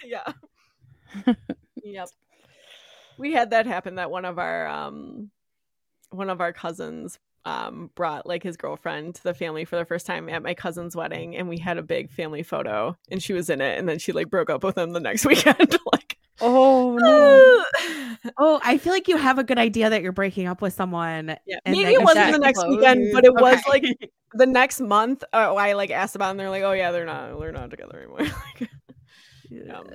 yeah. 0.06 0.32
yep. 1.84 2.10
We 3.18 3.34
had 3.34 3.52
that 3.52 3.66
happen 3.66 3.96
that 3.96 4.12
one 4.12 4.26
of 4.26 4.40
our 4.40 4.68
um 4.68 5.32
one 6.10 6.30
of 6.30 6.42
our 6.42 6.54
cousins 6.54 7.20
um 7.46 7.90
brought 7.96 8.26
like 8.26 8.42
his 8.44 8.58
girlfriend 8.58 9.16
to 9.16 9.24
the 9.24 9.34
family 9.34 9.66
for 9.66 9.76
the 9.76 9.86
first 9.86 10.06
time 10.06 10.28
at 10.30 10.42
my 10.44 10.54
cousin's 10.54 10.96
wedding 10.96 11.36
and 11.38 11.48
we 11.48 11.58
had 11.58 11.78
a 11.78 11.84
big 11.84 12.10
family 12.12 12.42
photo 12.44 12.98
and 13.12 13.22
she 13.22 13.34
was 13.34 13.50
in 13.50 13.62
it 13.62 13.78
and 13.78 13.88
then 13.88 14.00
she 14.00 14.12
like 14.12 14.30
broke 14.30 14.50
up 14.50 14.64
with 14.64 14.78
him 14.78 14.94
the 14.94 15.00
next 15.00 15.26
weekend 15.28 15.76
like 15.94 16.18
Oh 16.42 16.98
no. 17.00 17.64
Oh, 18.38 18.60
I 18.64 18.78
feel 18.80 18.92
like 18.92 19.08
you 19.08 19.16
have 19.18 19.38
a 19.38 19.44
good 19.44 19.58
idea 19.60 19.90
that 19.90 20.02
you're 20.02 20.12
breaking 20.12 20.48
up 20.48 20.62
with 20.62 20.74
someone. 20.74 21.38
yeah. 21.46 21.58
And 21.64 21.78
maybe 21.78 21.94
it 21.94 22.04
wasn't 22.04 22.34
the 22.34 22.40
next 22.40 22.60
close. 22.60 22.76
weekend 22.76 23.10
but 23.14 23.24
it 23.24 23.34
was 23.34 23.62
like 23.70 23.84
the 24.34 24.46
next 24.48 24.82
month 24.82 25.24
uh, 25.32 25.54
I 25.54 25.74
like 25.74 25.92
asked 25.92 26.16
about 26.16 26.28
it 26.28 26.32
and 26.32 26.40
they're 26.40 26.50
like 26.50 26.64
oh 26.64 26.72
yeah 26.74 26.92
they're 26.92 27.06
not 27.06 27.40
they're 27.40 27.52
not 27.54 27.70
together 27.70 28.00
anymore 28.00 28.20
like, 28.60 28.70
Yeah. 29.50 29.78
um, 29.78 29.88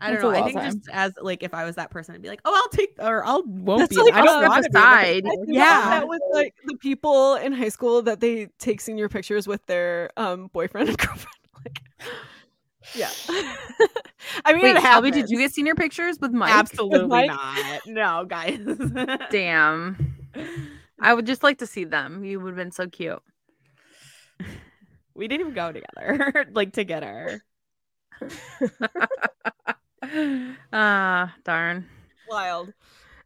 I 0.00 0.10
don't 0.10 0.18
a 0.20 0.22
know. 0.22 0.30
I 0.30 0.42
think 0.44 0.58
time. 0.58 0.72
just 0.72 0.88
as 0.92 1.12
like 1.20 1.42
if 1.42 1.52
I 1.54 1.64
was 1.64 1.76
that 1.76 1.90
person, 1.90 2.14
I'd 2.14 2.22
be 2.22 2.28
like, 2.28 2.40
oh, 2.44 2.54
I'll 2.54 2.68
take 2.70 2.94
or 2.98 3.24
I'll 3.24 3.42
won't 3.44 3.80
That's 3.80 3.94
be. 3.96 4.02
like 4.02 4.14
I 4.14 4.24
don't 4.24 4.48
want 4.48 4.64
to 4.64 4.70
decide. 4.70 5.22
be. 5.24 5.28
I 5.28 5.32
think 5.32 5.44
about 5.48 5.54
Yeah. 5.54 5.90
that 5.90 6.08
with 6.08 6.22
like 6.32 6.54
the 6.66 6.76
people 6.78 7.34
in 7.36 7.52
high 7.52 7.68
school 7.68 8.02
that 8.02 8.20
they 8.20 8.46
take 8.58 8.80
senior 8.80 9.08
pictures 9.08 9.46
with 9.46 9.64
their 9.66 10.10
um 10.16 10.48
boyfriend 10.52 10.88
and 10.88 10.98
girlfriend. 11.06 11.26
Like, 11.64 11.82
yeah. 12.94 13.10
I 14.44 14.52
mean, 14.54 14.62
Wait, 14.62 14.76
it 14.76 14.82
Shelby, 14.82 15.10
did 15.10 15.28
you 15.28 15.38
get 15.38 15.52
senior 15.52 15.74
pictures 15.74 16.18
with 16.20 16.32
Mike? 16.32 16.52
Absolutely 16.52 17.06
Mike? 17.06 17.28
not. 17.28 17.80
No, 17.86 18.24
guys. 18.26 18.58
Damn. 19.30 20.14
I 21.00 21.14
would 21.14 21.26
just 21.26 21.42
like 21.42 21.58
to 21.58 21.66
see 21.66 21.84
them. 21.84 22.24
You 22.24 22.40
would 22.40 22.50
have 22.50 22.56
been 22.56 22.72
so 22.72 22.86
cute. 22.88 23.22
we 25.14 25.28
didn't 25.28 25.40
even 25.42 25.54
go 25.54 25.72
together, 25.72 26.46
like 26.52 26.72
together. 26.72 27.42
Ah, 30.72 31.34
darn. 31.44 31.86
wild? 32.28 32.72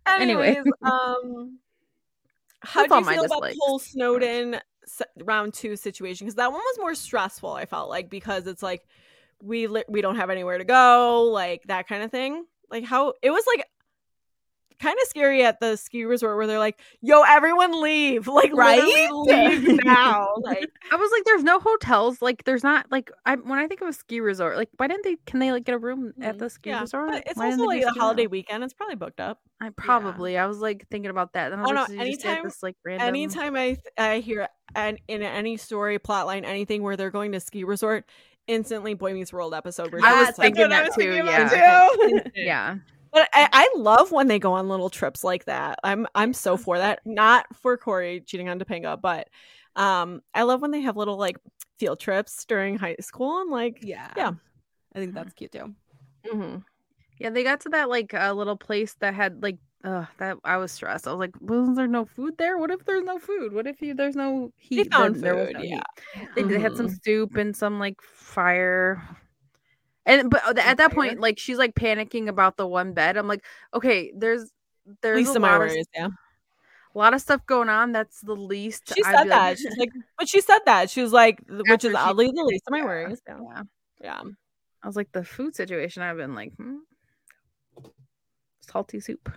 Anyway. 0.06 0.48
Anyways, 0.48 0.72
um, 0.82 1.58
how 2.60 2.86
do 2.86 2.94
you 2.96 3.04
feel 3.04 3.24
about 3.24 3.42
dislikes. 3.42 3.58
whole 3.60 3.78
Snowden 3.78 4.60
round 5.22 5.54
two 5.54 5.76
situation? 5.76 6.26
Because 6.26 6.36
that 6.36 6.50
one 6.50 6.60
was 6.60 6.78
more 6.78 6.94
stressful. 6.94 7.52
I 7.52 7.66
felt 7.66 7.90
like 7.90 8.10
because 8.10 8.46
it's 8.46 8.62
like 8.62 8.82
we 9.42 9.66
li- 9.66 9.84
we 9.88 10.00
don't 10.00 10.16
have 10.16 10.30
anywhere 10.30 10.58
to 10.58 10.64
go, 10.64 11.28
like 11.30 11.62
that 11.64 11.86
kind 11.86 12.02
of 12.02 12.10
thing. 12.10 12.44
Like 12.70 12.84
how 12.84 13.14
it 13.22 13.30
was 13.30 13.44
like 13.46 13.66
kind 14.80 14.96
of 15.02 15.08
scary 15.08 15.42
at 15.44 15.60
the 15.60 15.76
ski 15.76 16.04
resort 16.04 16.36
where 16.36 16.46
they're 16.46 16.58
like, 16.58 16.80
"Yo, 17.00 17.22
everyone 17.22 17.80
leave!" 17.82 18.26
Like 18.34 18.52
Right? 18.54 18.82
leave 19.10 19.80
now. 19.84 20.28
Like 20.38 20.70
I 20.92 20.96
was 20.96 21.10
like, 21.12 21.24
there's 21.24 21.42
no 21.44 21.58
hotels. 21.60 22.20
Like, 22.20 22.44
there's 22.44 22.62
not 22.64 22.86
like 22.90 23.10
I 23.26 23.36
when 23.36 23.58
I 23.58 23.66
think 23.66 23.80
of 23.80 23.88
a 23.88 23.92
ski 23.92 24.20
resort, 24.20 24.56
like 24.56 24.68
why 24.76 24.86
didn't 24.88 25.04
they? 25.04 25.16
Can 25.26 25.40
they 25.40 25.52
like 25.52 25.64
get 25.64 25.74
a 25.74 25.78
room 25.78 26.12
at 26.20 26.36
Mhm. 26.36 26.38
the 26.38 26.50
ski 26.50 26.70
yeah, 26.70 26.80
resort? 26.80 27.10
but 27.10 27.22
it's 27.26 27.38
Why 27.38 27.50
also 27.50 27.64
like 27.64 27.82
do 27.82 27.88
holiday 27.98 28.26
weekend. 28.26 28.64
It's 28.64 28.74
probably 28.74 28.96
booked 28.96 29.20
up. 29.20 29.40
I 29.60 29.70
probably. 29.70 30.36
I 30.36 30.46
was 30.46 30.58
like 30.58 30.86
thinking 30.90 31.10
about 31.10 31.32
that. 31.34 31.50
Then 31.50 31.60
I 31.60 31.62
was 31.62 31.70
Oh, 31.70 31.74
like, 31.74 31.88
no, 31.90 31.96
did 31.96 32.06
you 32.06 32.12
just 32.14 32.24
anytime- 32.26 32.44
this 32.44 32.62
like 32.62 32.76
random? 32.84 33.08
Anytime 33.08 33.56
I 33.56 33.66
th- 33.68 33.80
I 33.96 34.18
hear 34.18 34.48
an, 34.74 34.98
in 35.08 35.22
any 35.22 35.56
story, 35.56 35.98
plotline, 35.98 36.44
anything 36.44 36.82
where 36.82 36.96
they're 36.96 37.10
going 37.10 37.32
to 37.32 37.40
ski 37.40 37.64
resort, 37.64 38.04
instantly 38.46 38.94
Boy 38.94 39.14
Meets 39.14 39.32
World 39.32 39.54
episode. 39.54 39.92
Where 39.92 40.04
I 40.04 40.24
was 40.24 40.36
thinking 40.36 40.68
that 40.68 40.94
too. 40.94 41.14
Yeah. 41.14 41.88
Yeah. 42.34 42.76
But 43.14 43.28
I, 43.34 43.48
I 43.52 43.70
love 43.78 44.12
when 44.12 44.28
they 44.28 44.40
go 44.40 44.54
on 44.54 44.68
little 44.68 44.90
trips 44.90 45.24
like 45.24 45.46
that. 45.46 45.80
I'm 45.84 46.06
I'm 46.16 46.34
so 46.34 46.58
for 46.58 46.78
that. 46.78 47.00
Not 47.06 47.46
for 47.56 47.78
Corey 47.78 48.22
cheating 48.26 48.50
on 48.50 48.58
Topanga, 48.60 49.00
but 49.00 49.28
um, 49.76 50.22
I 50.34 50.42
love 50.44 50.62
when 50.62 50.72
they 50.72 50.82
have 50.82 50.96
little 50.98 51.18
like 51.18 51.38
field 51.78 52.00
trips 52.00 52.44
during 52.46 52.78
high 52.78 52.96
school 53.00 53.40
and 53.42 53.50
like 53.50 53.78
Yeah. 53.82 54.10
Yeah. 54.16 54.32
I 54.94 55.00
think 55.00 55.14
that's 55.14 55.34
cute 55.34 55.52
too. 55.52 55.74
mhm. 56.26 56.64
Yeah, 57.18 57.30
they 57.30 57.44
got 57.44 57.60
to 57.62 57.70
that 57.70 57.88
like 57.90 58.14
uh, 58.14 58.32
little 58.34 58.56
place 58.56 58.94
that 59.00 59.14
had 59.14 59.42
like 59.42 59.58
uh 59.84 60.06
that 60.18 60.38
I 60.44 60.58
was 60.58 60.72
stressed. 60.72 61.08
I 61.08 61.12
was 61.12 61.20
like, 61.20 61.34
was 61.40 61.76
there 61.76 61.88
no 61.88 62.04
food 62.06 62.36
there? 62.38 62.58
What 62.58 62.70
if 62.72 62.84
there's 62.86 63.04
no 63.04 63.18
food? 63.20 63.52
What 63.54 63.66
if 63.68 63.82
you, 63.82 63.94
there's 63.94 64.16
no 64.16 64.52
heat? 64.58 64.84
They 64.84 64.90
found 64.96 65.16
there 65.16 65.46
food, 65.46 65.54
no 65.54 65.60
yeah. 65.62 65.82
heat. 66.14 66.30
They, 66.36 66.42
they 66.44 66.60
had 66.60 66.76
some 66.76 66.88
Mhm. 66.88 67.04
soup 67.04 67.36
and 67.36 67.56
some 67.56 67.78
like 67.80 68.00
fire. 68.02 69.02
And 70.06 70.30
but 70.30 70.44
uh, 70.46 70.60
at 70.60 70.76
that 70.78 70.92
point, 70.92 71.20
like 71.20 71.38
she's 71.38 71.58
like 71.58 71.74
panicking 71.74 72.28
about 72.28 72.56
the 72.56 72.66
one 72.66 72.92
bed. 72.92 73.16
I'm 73.16 73.28
like, 73.28 73.44
okay, 73.72 74.12
there's 74.14 74.50
there's 75.00 75.16
least 75.16 75.32
a 75.32 75.36
of 75.36 75.42
lot 75.42 75.54
of, 75.54 75.58
worries. 75.60 75.86
Yeah, 75.94 76.08
a 76.94 76.98
lot 76.98 77.14
of 77.14 77.20
stuff 77.20 77.44
going 77.46 77.68
on. 77.68 77.92
That's 77.92 78.20
the 78.20 78.34
least. 78.34 78.92
she 78.94 79.02
I'd 79.04 79.16
said 79.16 79.30
that. 79.30 79.48
like- 79.48 79.58
She's 79.58 79.76
like, 79.76 79.90
but 80.18 80.28
she 80.28 80.40
said 80.40 80.60
that 80.66 80.90
she 80.90 81.02
was 81.02 81.12
like, 81.12 81.46
th- 81.46 81.62
which 81.68 81.84
is 81.84 81.94
oddly 81.94 82.26
the 82.26 82.44
least 82.44 82.64
of 82.66 82.72
my 82.72 82.84
worries. 82.84 83.20
Yeah, 83.26 83.38
yeah. 83.42 83.62
yeah. 84.02 84.22
I 84.82 84.86
was 84.86 84.96
like, 84.96 85.12
the 85.12 85.24
food 85.24 85.56
situation. 85.56 86.02
I've 86.02 86.18
been 86.18 86.34
like, 86.34 86.52
hmm. 86.56 86.76
salty 88.60 89.00
soup. 89.00 89.32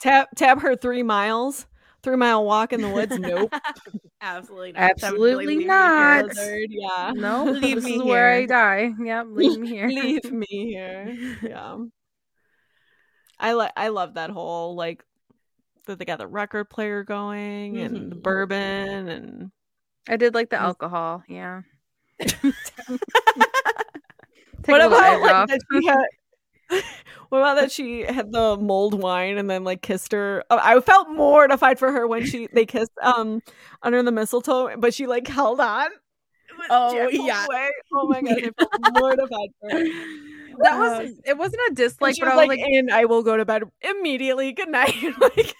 Tab 0.00 0.28
tab 0.34 0.60
her 0.62 0.76
three 0.76 1.02
miles, 1.02 1.66
three 2.06 2.16
mile 2.16 2.44
walk 2.44 2.72
in 2.72 2.80
the 2.80 2.88
woods. 2.88 3.18
Nope. 3.18 3.52
Absolutely 4.22 4.72
not. 4.72 4.80
Absolutely 4.92 5.46
leave 5.46 5.58
me 5.58 5.64
not. 5.66 6.32
here. 6.36 6.64
Yeah. 6.70 7.12
No, 7.14 7.44
Leave 7.50 7.74
this 7.76 7.84
me 7.84 7.96
is 7.96 8.02
where 8.02 8.32
I 8.32 8.38
here. 8.38 8.46
die. 8.46 8.92
Yep, 9.04 9.26
leave 9.30 9.58
me 9.58 9.68
here. 9.74 9.88
Leave 9.88 10.30
me 10.32 10.46
here. 10.48 11.16
Yeah. 11.42 11.78
I 13.38 13.52
like 13.52 13.72
I 13.76 13.88
love 13.88 14.14
that 14.14 14.30
whole 14.30 14.76
like 14.76 15.04
that 15.86 15.98
they 15.98 16.04
got 16.04 16.18
the 16.18 16.26
record 16.28 16.70
player 16.70 17.02
going 17.04 17.76
and 17.78 18.12
the 18.12 18.16
Mhm. 18.16 18.22
bourbon 18.22 19.08
and 19.08 19.50
I 20.08 20.16
did 20.16 20.32
like 20.34 20.48
the 20.50 20.60
alcohol. 20.60 21.22
Yeah. 21.28 21.62
Take 22.20 22.38
what 24.72 24.80
a 24.80 24.88
little 24.88 24.98
about 24.98 25.20
like 25.20 25.34
off. 25.34 25.48
that 25.48 25.60
she 25.72 25.86
had 25.86 26.04
what 27.28 27.38
about 27.38 27.56
that 27.56 27.72
she 27.72 28.02
had 28.02 28.32
the 28.32 28.56
mulled 28.56 28.94
wine 28.94 29.38
and 29.38 29.48
then 29.50 29.64
like 29.64 29.82
kissed 29.82 30.12
her 30.12 30.44
oh, 30.50 30.58
I 30.62 30.80
felt 30.80 31.08
mortified 31.10 31.78
for 31.78 31.92
her 31.92 32.06
when 32.06 32.24
she 32.26 32.48
they 32.52 32.66
kissed 32.66 32.92
um 33.02 33.42
under 33.82 34.02
the 34.02 34.12
mistletoe 34.12 34.76
but 34.76 34.94
she 34.94 35.06
like 35.06 35.26
held 35.28 35.60
on 35.60 35.88
Oh, 36.70 37.08
yeah. 37.10 37.46
way. 37.48 37.70
oh 37.94 38.08
my 38.08 38.22
god 38.22 38.38
I 38.38 38.50
felt 38.58 38.72
mortified 38.98 39.48
for 39.60 39.70
her 39.70 39.84
that 40.62 40.78
was 40.78 41.10
it 41.24 41.36
wasn't 41.36 41.60
a 41.70 41.74
dislike, 41.74 42.16
but 42.18 42.26
was 42.26 42.32
I 42.32 42.36
was 42.36 42.48
like, 42.48 42.60
like, 42.60 42.68
and 42.68 42.90
I 42.90 43.04
will 43.04 43.22
go 43.22 43.36
to 43.36 43.44
bed 43.44 43.64
immediately. 43.82 44.52
Good 44.52 44.68
night. 44.68 44.94
like, 45.20 45.54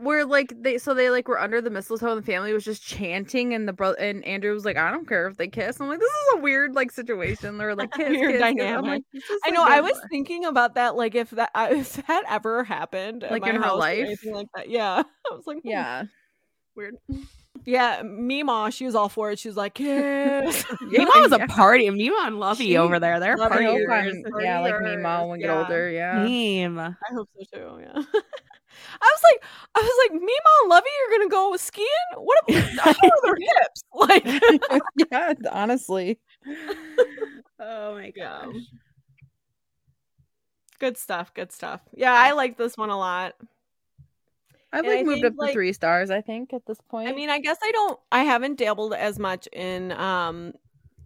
we're 0.00 0.24
like 0.24 0.52
they 0.60 0.78
so 0.78 0.94
they 0.94 1.10
like 1.10 1.28
were 1.28 1.40
under 1.40 1.60
the 1.60 1.70
mistletoe 1.70 2.10
and 2.12 2.22
the 2.22 2.26
family 2.26 2.52
was 2.52 2.64
just 2.64 2.82
chanting 2.82 3.54
and 3.54 3.66
the 3.68 3.72
brother 3.72 3.96
and 3.98 4.24
Andrew 4.24 4.52
was 4.52 4.64
like, 4.64 4.76
I 4.76 4.90
don't 4.90 5.08
care 5.08 5.26
if 5.28 5.36
they 5.36 5.48
kiss. 5.48 5.80
I'm 5.80 5.88
like, 5.88 5.98
this 5.98 6.08
is 6.08 6.34
a 6.34 6.40
weird 6.40 6.74
like 6.74 6.90
situation. 6.92 7.58
They're 7.58 7.74
like 7.74 7.92
kiss, 7.94 8.08
Weird 8.10 8.32
kiss, 8.32 8.40
kiss. 8.40 8.42
I'm 8.42 8.56
dynamic. 8.56 8.84
like, 8.90 9.02
this 9.12 9.24
is, 9.24 9.40
I 9.44 9.48
like, 9.48 9.54
know. 9.54 9.64
I 9.64 9.68
very- 9.80 9.82
was 9.82 10.00
thinking 10.10 10.44
about 10.44 10.74
that. 10.74 10.96
Like, 10.96 11.14
if 11.14 11.30
that 11.30 11.50
I- 11.54 11.70
if 11.74 11.94
that 12.06 12.24
ever 12.28 12.64
happened, 12.64 13.24
Like, 13.30 13.42
my 13.42 13.50
in 13.50 13.60
real 13.60 13.78
life? 13.78 14.18
like 14.24 14.48
that. 14.54 14.68
Yeah, 14.68 15.02
I 15.30 15.34
was 15.34 15.46
like, 15.46 15.58
hmm, 15.62 15.68
yeah. 15.68 16.04
weird. 16.74 16.96
Yeah, 17.64 18.02
Mima, 18.04 18.70
she 18.70 18.84
was 18.84 18.94
all 18.94 19.08
for 19.08 19.32
it. 19.32 19.38
She 19.40 19.48
was 19.48 19.56
like, 19.56 19.74
kiss. 19.74 20.64
Mima 20.82 21.10
was 21.16 21.32
a 21.32 21.38
party. 21.48 21.88
Mima 21.90 22.22
and 22.26 22.38
Lovey 22.38 22.66
She- 22.66 22.76
over 22.76 23.00
there. 23.00 23.18
They're 23.18 23.36
Lovey 23.36 23.58
I 23.58 23.62
hope 23.64 23.80
partiers. 23.88 24.12
I'm- 24.12 24.40
yeah, 24.40 24.60
like 24.60 24.80
me, 24.82 24.96
mom, 24.98 25.28
when 25.28 25.38
we 25.38 25.44
get 25.44 25.50
older. 25.56 25.90
Yeah. 25.90 26.22
Meme. 26.22 26.78
I 26.78 26.94
hope 27.14 27.28
so 27.50 27.58
too. 27.58 27.80
Yeah. 27.80 28.02
I 29.00 29.14
was 29.14 29.20
like, 29.32 29.44
I 29.74 29.80
was 29.80 30.08
like, 30.10 30.12
Mima 30.20 30.50
and 30.62 30.70
Lovey 30.70 30.88
you're 31.10 31.18
gonna 31.18 31.30
go 31.30 31.56
skiing. 31.56 31.86
What? 32.16 32.38
About, 32.48 32.96
how 32.96 33.08
are 33.08 33.20
their 33.24 33.36
hips? 33.36 33.82
Like, 33.94 34.82
yeah, 35.12 35.34
honestly. 35.50 36.18
Oh 37.58 37.94
my 37.94 38.12
Yeah. 38.14 38.44
gosh. 38.44 38.54
good 40.78 40.96
stuff. 40.98 41.32
Good 41.34 41.52
stuff. 41.52 41.80
Yeah, 41.94 42.12
I 42.12 42.32
like 42.32 42.56
this 42.58 42.76
one 42.76 42.90
a 42.90 42.98
lot. 42.98 43.34
I've 44.72 44.84
And 44.84 44.92
I 44.92 44.96
like 44.96 45.06
moved 45.06 45.22
think, 45.22 45.26
up 45.26 45.32
to 45.34 45.40
like- 45.40 45.52
three 45.54 45.72
stars, 45.72 46.10
I 46.10 46.20
think, 46.20 46.52
at 46.52 46.66
this 46.66 46.78
point. 46.90 47.08
I 47.08 47.12
mean, 47.12 47.30
I 47.30 47.38
guess 47.38 47.56
I 47.62 47.70
don't 47.72 47.98
I 48.12 48.24
haven't 48.24 48.58
dabbled 48.58 48.92
as 48.92 49.18
much 49.18 49.48
in 49.52 49.92
um 49.92 50.52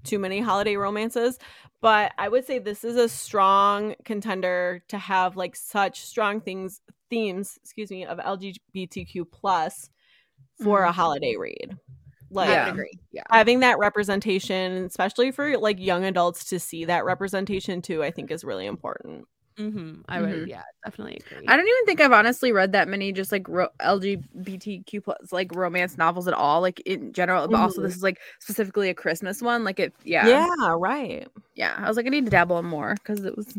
too 0.03 0.19
many 0.19 0.41
holiday 0.41 0.77
romances, 0.77 1.39
but 1.81 2.13
I 2.19 2.29
would 2.29 2.47
say 2.47 2.59
this 2.59 2.85
is 2.85 2.97
a 2.97 3.09
strong 3.09 3.95
contender 4.05 4.83
to 4.89 4.99
have 4.99 5.37
like 5.37 5.55
such 5.55 6.01
strong 6.01 6.41
things 6.41 6.81
themes, 7.11 7.59
excuse 7.63 7.91
me, 7.91 8.07
of 8.07 8.19
LGBTQ 8.19 9.25
plus 9.31 9.91
for 10.63 10.83
a 10.83 10.93
holiday 10.93 11.37
read. 11.37 11.77
Like 12.31 12.49
Yeah. 12.49 12.75
Yeah. 13.13 13.23
having 13.31 13.61
that 13.61 13.79
representation, 13.79 14.85
especially 14.85 15.33
for 15.33 15.59
like 15.59 15.81
young 15.81 16.05
adults 16.05 16.45
to 16.47 16.61
see 16.61 16.85
that 16.85 17.05
representation 17.05 17.83
too, 17.83 18.05
I 18.05 18.11
think 18.13 18.31
is 18.31 18.45
really 18.45 18.67
important. 18.67 19.27
Mm-hmm. 19.61 20.01
I 20.09 20.21
would. 20.23 20.31
Mhm. 20.31 20.49
Yeah, 20.49 20.63
definitely 20.85 21.21
agree. 21.25 21.47
I 21.47 21.57
don't 21.57 21.69
even 21.69 21.85
think 21.85 22.01
I've 22.01 22.13
honestly 22.13 22.51
read 22.51 22.73
that 22.73 22.89
many 22.89 23.13
just 23.13 23.31
like 23.31 23.47
ro- 23.47 23.69
LGBTQ 23.81 25.03
plus 25.03 25.33
like 25.33 25.55
romance 25.55 25.99
novels 25.99 26.27
at 26.27 26.35
all, 26.35 26.63
like 26.63 26.81
in 26.81 27.13
general. 27.13 27.47
But 27.47 27.61
also, 27.61 27.81
Mhm. 27.81 27.85
this 27.85 27.97
is 27.97 28.03
like 28.03 28.19
specifically 28.39 28.89
a 28.89 28.95
Christmas 28.95 29.43
one. 29.43 29.63
Like 29.63 29.79
it, 29.79 29.93
yeah, 30.03 30.27
yeah. 30.27 30.75
right. 30.79 31.29
Yeah. 31.55 31.75
I 31.79 31.87
was 31.89 31.97
like, 31.99 32.07
I 32.07 32.09
need 32.09 32.25
to 32.25 32.31
dabble 32.31 32.59
in 32.59 32.65
more 32.65 32.95
because 32.95 33.25
it 33.25 33.37
was. 33.37 33.59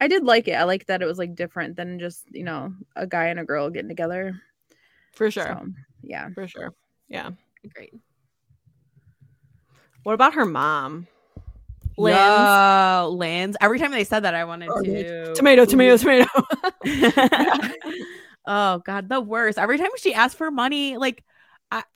I 0.00 0.08
did 0.08 0.24
like 0.24 0.48
it. 0.48 0.54
I 0.54 0.64
like 0.64 0.86
that 0.86 1.02
it 1.02 1.06
was 1.06 1.18
like 1.18 1.34
different 1.36 1.76
than 1.76 1.98
just 2.00 2.24
you 2.32 2.42
know 2.44 2.74
a 2.96 3.06
guy 3.06 3.26
and 3.26 3.38
a 3.38 3.44
girl 3.44 3.70
getting 3.70 3.88
together. 3.88 4.34
For 5.12 5.30
sure. 5.30 5.44
So, 5.44 5.66
yeah. 6.02 6.30
For 6.30 6.48
sure. 6.48 6.72
Yeah. 7.08 7.30
Great. 7.74 7.94
What 10.02 10.14
about 10.14 10.34
her 10.34 10.46
mom? 10.46 11.06
Lynn's. 12.02 13.56
Yo. 13.60 13.64
Every 13.64 13.78
time 13.78 13.90
they 13.92 14.04
said 14.04 14.20
that, 14.20 14.34
I 14.34 14.44
wanted 14.44 14.70
Oh, 14.72 14.82
to 14.82 15.34
Tomato, 15.34 15.64
tomato, 15.64 15.96
tomato. 15.96 16.28
oh 18.46 18.78
God, 18.78 19.08
the 19.08 19.20
worst. 19.20 19.58
Every 19.58 19.78
time 19.78 19.90
she 19.96 20.14
asked 20.14 20.36
for 20.36 20.50
money, 20.50 20.96
like 20.96 21.24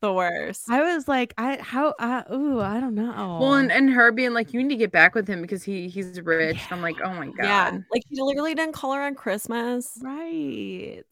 the 0.01 0.13
worst. 0.13 0.71
I 0.71 0.95
was 0.95 1.09
like, 1.09 1.35
I 1.37 1.59
how 1.61 1.95
uh, 1.99 2.23
ooh, 2.33 2.61
I 2.61 2.81
don't 2.81 2.95
know. 2.95 3.39
Well, 3.41 3.55
and, 3.55 3.73
and 3.73 3.91
her 3.91 4.13
being 4.13 4.33
like, 4.33 4.53
you 4.53 4.63
need 4.63 4.69
to 4.69 4.77
get 4.77 4.93
back 4.93 5.15
with 5.15 5.27
him 5.27 5.43
because 5.43 5.63
he 5.63 5.89
he's 5.89 6.21
rich. 6.21 6.61
I'm 6.71 6.81
like, 6.83 6.97
oh 7.03 7.13
my 7.13 7.27
god. 7.27 7.35
Yeah. 7.39 7.71
Like 7.91 8.03
she 8.09 8.21
literally 8.21 8.55
didn't 8.55 8.75
call 8.75 8.93
her 8.93 9.03
on 9.03 9.15
Christmas. 9.15 9.99
right. 10.03 11.03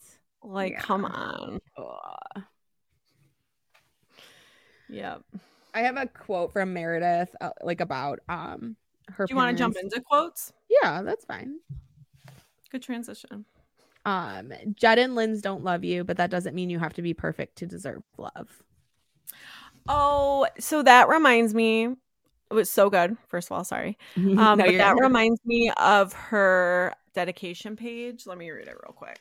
Like, 0.44 0.72
Yeah. 0.74 0.80
come 0.80 1.04
on. 1.04 1.60
Ugh. 1.76 2.42
Yep. 4.88 5.22
I 5.74 5.80
have 5.80 5.96
a 5.96 6.06
quote 6.06 6.52
from 6.52 6.74
Meredith, 6.74 7.34
uh, 7.40 7.50
like 7.62 7.80
about 7.80 8.20
um 8.28 8.76
her. 9.12 9.26
Do 9.26 9.32
you 9.32 9.36
want 9.36 9.56
to 9.56 9.62
jump 9.62 9.76
into 9.80 10.00
quotes? 10.00 10.52
Yeah, 10.68 11.02
that's 11.02 11.24
fine. 11.24 11.56
Good 12.70 12.82
transition. 12.82 13.44
Um, 14.04 14.52
Jed 14.74 14.98
and 14.98 15.14
Lynn's 15.14 15.42
don't 15.42 15.62
love 15.62 15.84
you, 15.84 16.02
but 16.04 16.16
that 16.16 16.30
doesn't 16.30 16.54
mean 16.54 16.70
you 16.70 16.78
have 16.78 16.94
to 16.94 17.02
be 17.02 17.14
perfect 17.14 17.56
to 17.56 17.66
deserve 17.66 18.02
love. 18.18 18.62
Oh, 19.88 20.46
so 20.58 20.82
that 20.82 21.08
reminds 21.08 21.54
me. 21.54 21.84
It 21.84 22.54
was 22.54 22.68
so 22.68 22.90
good. 22.90 23.16
First 23.28 23.48
of 23.48 23.52
all, 23.56 23.64
sorry. 23.64 23.96
Um, 24.16 24.58
No, 24.58 24.64
but 24.64 24.76
that 24.78 24.94
good. 24.94 25.02
reminds 25.02 25.40
me 25.44 25.70
of 25.78 26.12
her 26.12 26.94
dedication 27.14 27.76
page. 27.76 28.26
Let 28.26 28.38
me 28.38 28.50
read 28.50 28.68
it 28.68 28.76
real 28.82 28.92
quick. 28.94 29.20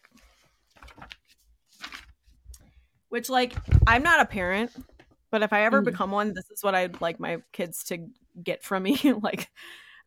Which, 3.10 3.30
like, 3.30 3.54
I'm 3.88 4.04
not 4.04 4.22
a 4.22 4.26
parent, 4.26 4.72
but 5.32 5.44
if 5.44 5.52
I 5.52 5.64
ever 5.66 5.82
Mhm. 5.82 5.86
become 5.86 6.12
one, 6.12 6.34
this 6.34 6.50
is 6.50 6.64
what 6.64 6.76
I'd 6.76 7.02
like 7.02 7.20
my 7.20 7.42
kids 7.52 7.84
to 7.86 8.08
get 8.44 8.64
from 8.64 8.84
me. 8.84 9.00
like, 9.22 9.50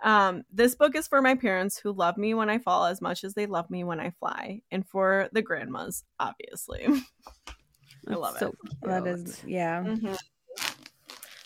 um, 0.03 0.45
this 0.53 0.75
book 0.75 0.95
is 0.95 1.09
for 1.09 1.22
my 1.22 1.35
parents 1.35 1.79
who 1.79 1.93
love 1.93 2.16
me 2.16 2.35
when 2.35 2.51
I 2.51 2.59
fall 2.59 2.87
as 2.87 3.01
much 3.01 3.25
as 3.25 3.35
they 3.35 3.47
love 3.47 3.70
me 3.70 3.85
when 3.85 4.01
I 4.01 4.11
fly, 4.11 4.62
and 4.70 4.87
for 4.87 5.29
the 5.33 5.43
grandmas, 5.43 6.05
obviously. 6.20 6.87
I 8.09 8.14
love 8.14 8.37
so 8.39 8.49
it. 8.49 8.55
That 8.83 9.07
is 9.07 9.43
yeah. 9.47 9.83
Mhm. 9.83 10.18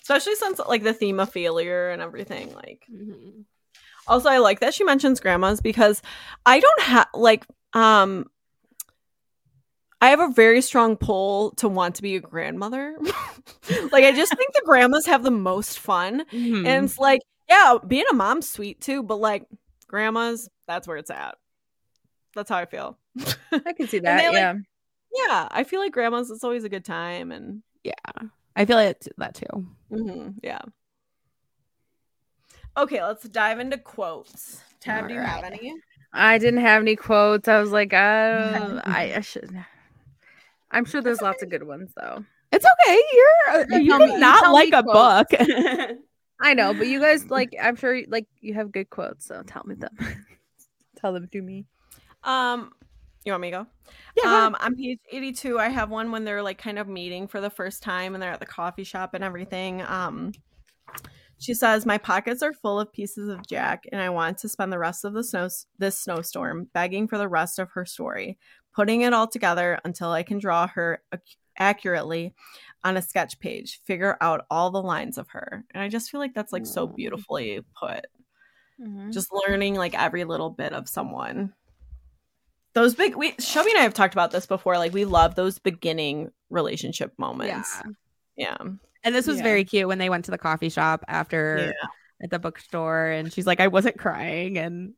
Especially 0.03 0.35
since 0.37 0.59
like 0.59 0.83
the 0.83 0.95
theme 0.95 1.21
of 1.21 1.31
failure 1.31 1.91
and 1.91 2.01
everything. 2.03 2.55
Like, 2.55 2.87
Mhm. 2.91 3.45
also 4.07 4.29
I 4.29 4.39
like 4.39 4.61
that 4.61 4.75
she 4.75 4.83
mentions 4.85 5.21
grandmas 5.21 5.61
because 5.61 6.03
I 6.47 6.61
don't 6.61 6.81
have 6.81 7.09
like 7.15 7.47
um 7.75 8.31
I 10.01 10.11
have 10.11 10.21
a 10.21 10.29
very 10.29 10.63
strong 10.63 10.97
pull 10.97 11.51
to 11.57 11.69
want 11.69 11.97
to 11.97 12.03
be 12.03 12.15
a 12.17 12.21
grandmother. 12.21 12.97
like 13.93 14.05
I 14.05 14.13
just 14.13 14.37
think 14.37 14.53
the 14.55 14.63
grandmas 14.65 15.07
have 15.07 15.23
the 15.25 15.31
most 15.33 15.79
fun. 15.79 16.25
Mhm. 16.33 16.67
And 16.67 16.85
it's 16.85 16.99
like, 16.99 17.21
yeah, 17.49 17.79
being 17.87 18.05
a 18.11 18.15
mom's 18.15 18.49
sweet 18.49 18.81
too, 18.81 19.03
but 19.03 19.17
like 19.17 19.47
grandmas, 19.89 20.49
that's 20.69 20.87
where 20.87 20.97
it's 20.99 21.11
at. 21.11 21.35
That's 22.37 22.49
how 22.49 22.59
I 22.59 22.67
feel. 22.67 22.97
I 23.51 23.73
can 23.73 23.89
see 23.89 23.99
they, 24.01 24.05
that. 24.05 24.25
like- 24.27 24.35
yeah. 24.35 24.55
yeah, 25.15 25.49
I 25.51 25.65
feel 25.65 25.81
like 25.81 25.93
grandmas 25.93 26.31
it's 26.31 26.45
always 26.45 26.63
a 26.65 26.69
good 26.69 26.85
time 26.85 27.33
and 27.33 27.63
yeah, 27.83 27.93
I 28.55 28.65
feel 28.67 28.77
like 28.77 29.01
that 29.17 29.35
too. 29.35 29.67
Mhm, 29.91 30.35
yeah. 30.43 30.61
Okay, 32.77 33.03
let's 33.03 33.25
dive 33.29 33.59
into 33.59 33.79
quotes. 33.79 34.61
Tabb, 34.79 35.09
do 35.09 35.15
you 35.15 35.21
have 35.21 35.43
any? 35.43 35.75
I 36.13 36.39
didn't 36.39 36.61
have 36.61 36.83
any 36.83 36.95
quotes. 36.95 37.49
I 37.49 37.59
was 37.59 37.73
like, 37.73 37.93
uh, 37.93 37.97
I, 38.85 39.15
I 39.17 39.21
should. 39.21 39.51
I'm 40.71 40.85
sure 40.85 41.01
there's 41.01 41.23
lots 41.23 41.43
of 41.43 41.51
good 41.51 41.63
ones 41.63 41.93
though. 41.97 42.25
It's 42.53 42.65
okay. 42.87 43.03
You're 43.13 43.61
uh, 43.61 43.65
You 43.71 43.79
you 43.79 43.91
tell 43.99 43.99
me- 44.07 44.15
you 44.15 44.53
like 44.53 44.73
a 44.73 44.83
quotes. 44.83 45.31
book. 45.33 45.49
I 46.41 46.55
know, 46.55 46.73
but 46.75 46.87
you 46.87 47.01
guys 47.01 47.27
like. 47.31 47.55
I'm 47.61 47.77
sure 47.77 48.01
like 48.09 48.27
you 48.41 48.55
have 48.55 48.71
good 48.73 48.91
quotes. 48.91 49.27
So 49.27 49.43
tell 49.47 49.63
me 49.67 49.75
them. 49.75 49.97
tell 50.97 51.13
them 51.13 51.29
to 51.33 51.43
me. 51.43 51.67
Um, 52.25 52.73
you 53.25 53.33
want 53.33 53.43
me 53.43 53.51
to 53.51 53.57
go? 53.59 53.67
yeah. 54.17 54.23
go 54.25 54.29
ahead. 54.31 54.43
Um, 54.45 54.57
on 54.61 54.75
page 54.77 54.99
82, 55.11 55.59
I 55.59 55.69
have 55.69 55.91
one 55.91 56.11
when 56.11 56.25
they're 56.25 56.43
like 56.43 56.59
kind 56.59 56.79
of 56.79 56.89
meeting 56.89 57.27
for 57.29 57.41
the 57.41 57.51
first 57.51 57.83
time 57.83 58.15
and 58.15 58.23
they're 58.23 58.33
at 58.33 58.41
the 58.41 58.47
coffee 58.47 58.85
shop 58.85 59.15
and 59.15 59.23
everything. 59.25 59.83
Um, 59.83 60.33
she 61.39 61.55
says, 61.55 61.87
"My 61.87 61.99
pockets 61.99 62.43
are 62.43 62.53
full 62.53 62.81
of 62.81 62.93
pieces 62.93 63.29
of 63.29 63.47
Jack, 63.47 63.85
and 63.93 64.01
I 64.01 64.09
want 64.11 64.39
to 64.39 64.49
spend 64.49 64.73
the 64.73 64.79
rest 64.79 65.05
of 65.05 65.13
the 65.13 65.23
snow 65.23 65.49
this 65.79 65.99
snowstorm 65.99 66.69
begging 66.73 67.07
for 67.07 67.19
the 67.19 67.29
rest 67.29 67.59
of 67.61 67.71
her 67.73 67.85
story, 67.85 68.39
putting 68.79 69.01
it 69.01 69.13
all 69.13 69.27
together 69.27 69.81
until 69.85 70.11
I 70.13 70.23
can 70.23 70.39
draw 70.39 70.69
her 70.69 71.03
ac- 71.13 71.37
accurately 71.59 72.33
on 72.85 72.97
a 72.97 73.03
sketch 73.03 73.41
page, 73.41 73.81
figure 73.85 74.17
out 74.21 74.47
all 74.51 74.71
the 74.71 74.81
lines 74.81 75.19
of 75.19 75.29
her." 75.31 75.65
And 75.75 75.83
I 75.83 75.89
just 75.89 76.11
feel 76.11 76.21
like 76.21 76.33
that's 76.35 76.53
like 76.53 76.65
so 76.65 76.87
beautifully 76.87 77.65
put. 77.77 78.07
Mm-hmm. 78.81 79.11
Just 79.11 79.33
learning 79.33 79.75
like 79.75 80.01
every 80.01 80.23
little 80.23 80.51
bit 80.51 80.73
of 80.73 80.89
someone. 80.89 81.53
Those 82.75 82.95
big 82.95 83.17
we 83.17 83.35
Shelby 83.41 83.71
and 83.71 83.81
I 83.81 83.83
have 83.83 83.95
talked 83.95 84.15
about 84.15 84.31
this 84.31 84.47
before. 84.47 84.79
Like 84.79 84.93
we 84.93 85.05
love 85.05 85.35
those 85.35 85.59
beginning 85.59 86.31
relationship 86.51 87.13
moments. 87.19 87.81
yeah. 87.85 87.91
Yeah. 88.61 88.69
And 89.03 89.15
this 89.15 89.27
was 89.27 89.39
Yeah. 89.39 89.43
very 89.43 89.65
cute 89.65 89.89
when 89.89 89.99
they 89.99 90.09
went 90.11 90.27
to 90.27 90.31
the 90.31 90.39
coffee 90.39 90.69
shop 90.69 91.05
after 91.09 91.73
Yeah. 91.77 91.89
at 92.23 92.31
the 92.31 92.39
bookstore, 92.39 93.07
and 93.07 93.33
she's 93.33 93.47
like, 93.49 93.59
"I 93.59 93.67
wasn't 93.67 93.99
crying," 93.99 94.57
and 94.59 94.95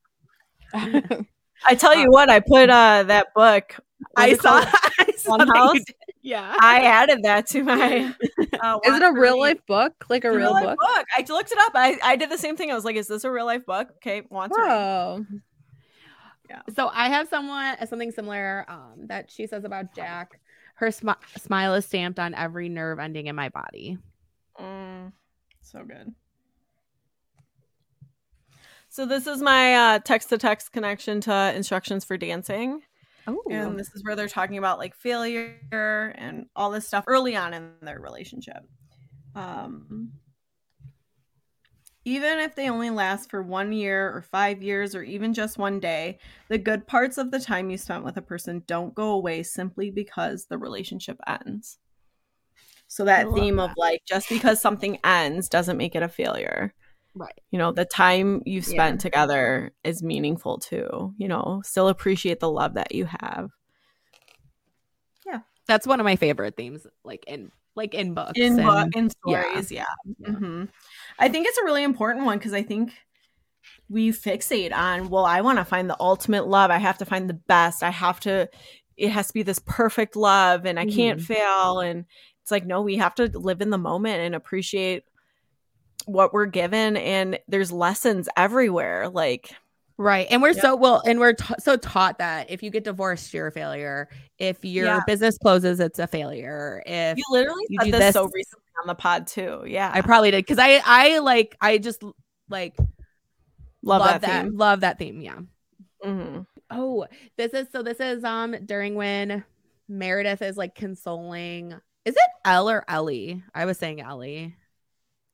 I 1.67 1.75
tell 1.75 1.95
you 1.97 2.07
what, 2.11 2.31
I 2.31 2.41
put 2.41 2.71
uh 2.71 3.05
that 3.05 3.29
book. 3.35 3.77
I 4.17 4.35
saw, 4.35 4.63
called? 4.63 4.69
I 4.99 5.13
saw 5.17 5.37
that 5.37 5.73
you 5.75 5.85
did- 5.85 5.95
Yeah, 6.23 6.55
I 6.59 6.83
added 6.85 7.23
that 7.25 7.47
to 7.49 7.63
my 7.63 8.15
uh, 8.63 8.79
Is 8.85 8.95
it 8.95 9.03
a 9.03 9.13
real 9.13 9.35
read. 9.35 9.41
life 9.41 9.67
book? 9.67 10.07
Like 10.09 10.25
a 10.25 10.29
It's 10.29 10.37
real 10.37 10.53
life 10.53 10.77
book? 10.79 11.07
I 11.17 11.25
looked 11.29 11.53
it 11.53 11.59
up. 11.59 11.73
I, 11.75 11.99
I 12.03 12.17
did 12.17 12.31
the 12.31 12.39
same 12.39 12.57
thing. 12.57 12.71
I 12.71 12.75
was 12.75 12.85
like, 12.85 12.97
is 12.97 13.09
this 13.09 13.25
a 13.25 13.31
real 13.31 13.47
life 13.47 13.65
book? 13.67 13.89
Okay, 13.97 14.23
wants. 14.31 14.57
to 14.57 14.63
read. 14.63 14.69
Whoa. 14.69 15.27
So 16.75 16.91
I 16.93 17.09
have 17.09 17.29
someone 17.29 17.77
something 17.87 18.11
similar 18.11 18.65
um, 18.69 19.07
that 19.07 19.31
she 19.31 19.47
says 19.47 19.65
about 19.65 19.95
Jack. 19.95 20.41
Her 20.75 20.89
smi- 20.89 21.15
smile 21.39 21.75
is 21.75 21.85
stamped 21.87 22.19
on 22.19 22.35
every 22.35 22.69
nerve 22.69 22.99
ending 22.99 23.27
in 23.29 23.37
my 23.37 23.51
body. 23.51 23.99
Mm, 24.59 25.13
so 25.63 25.85
good. 25.85 26.13
So 28.91 29.07
this 29.07 29.29
is 29.29 29.41
my 29.41 29.75
uh, 29.75 29.99
text-to-text 30.01 30.73
connection 30.73 31.21
to 31.23 31.53
instructions 31.55 32.05
for 32.05 32.17
dancing. 32.17 32.83
Oh, 33.29 33.41
and 33.49 33.79
this 33.79 33.95
is 33.95 34.03
where 34.03 34.17
they're 34.17 34.27
talking 34.27 34.59
about 34.59 34.79
like 34.79 34.97
failure 34.97 36.13
and 36.19 36.47
all 36.57 36.73
this 36.73 36.89
stuff 36.89 37.05
early 37.07 37.37
on 37.37 37.55
in 37.55 37.71
their 37.83 38.01
relationship. 38.01 38.65
Um 39.37 40.11
even 42.05 42.39
if 42.39 42.57
they 42.57 42.69
only 42.69 42.91
last 42.91 43.31
for 43.31 43.43
one 43.43 43.73
year 43.73 44.11
or 44.11 44.23
five 44.23 44.63
years 44.63 44.95
or 44.95 45.03
even 45.03 45.35
just 45.35 45.59
one 45.59 45.79
day 45.79 46.19
the 46.49 46.59
good 46.59 46.87
parts 46.87 47.19
of 47.19 47.31
the 47.31 47.39
time 47.39 47.71
you 47.71 47.77
spent 47.77 48.03
with 48.03 48.17
a 48.17 48.23
person 48.23 48.63
don't 48.67 48.95
go 48.95 49.13
away 49.13 49.43
simply 49.43 49.91
because 49.91 50.47
the 50.47 50.59
relationship 50.59 51.21
ends. 51.27 51.79
So 52.89 53.05
that 53.05 53.33
theme 53.35 53.61
of 53.61 53.71
like 53.77 54.03
just 54.09 54.29
because 54.29 54.61
something 54.61 54.99
ends 55.05 55.49
doesn't 55.49 55.77
make 55.77 55.95
it 55.95 56.03
a 56.03 56.09
failure 56.09 56.75
right. 57.21 57.41
you 57.51 57.59
know 57.59 57.73
the 57.73 57.85
time 57.85 58.43
you've 58.47 58.67
Yeah. 58.69 58.75
spent 58.75 59.01
together 59.01 59.73
is 59.85 60.03
meaningful 60.03 60.59
too 60.59 61.15
you 61.19 61.29
know 61.29 61.61
still 61.65 61.89
appreciate 61.89 62.41
the 62.41 62.51
love 62.51 62.75
that 62.75 62.95
you 62.95 63.05
have 63.07 63.51
Yeah. 65.27 65.41
That's 65.67 65.87
one 65.87 66.01
of 66.01 66.05
my 66.05 66.17
favorite 66.17 66.57
themes, 66.57 66.87
like 67.05 67.25
in 67.27 67.53
like 67.77 67.95
in 67.95 68.15
books. 68.15 68.33
in 68.39 68.59
and- 68.59 68.67
book 68.67 68.89
in 68.97 69.05
yeah. 69.05 69.43
stories 69.45 69.71
yeah, 69.73 69.85
Yeah. 70.19 70.29
Mhm. 70.31 70.69
i 71.21 71.29
think 71.29 71.47
it's 71.47 71.57
a 71.59 71.65
really 71.65 71.85
important 71.85 72.27
one 72.27 72.37
because 72.37 72.53
i 72.53 72.63
think 72.65 72.93
we 73.89 74.11
fixate 74.11 74.73
on 74.75 75.09
well 75.09 75.25
i 75.25 75.41
want 75.41 75.59
to 75.59 75.65
find 75.65 75.89
the 75.89 75.97
ultimate 76.01 76.49
love 76.49 76.71
i 76.73 76.79
have 76.79 76.99
to 76.99 77.05
find 77.05 77.31
the 77.31 77.35
best 77.35 77.85
i 77.85 77.91
have 77.91 78.19
to 78.21 78.49
it 78.97 79.11
has 79.11 79.29
to 79.29 79.33
be 79.35 79.45
this 79.45 79.61
perfect 79.61 80.17
love 80.17 80.67
and 80.67 80.81
i 80.81 80.85
can't 80.85 81.21
Mm-hmm. 81.21 81.33
fail 81.33 81.79
and 81.81 82.07
it's 82.43 82.51
like 82.51 82.67
no 82.67 82.83
we 82.83 82.97
have 82.97 83.15
to 83.15 83.27
live 83.39 83.61
in 83.61 83.71
the 83.71 83.79
moment 83.79 84.21
and 84.21 84.35
appreciate 84.35 85.05
what 86.13 86.33
we're 86.33 86.47
given 86.47 86.97
and 86.97 87.39
there's 87.49 87.71
lessons 87.73 88.29
everywhere 88.37 89.09
like 89.09 89.51
Right. 89.99 90.27
And 90.31 90.41
we're 90.41 90.53
Yep. 90.53 90.63
so 90.63 90.77
well, 90.77 91.03
and 91.05 91.21
we're 91.21 91.35
ta- 91.35 91.57
so 91.59 91.77
taught 91.77 92.17
that 92.21 92.51
if 92.51 92.63
you 92.63 92.71
get 92.71 92.85
divorced, 92.85 93.35
you're 93.35 93.49
a 93.49 93.53
failure. 93.53 94.09
If 94.39 94.65
your 94.65 94.87
Yeah. 94.87 95.01
business 95.07 95.37
closes, 95.37 95.79
it's 95.79 95.99
a 95.99 96.07
failure. 96.07 96.83
If 96.87 97.19
you 97.19 97.25
literally 97.31 97.65
you 97.69 97.79
said 97.83 97.93
this, 97.93 98.01
this- 98.01 98.15
so 98.15 98.23
recently 98.33 98.65
on 98.81 98.87
the 98.87 98.95
pod 98.95 99.27
too 99.27 99.63
yeah 99.67 99.91
I 99.93 100.01
probably 100.01 100.31
did 100.31 100.39
because 100.47 100.59
I 100.59 100.81
I 100.87 101.19
like 101.19 101.55
I 101.61 101.77
just 101.77 102.03
like 102.49 102.75
love, 103.83 104.23
that, 104.23 104.45
theme 104.45 104.57
love 104.57 104.81
that 104.81 104.99
theme. 104.99 105.21
Yeah. 105.21 105.41
Mhm. 106.03 106.47
Oh, 106.71 107.07
this 107.37 107.53
is 107.53 107.67
so. 107.71 107.83
This 107.83 108.01
is 108.01 108.25
um 108.25 108.57
during 108.65 108.95
when 108.95 109.45
Meredith 109.87 110.41
is 110.41 110.57
like 110.57 110.75
consoling. 110.75 111.73
Is 112.07 112.15
it 112.15 112.31
Elle 112.47 112.71
or 112.71 112.85
Ellie? 112.89 113.43
I 113.55 113.67
was 113.67 113.77
saying 113.77 114.01
Ellie. 114.01 114.57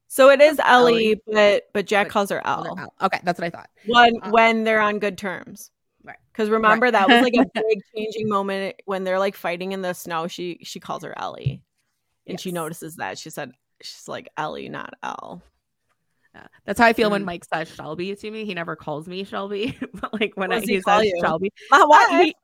So 0.09 0.31
it 0.31 0.41
is 0.41 0.59
Ellie. 0.65 1.13
ellie 1.13 1.21
but 1.27 1.65
but 1.73 1.87
jack 1.87 2.07
But 2.09 2.13
calls 2.13 2.31
her 2.31 2.41
Elle. 2.47 2.77
Elle. 2.79 2.95
Okay, 3.03 3.21
that's 3.25 3.39
what 3.41 3.47
I 3.47 3.51
thought. 3.51 3.69
when 3.87 4.13
Uh, 4.23 4.31
when 4.31 4.65
they're 4.65 4.81
on 4.81 4.99
good 4.99 5.19
terms 5.19 5.71
Right. 6.05 6.17
because 6.33 6.49
remember 6.51 6.91
that 6.91 7.09
was 7.09 7.23
like 7.23 7.35
a 7.35 7.45
big 7.55 7.79
changing 7.95 8.29
moment 8.29 8.77
when 8.85 9.03
they're 9.05 9.19
like 9.19 9.35
fighting 9.35 9.73
in 9.73 9.83
the 9.83 9.93
snow 9.93 10.29
she 10.29 10.59
she 10.63 10.79
calls 10.79 11.03
her 11.03 11.13
ellie 11.19 11.63
and 12.29 12.39
she 12.41 12.53
notices 12.53 12.97
that 12.97 13.19
she 13.19 13.31
said 13.31 13.51
she's 13.83 14.07
like 14.07 14.29
ellie 14.37 14.69
not 14.69 14.95
Elle 15.03 15.43
Yeah. 16.35 16.47
That's 16.65 16.79
how 16.79 16.87
I 16.87 16.93
feel 16.93 17.11
when 17.11 17.23
Mm. 17.23 17.27
Mike 17.27 17.45
says 17.45 17.69
Shelby 17.69 18.15
to 18.15 18.31
me. 18.31 18.45
He 18.45 18.53
never 18.55 18.77
calls 18.77 19.09
me 19.09 19.25
Shelby, 19.25 19.77
but 19.95 20.13
like 20.13 20.33
when 20.37 20.53
I, 20.53 20.61
he, 20.61 20.75
he 20.75 20.81
says 20.83 21.03
you? 21.03 21.19
Shelby, 21.21 21.51
My 21.71 21.79
uh, 21.81 21.87
wife. 21.89 22.09
he, 22.11 22.37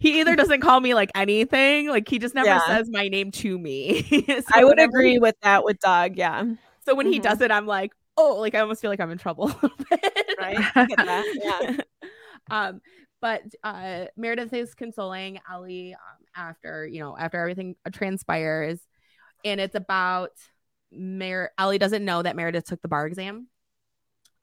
he 0.00 0.20
either 0.20 0.34
doesn't 0.36 0.60
call 0.62 0.80
me 0.80 0.94
like 0.94 1.10
anything, 1.14 1.88
like 1.88 2.08
he 2.08 2.18
just 2.18 2.34
never 2.34 2.48
Yeah. 2.48 2.66
says 2.66 2.88
my 2.90 3.08
name 3.08 3.30
to 3.32 3.56
me. 3.58 4.02
So 4.28 4.42
I 4.52 4.64
would 4.64 4.78
agree 4.80 5.12
he- 5.12 5.18
with 5.20 5.36
that 5.42 5.64
with 5.64 5.78
Doug. 5.78 6.16
Yeah. 6.16 6.44
So 6.86 6.94
when 6.94 7.06
he 7.12 7.18
Mhm. 7.18 7.24
does 7.24 7.40
it, 7.42 7.50
I'm 7.50 7.66
like, 7.66 7.92
oh, 8.16 8.36
like 8.36 8.54
I 8.54 8.60
almost 8.60 8.80
feel 8.80 8.90
like 8.90 9.00
I'm 9.00 9.10
in 9.10 9.18
trouble 9.18 9.48
a. 9.62 9.70
Right. 10.38 10.56
I 10.74 10.86
get 10.86 10.96
that. 10.96 11.24
Yeah. 11.42 12.08
um, 12.50 12.80
but 13.20 13.42
uh, 13.64 14.06
Meredith 14.16 14.52
is 14.52 14.74
consoling 14.74 15.40
Ellie 15.50 15.94
um, 15.94 16.24
after 16.34 16.86
you 16.86 17.00
know 17.00 17.16
after 17.18 17.38
everything 17.40 17.76
transpires, 17.92 18.80
and 19.44 19.60
it's 19.60 19.74
about 19.74 20.30
Mer. 20.92 21.50
Ellie 21.58 21.78
doesn't 21.78 22.04
know 22.04 22.22
that 22.22 22.36
Meredith 22.36 22.64
took 22.64 22.80
the 22.82 22.88
bar 22.88 23.06
exam. 23.06 23.48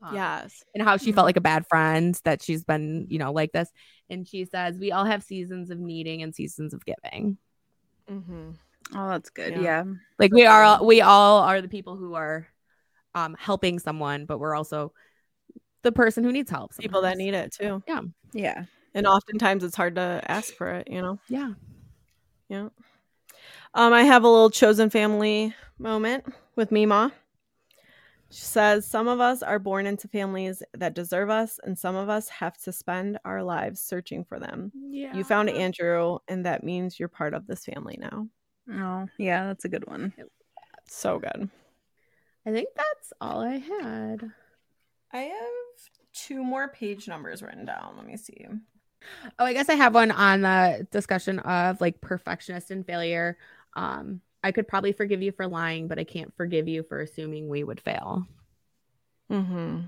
Um, 0.01 0.15
Yes. 0.15 0.63
and 0.75 0.83
how 0.83 0.97
she 0.97 1.13
felt 1.13 1.25
like 1.25 1.37
a 1.37 1.41
bad 1.41 1.65
friend 1.67 2.19
that 2.25 2.41
she's 2.43 2.65
been, 2.65 3.07
you 3.09 3.19
know, 3.19 3.31
like 3.31 3.53
this. 3.53 3.69
And 4.09 4.27
she 4.27 4.43
says, 4.43 4.77
We 4.77 4.91
all 4.91 5.05
have 5.05 5.23
seasons 5.23 5.69
of 5.69 5.79
needing 5.79 6.21
and 6.21 6.35
seasons 6.35 6.73
of 6.73 6.83
giving. 6.83 7.37
Mm-hmm. 8.11 8.49
Oh, 8.95 9.09
that's 9.09 9.29
good. 9.29 9.53
Yeah. 9.53 9.61
Yeah. 9.61 9.83
Like 10.19 10.33
we 10.33 10.45
are 10.45 10.63
all 10.63 10.85
we 10.85 11.01
all 11.01 11.39
are 11.39 11.61
the 11.61 11.67
people 11.67 11.95
who 11.95 12.13
are 12.13 12.47
um 13.15 13.35
helping 13.39 13.79
someone, 13.79 14.25
but 14.25 14.39
we're 14.39 14.55
also 14.55 14.93
the 15.83 15.91
person 15.91 16.23
who 16.23 16.31
needs 16.31 16.49
help. 16.49 16.75
People 16.77 17.01
that 17.01 17.17
need 17.17 17.33
it 17.33 17.53
too. 17.53 17.83
Yeah. 17.87 18.01
Yeah. 18.33 18.65
And 18.93 19.07
oftentimes 19.07 19.63
it's 19.63 19.75
hard 19.75 19.95
to 19.95 20.21
ask 20.25 20.53
for 20.53 20.69
it, 20.71 20.87
you 20.89 21.01
know? 21.01 21.19
Yeah. 21.27 21.53
Yeah. 22.47 22.69
Um, 23.73 23.93
I 23.93 24.03
have 24.03 24.23
a 24.23 24.29
little 24.29 24.49
chosen 24.49 24.89
family 24.89 25.53
moment 25.79 26.25
with 26.55 26.71
Mima. 26.71 27.11
She 28.29 28.41
says, 28.41 28.87
Some 28.87 29.07
of 29.07 29.19
us 29.19 29.43
are 29.43 29.59
born 29.59 29.85
into 29.85 30.07
families 30.07 30.63
that 30.73 30.95
deserve 30.95 31.29
us, 31.29 31.59
and 31.63 31.77
some 31.77 31.95
of 31.95 32.09
us 32.09 32.29
have 32.29 32.57
to 32.63 32.71
spend 32.71 33.19
our 33.25 33.43
lives 33.43 33.79
searching 33.81 34.23
for 34.23 34.39
them. 34.39 34.71
Yeah. 34.75 35.15
You 35.15 35.23
found 35.23 35.49
Andrew, 35.49 36.19
and 36.27 36.45
that 36.45 36.63
means 36.63 36.99
you're 36.99 37.09
part 37.09 37.33
of 37.33 37.45
this 37.47 37.65
family 37.65 37.97
now. 37.99 38.27
Oh, 38.71 39.07
yeah, 39.17 39.47
that's 39.47 39.65
a 39.65 39.69
good 39.69 39.87
one. 39.87 40.13
So 40.85 41.19
good. 41.19 41.49
I 42.45 42.51
think 42.51 42.69
that's 42.75 43.13
all 43.21 43.41
I 43.41 43.57
had. 43.57 44.31
I 45.11 45.19
have 45.19 45.49
two 46.13 46.43
more 46.43 46.67
page 46.69 47.07
numbers 47.07 47.41
written 47.41 47.65
down. 47.65 47.93
Let 47.97 48.05
me 48.05 48.17
see. 48.17 48.45
Oh, 49.39 49.45
I 49.45 49.53
guess 49.53 49.69
I 49.69 49.75
have 49.75 49.93
one 49.93 50.11
on 50.11 50.41
the 50.41 50.87
discussion 50.91 51.39
of 51.39 51.81
like 51.81 52.01
perfectionist 52.01 52.71
and 52.71 52.85
failure. 52.85 53.37
Um, 53.75 54.21
I 54.43 54.51
could 54.51 54.67
probably 54.67 54.91
forgive 54.91 55.21
you 55.21 55.31
for 55.31 55.47
lying, 55.47 55.87
but 55.87 55.99
I 55.99 56.03
can't 56.03 56.33
forgive 56.35 56.67
you 56.67 56.83
for 56.83 56.99
assuming 56.99 57.47
we 57.47 57.63
would 57.63 57.79
fail. 57.79 58.25
Mm-hmm. 59.31 59.81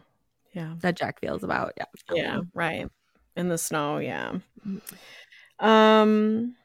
Yeah. 0.53 0.75
That 0.79 0.95
Jack 0.95 1.19
feels 1.19 1.43
about. 1.43 1.73
Yeah. 1.77 1.85
Yeah, 2.13 2.39
right. 2.53 2.89
In 3.35 3.49
the 3.49 3.57
snow, 3.57 3.97
yeah. 3.97 4.33
Mhm. 4.65 4.81
Um 5.59 6.55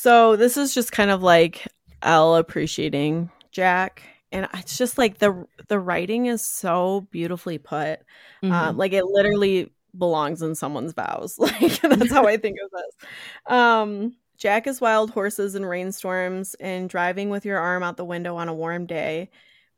so 0.00 0.36
this 0.36 0.56
is 0.56 0.74
just 0.74 0.92
kind 0.92 1.10
of 1.10 1.22
like 1.22 1.66
Elle 2.02 2.36
appreciating 2.36 3.30
Jack 3.50 4.02
and 4.32 4.48
it's 4.54 4.76
just 4.76 4.98
like 4.98 5.18
the 5.18 5.46
the 5.68 5.78
writing 5.78 6.26
is 6.26 6.44
so 6.44 7.06
beautifully 7.10 7.58
put. 7.58 8.00
Mhm. 8.42 8.52
Uh, 8.52 8.72
like 8.72 8.92
it 8.92 9.06
literally 9.06 9.72
belongs 9.96 10.42
in 10.42 10.54
someone's 10.54 10.92
vows. 10.92 11.36
Like 11.38 11.80
that's 11.80 12.12
how 12.12 12.26
I 12.26 12.36
think 12.44 12.58
of 12.64 12.70
this. 12.70 13.08
Um 13.46 14.16
Jack 14.38 14.66
is 14.66 14.80
wild 14.82 15.10
horses 15.10 15.54
and 15.54 15.66
rainstorms 15.66 16.54
and 16.60 16.90
driving 16.90 17.30
with 17.30 17.46
your 17.46 17.58
arm 17.58 17.82
out 17.82 17.96
the 17.96 18.04
window 18.04 18.36
on 18.36 18.48
a 18.48 18.54
warm 18.54 18.84
day. 18.86 19.30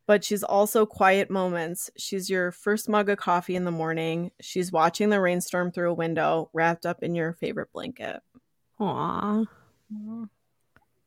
But 0.09 0.25
she's 0.25 0.43
also 0.43 0.87
quiet 0.87 1.31
moments. 1.31 1.91
She's 1.97 2.29
your 2.31 2.51
first 2.51 2.89
mug 2.89 3.09
of 3.11 3.19
coffee 3.19 3.55
in 3.55 3.65
the 3.65 3.71
morning. 3.71 4.33
She's 4.41 4.73
watching 4.73 5.11
the 5.11 5.21
rainstorm 5.21 5.71
through 5.71 5.91
a 5.91 5.95
window, 5.95 6.51
wrapped 6.55 6.87
up 6.87 7.03
in 7.03 7.15
your 7.15 7.35
favorite 7.35 7.71
blanket. 7.73 8.21
Aw. 8.81 9.45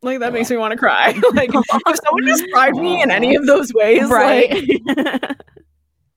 Like 0.04 0.20
that 0.20 0.34
makes 0.34 0.50
me 0.50 0.58
want 0.58 0.72
to 0.72 0.78
cry. 0.78 1.12
like 1.34 1.52
if 1.54 2.00
someone 2.04 2.26
described 2.26 2.78
me 2.80 3.02
in 3.02 3.12
any 3.12 3.36
of 3.36 3.46
those 3.46 3.74
ways, 3.74 4.10
right. 4.10 4.52
like- 4.52 5.38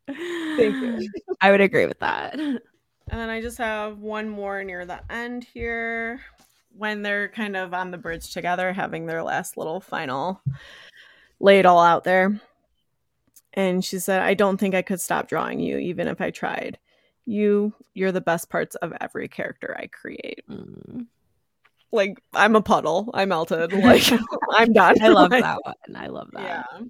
Thank 0.56 0.74
you. 1.00 1.08
I 1.40 1.50
would 1.50 1.60
agree 1.60 1.86
with 1.86 1.98
that. 2.00 2.38
And 2.38 2.60
then 3.08 3.28
I 3.28 3.40
just 3.42 3.58
have 3.58 3.98
one 3.98 4.28
more 4.28 4.62
near 4.64 4.86
the 4.86 5.00
end 5.12 5.44
here 5.44 6.20
when 6.76 7.02
they're 7.02 7.28
kind 7.28 7.56
of 7.56 7.74
on 7.74 7.90
the 7.90 7.98
bridge 7.98 8.32
together, 8.32 8.72
having 8.72 9.06
their 9.06 9.22
last 9.22 9.56
little 9.56 9.80
final 9.80 10.40
lay 11.40 11.58
it 11.58 11.66
all 11.66 11.80
out 11.82 12.04
there. 12.04 12.40
And 13.52 13.84
she 13.84 13.98
said, 13.98 14.22
I 14.22 14.34
don't 14.34 14.56
think 14.56 14.74
I 14.74 14.82
could 14.82 15.00
stop 15.00 15.28
drawing 15.28 15.60
you, 15.60 15.78
even 15.78 16.08
if 16.08 16.20
I 16.20 16.30
tried. 16.30 16.78
You, 17.26 17.72
you're 17.94 18.12
the 18.12 18.20
best 18.20 18.50
parts 18.50 18.74
of 18.76 18.92
every 19.00 19.28
character 19.28 19.76
I 19.78 19.86
create. 19.86 20.42
Mm. 20.50 21.06
Like, 21.94 22.18
I'm 22.34 22.56
a 22.56 22.60
puddle. 22.62 23.10
I 23.14 23.24
melted. 23.24 23.72
Like, 23.72 24.02
I'm 24.50 24.72
done. 24.72 25.00
I 25.00 25.08
love 25.08 25.30
Like, 25.30 25.42
that 25.42 25.60
one. 25.64 25.96
I 25.96 26.06
love 26.08 26.28
that. 26.32 26.42
Yeah. 26.42 26.80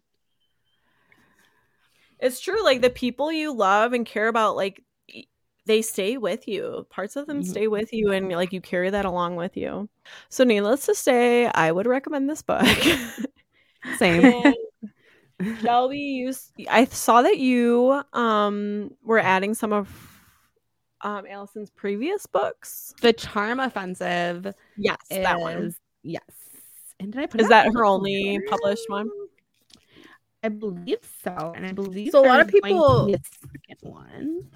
It's 2.21 2.41
true. 2.41 2.63
Like 2.65 2.81
the 2.81 2.91
people 2.91 3.31
you 3.31 3.53
love 3.53 3.93
and 3.93 4.07
care 4.07 4.29
about, 4.29 4.57
like 4.57 4.83
they 5.67 5.83
stay 5.83 6.17
with 6.17 6.49
you. 6.49 6.87
Parts 6.91 7.17
of 7.17 7.27
them 7.27 7.43
Mhm. 7.43 7.47
stay 7.47 7.69
with 7.69 7.93
you, 7.93 8.13
and 8.13 8.31
like 8.31 8.53
you 8.53 8.61
carry 8.61 8.91
that 8.91 9.05
along 9.05 9.37
with 9.37 9.57
you. 9.57 9.89
So, 10.29 10.45
needless 10.45 10.87
to 10.87 10.95
say, 10.95 11.47
I 11.47 11.71
would 11.73 11.87
recommend 11.87 12.29
this 12.31 12.43
book. 12.43 12.67
Same. 13.99 14.55
Shelby, 15.61 15.99
you, 15.99 16.33
I 16.71 16.85
saw 16.87 17.23
that 17.23 17.39
you 17.39 18.03
um 18.13 18.91
were 19.03 19.19
adding 19.19 19.55
some 19.55 19.73
of 19.73 20.14
um 21.05 21.27
Alison's 21.27 21.71
previous 21.71 22.27
books. 22.27 22.93
the 23.01 23.13
Charm 23.13 23.61
Offensive 23.61 24.53
Yes, 24.77 24.97
is 25.11 25.19
that 25.19 25.39
one. 25.39 25.75
yes. 26.03 26.23
And 27.01 27.13
did 27.13 27.23
I 27.23 27.27
put 27.27 27.41
Is 27.41 27.49
that 27.49 27.73
her 27.73 27.85
only 27.85 28.39
board? 28.39 28.51
published 28.51 28.89
one? 28.89 29.11
I 30.43 30.49
believe 30.49 30.99
so, 31.23 31.53
and 31.57 31.65
I 31.65 31.73
believe 31.73 32.11
So 32.13 32.21
a 32.21 32.27
lot 32.27 32.41
of 32.41 32.49
there's 32.51 32.61
going 32.61 32.75
to 32.75 32.79
people- 32.79 33.25
second 33.41 33.91
one. 33.93 34.51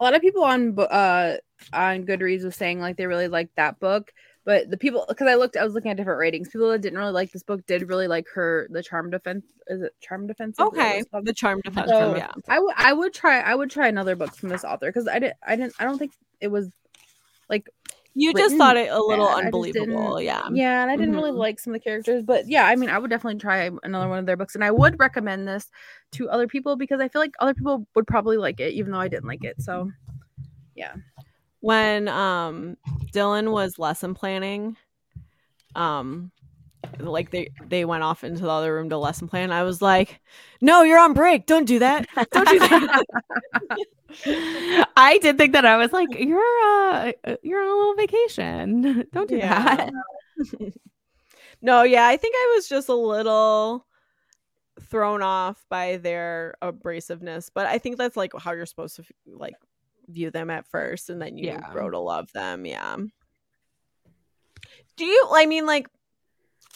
A 0.00 0.04
lot 0.04 0.14
of 0.14 0.22
people 0.22 0.44
on 0.44 0.78
uh 0.78 1.36
on 1.74 2.04
Goodreads 2.06 2.42
was 2.44 2.56
saying 2.56 2.80
like 2.80 2.96
they 2.96 3.06
really 3.06 3.28
liked 3.28 3.56
that 3.56 3.78
book, 3.80 4.12
but 4.44 4.70
the 4.70 4.76
people 4.76 5.04
because 5.08 5.28
I 5.28 5.34
looked, 5.34 5.56
I 5.56 5.64
was 5.64 5.74
looking 5.74 5.90
at 5.90 5.96
different 5.96 6.18
ratings. 6.18 6.48
People 6.48 6.70
that 6.70 6.80
didn't 6.80 6.98
really 6.98 7.12
like 7.12 7.30
this 7.32 7.42
book 7.42 7.64
did 7.66 7.88
really 7.88 8.08
like 8.08 8.26
her 8.34 8.66
the 8.70 8.82
Charm 8.82 9.10
Defense. 9.10 9.44
Is 9.68 9.82
it 9.82 9.94
Charm 10.00 10.26
Defense? 10.26 10.58
Okay, 10.58 11.02
the 11.22 11.32
Charm 11.32 11.60
Defense. 11.62 11.90
So, 11.90 12.16
yeah. 12.16 12.32
I 12.48 12.58
would 12.58 12.74
I 12.76 12.92
would 12.92 13.12
try 13.12 13.40
I 13.40 13.54
would 13.54 13.70
try 13.70 13.88
another 13.88 14.16
book 14.16 14.34
from 14.34 14.48
this 14.48 14.64
author 14.64 14.86
because 14.86 15.06
I 15.08 15.18
didn't 15.18 15.36
I 15.46 15.56
didn't 15.56 15.74
I 15.78 15.84
don't 15.84 15.98
think 15.98 16.12
it 16.40 16.48
was 16.48 16.70
like 17.48 17.68
You 18.14 18.32
just 18.32 18.56
thought 18.56 18.76
it 18.76 18.90
a 18.90 18.98
little 19.00 19.26
bad. 19.26 19.44
Unbelievable. 19.44 20.20
Yeah. 20.20 20.48
yeah, 20.52 20.82
and 20.82 20.90
I 20.90 20.96
didn't 20.96 21.14
really 21.14 21.30
Mhm. 21.30 21.36
like 21.36 21.60
some 21.60 21.74
of 21.74 21.80
the 21.80 21.84
characters, 21.84 22.22
but 22.22 22.48
yeah, 22.48 22.64
I 22.64 22.74
mean, 22.76 22.90
I 22.90 22.98
would 22.98 23.10
definitely 23.10 23.38
try 23.38 23.70
another 23.82 24.08
one 24.08 24.18
of 24.18 24.26
their 24.26 24.36
books, 24.36 24.54
and 24.54 24.64
I 24.64 24.70
would 24.70 24.98
recommend 24.98 25.46
this 25.46 25.70
to 26.12 26.28
other 26.30 26.48
people 26.48 26.76
because 26.76 27.00
I 27.00 27.08
feel 27.08 27.20
like 27.20 27.34
other 27.40 27.54
people 27.54 27.86
would 27.94 28.06
probably 28.06 28.36
like 28.36 28.58
it, 28.58 28.72
even 28.72 28.90
though 28.92 28.98
I 28.98 29.08
didn't 29.08 29.28
like 29.28 29.44
it. 29.44 29.60
So, 29.62 29.90
when 31.60 32.08
um 32.08 32.76
Dylan 33.12 33.52
was 33.52 33.78
lesson 33.78 34.14
planning, 34.14 34.76
um 35.74 36.30
like 36.98 37.30
they 37.30 37.48
they 37.68 37.84
went 37.84 38.02
off 38.02 38.24
into 38.24 38.42
the 38.42 38.48
other 38.50 38.74
room 38.74 38.88
to 38.90 38.98
lesson 38.98 39.28
plan. 39.28 39.52
I 39.52 39.62
was 39.64 39.80
like, 39.82 40.20
"No, 40.60 40.82
you're 40.82 40.98
on 40.98 41.12
break. 41.12 41.46
Don't 41.46 41.66
do 41.66 41.78
that. 41.78 42.06
Don't 42.32 42.48
do 42.48 42.58
that." 42.58 43.04
I 44.96 45.18
did 45.22 45.38
think 45.38 45.52
that 45.52 45.64
I 45.64 45.76
was 45.76 45.92
like, 45.92 46.08
you're 46.18 46.38
uh 46.64 47.12
you're 47.42 47.62
on 47.62 47.68
a 47.68 47.76
little 47.76 47.94
vacation. 47.94 49.04
Don't 49.12 49.28
do 49.28 49.36
Yeah. 49.36 49.76
that. 49.76 49.92
no, 51.62 51.82
yeah, 51.82 52.06
I 52.06 52.16
think 52.16 52.34
I 52.36 52.52
was 52.56 52.68
just 52.68 52.88
a 52.88 52.94
little 52.94 53.86
thrown 54.80 55.22
off 55.22 55.64
by 55.68 55.98
their 55.98 56.54
abrasiveness, 56.62 57.50
but 57.54 57.66
I 57.66 57.78
think 57.78 57.98
that's 57.98 58.16
like 58.16 58.32
how 58.38 58.52
you're 58.52 58.66
supposed 58.66 58.96
to 58.96 59.04
like 59.26 59.54
view 60.10 60.30
them 60.30 60.50
at 60.50 60.66
first 60.66 61.10
and 61.10 61.20
then 61.20 61.36
you 61.38 61.46
Yeah. 61.46 61.70
grow 61.72 61.90
to 61.90 61.98
love 61.98 62.30
them, 62.32 62.66
yeah. 62.66 62.96
Do 64.96 65.04
you 65.04 65.28
I 65.32 65.46
mean 65.46 65.66
like 65.66 65.88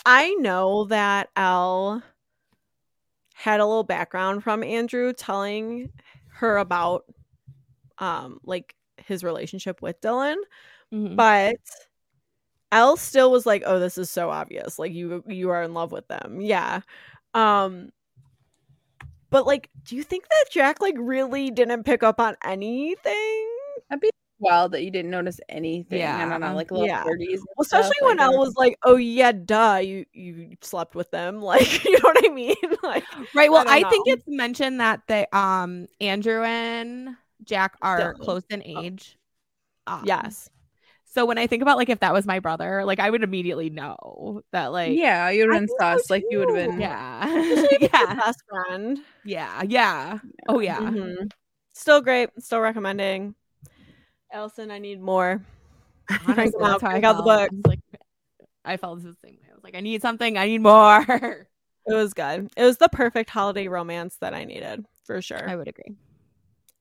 I 0.07 0.35
know 0.35 0.85
that 0.87 1.29
Elle 1.37 2.03
had 3.35 3.61
a 3.61 3.67
little 3.67 3.85
background 3.85 4.43
from 4.43 4.63
Andrew 4.63 5.13
telling 5.13 5.91
her 6.29 6.57
about 6.57 7.05
um 7.99 8.39
like 8.45 8.75
his 8.99 9.23
relationship 9.25 9.83
with 9.83 10.01
Dylan, 10.01 10.37
Mhm. 10.93 11.17
but 11.17 11.57
Elle 12.73 12.97
still 12.97 13.31
was 13.31 13.47
like, 13.47 13.63
"Oh, 13.67 13.79
this 13.79 13.99
is 13.99 14.11
so 14.11 14.31
obvious. 14.31 14.79
Like 14.79 14.93
you 14.93 15.23
you 15.29 15.51
are 15.51 15.63
in 15.63 15.75
love 15.75 15.93
with 15.93 16.09
them." 16.09 16.41
Yeah. 16.41 16.81
Um 17.35 17.91
but 19.35 19.47
like 19.47 19.69
do 19.85 19.97
you 19.97 20.03
think 20.03 20.25
that 20.29 20.45
Jack 20.51 20.81
like 20.81 20.95
really 20.97 21.51
didn't 21.51 21.83
pick 21.85 22.03
up 22.03 22.21
on 22.21 22.37
anything? 22.45 23.49
That'd 23.91 24.01
be 24.01 24.11
wild 24.39 24.73
that 24.73 24.83
you 24.83 24.91
didn't 24.91 25.11
notice 25.11 25.41
anything. 25.49 25.99
Yeah. 25.99 26.25
I 26.25 26.29
don't 26.29 26.41
know, 26.41 26.55
like 26.55 26.71
little 26.71 26.87
Yeah. 26.87 27.03
birdies. 27.05 27.41
and 27.41 27.49
Well, 27.57 27.63
especially 27.65 27.97
stuff, 27.97 28.09
when 28.09 28.17
like, 28.19 28.29
I 28.29 28.33
Elle 28.33 28.39
was 28.39 28.55
like, 28.57 28.79
"Oh 28.85 28.97
yeah, 28.97 29.33
duh, 29.33 29.81
you 29.83 30.07
you 30.13 30.57
slept 30.61 30.95
with 30.95 31.11
them." 31.11 31.41
Like, 31.53 31.85
you 31.85 31.93
know 31.93 31.99
what 32.03 32.25
I 32.25 32.29
mean? 32.33 32.57
Like, 32.83 33.05
Right. 33.35 33.51
Well, 33.51 33.65
don't 33.65 33.73
I, 33.73 33.89
think 33.91 34.07
it's 34.09 34.25
mentioned 34.27 34.81
that 34.81 35.01
they 35.09 35.27
um 35.33 35.87
Andrew 36.01 36.43
and 36.45 37.17
Jack 37.43 37.77
are 37.83 38.15
Dylan. 38.15 38.19
close 38.21 38.43
in 38.51 38.63
age. 38.65 39.19
Um, 39.87 40.03
yes, 40.07 40.49
So 41.15 41.25
when 41.27 41.39
I 41.39 41.47
think 41.47 41.63
about 41.63 41.77
like 41.77 41.89
if 41.89 42.01
that 42.01 42.13
was 42.13 42.27
my 42.27 42.41
brother, 42.41 42.85
like 42.85 42.99
I 42.99 43.09
would 43.11 43.23
immediately 43.23 43.71
know 43.71 44.43
that 44.53 44.73
like 44.73 44.99
yeah, 44.99 45.31
you 45.31 45.47
would 45.47 45.55
I 45.55 45.55
have 45.55 45.63
been 45.63 45.69
think 45.69 45.81
sus. 45.81 46.11
Like 46.11 46.25
you 46.31 46.39
would 46.41 46.49
have 46.49 46.57
been. 46.57 46.81
yeah 46.81 47.25
Especially 47.25 47.69
if 47.77 47.83
it's 47.83 47.99
your 47.99 48.09
yeah 48.09 48.15
best 48.17 48.43
friend. 48.49 48.99
yeah 49.25 49.63
yeah 49.63 50.19
oh 50.49 50.59
yeah 50.61 50.81
Mhm. 50.81 51.31
Still 51.75 52.01
great. 52.03 52.31
Still 52.39 52.61
recommending. 52.61 53.35
Alison, 54.33 54.71
I 54.71 54.79
need 54.79 55.01
more. 55.01 55.43
Honestly, 56.27 56.35
Crank 56.35 56.55
'em 56.57 56.63
out, 56.65 56.81
that's 56.81 56.83
how 56.83 56.89
I 56.89 57.01
crank 57.01 57.05
out 57.05 57.17
the 57.17 57.23
felt. 57.23 57.29
I 57.31 57.37
book. 57.43 57.51
was 57.51 57.67
like 57.67 57.81
I 58.65 58.77
felt 58.77 59.03
the 59.03 59.15
same 59.25 59.35
way. 59.37 59.49
I 59.51 59.55
was 59.55 59.65
like 59.65 59.75
I 59.77 59.81
need 59.81 60.03
something. 60.03 60.39
I 60.39 60.47
need 60.47 60.63
more. 60.63 61.49
It 61.87 61.95
was 61.95 62.15
good. 62.15 62.51
It 62.57 62.65
was 62.65 62.79
the 62.79 62.89
perfect 62.89 63.29
holiday 63.31 63.69
romance 63.69 64.17
that 64.23 64.33
I 64.35 64.45
needed 64.45 64.87
for 65.05 65.21
sure. 65.21 65.49
I 65.49 65.57
would 65.57 65.69
agree. 65.69 65.97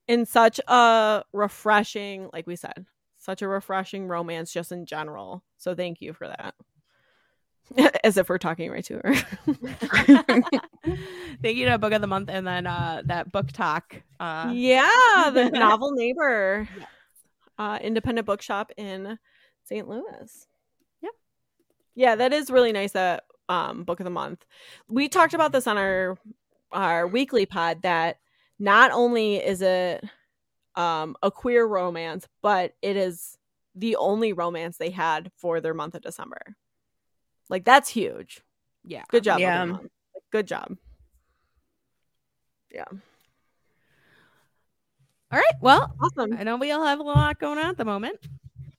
in 0.08 0.26
such 0.26 0.60
a 0.68 1.24
refreshing, 1.32 2.28
like 2.32 2.46
we 2.46 2.56
said, 2.56 2.86
such 3.24 3.42
a 3.42 3.48
refreshing 3.48 4.06
romance 4.06 4.52
just 4.52 4.70
in 4.70 4.84
general. 4.84 5.42
So 5.56 5.74
thank 5.74 6.00
you 6.00 6.12
for 6.12 6.28
that. 6.28 6.54
As 8.04 8.18
if 8.18 8.28
we're 8.28 8.36
talking 8.36 8.70
right 8.70 8.84
to 8.84 9.00
her. 9.02 9.14
Thank 11.42 11.56
you 11.56 11.64
to 11.64 11.78
book 11.78 11.94
of 11.94 12.02
the 12.02 12.06
month 12.06 12.28
and 12.28 12.46
then 12.46 12.66
uh 12.66 13.00
that 13.06 13.32
book 13.32 13.50
talk. 13.52 14.02
Uh 14.20 14.52
yeah, 14.54 15.30
the 15.32 15.48
novel 15.52 15.92
neighbor, 15.92 16.68
uh, 17.58 17.78
independent 17.80 18.26
bookshop 18.26 18.70
in 18.76 19.18
St. 19.62 19.88
Louis. 19.88 20.46
Yeah. 21.00 21.08
Yeah, 21.94 22.16
that 22.16 22.34
is 22.34 22.50
really 22.50 22.72
nice. 22.72 22.92
That 22.92 23.24
um, 23.48 23.84
book 23.84 24.00
of 24.00 24.04
the 24.04 24.10
month. 24.10 24.44
We 24.88 25.08
talked 25.08 25.32
about 25.32 25.52
this 25.52 25.66
on 25.66 25.78
our 25.78 26.18
our 26.70 27.06
weekly 27.06 27.46
pod. 27.46 27.80
That 27.80 28.18
not 28.58 28.90
only 28.90 29.36
is 29.36 29.62
it 29.62 30.04
um, 30.76 31.16
a 31.22 31.30
queer 31.30 31.66
romance, 31.66 32.26
but 32.42 32.74
it 32.82 32.96
is 32.96 33.36
the 33.74 33.96
only 33.96 34.32
romance 34.32 34.76
they 34.76 34.90
had 34.90 35.30
for 35.36 35.60
their 35.60 35.74
month 35.74 35.94
of 35.94 36.02
December. 36.02 36.56
Like 37.50 37.64
that's 37.64 37.88
huge. 37.88 38.40
yeah. 38.84 39.04
Good 39.08 39.24
job. 39.24 39.38
Book 39.38 39.46
of 39.46 39.50
the 39.50 39.58
Yeah. 39.58 39.64
Month. 39.64 39.90
Good 40.30 40.46
job. 40.46 40.76
Yeah. 42.72 42.84
All 45.30 45.38
right. 45.38 45.54
Well, 45.60 45.94
Awesome. 46.00 46.34
I 46.38 46.44
know 46.44 46.56
we 46.56 46.70
all 46.70 46.84
have 46.86 47.00
a 47.00 47.02
lot 47.02 47.38
going 47.38 47.58
on 47.58 47.66
at 47.66 47.76
the 47.76 47.84
moment. 47.84 48.18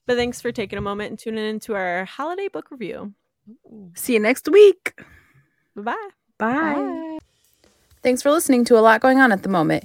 But 0.06 0.16
thanks 0.16 0.40
for 0.40 0.52
taking 0.52 0.78
a 0.78 0.82
moment 0.82 1.10
and 1.10 1.18
tuning 1.18 1.44
into 1.48 1.74
our 1.74 2.04
holiday 2.04 2.48
book 2.48 2.70
review. 2.70 3.12
See 3.94 4.12
you 4.14 4.20
next 4.20 4.48
week. 4.48 4.94
Bye-bye. 5.74 6.08
Bye. 6.38 7.18
Thanks 8.02 8.22
for 8.22 8.30
listening 8.30 8.64
to 8.66 8.78
a 8.78 8.80
lot 8.80 9.00
going 9.00 9.18
on 9.18 9.32
at 9.32 9.42
the 9.42 9.48
moment. 9.48 9.84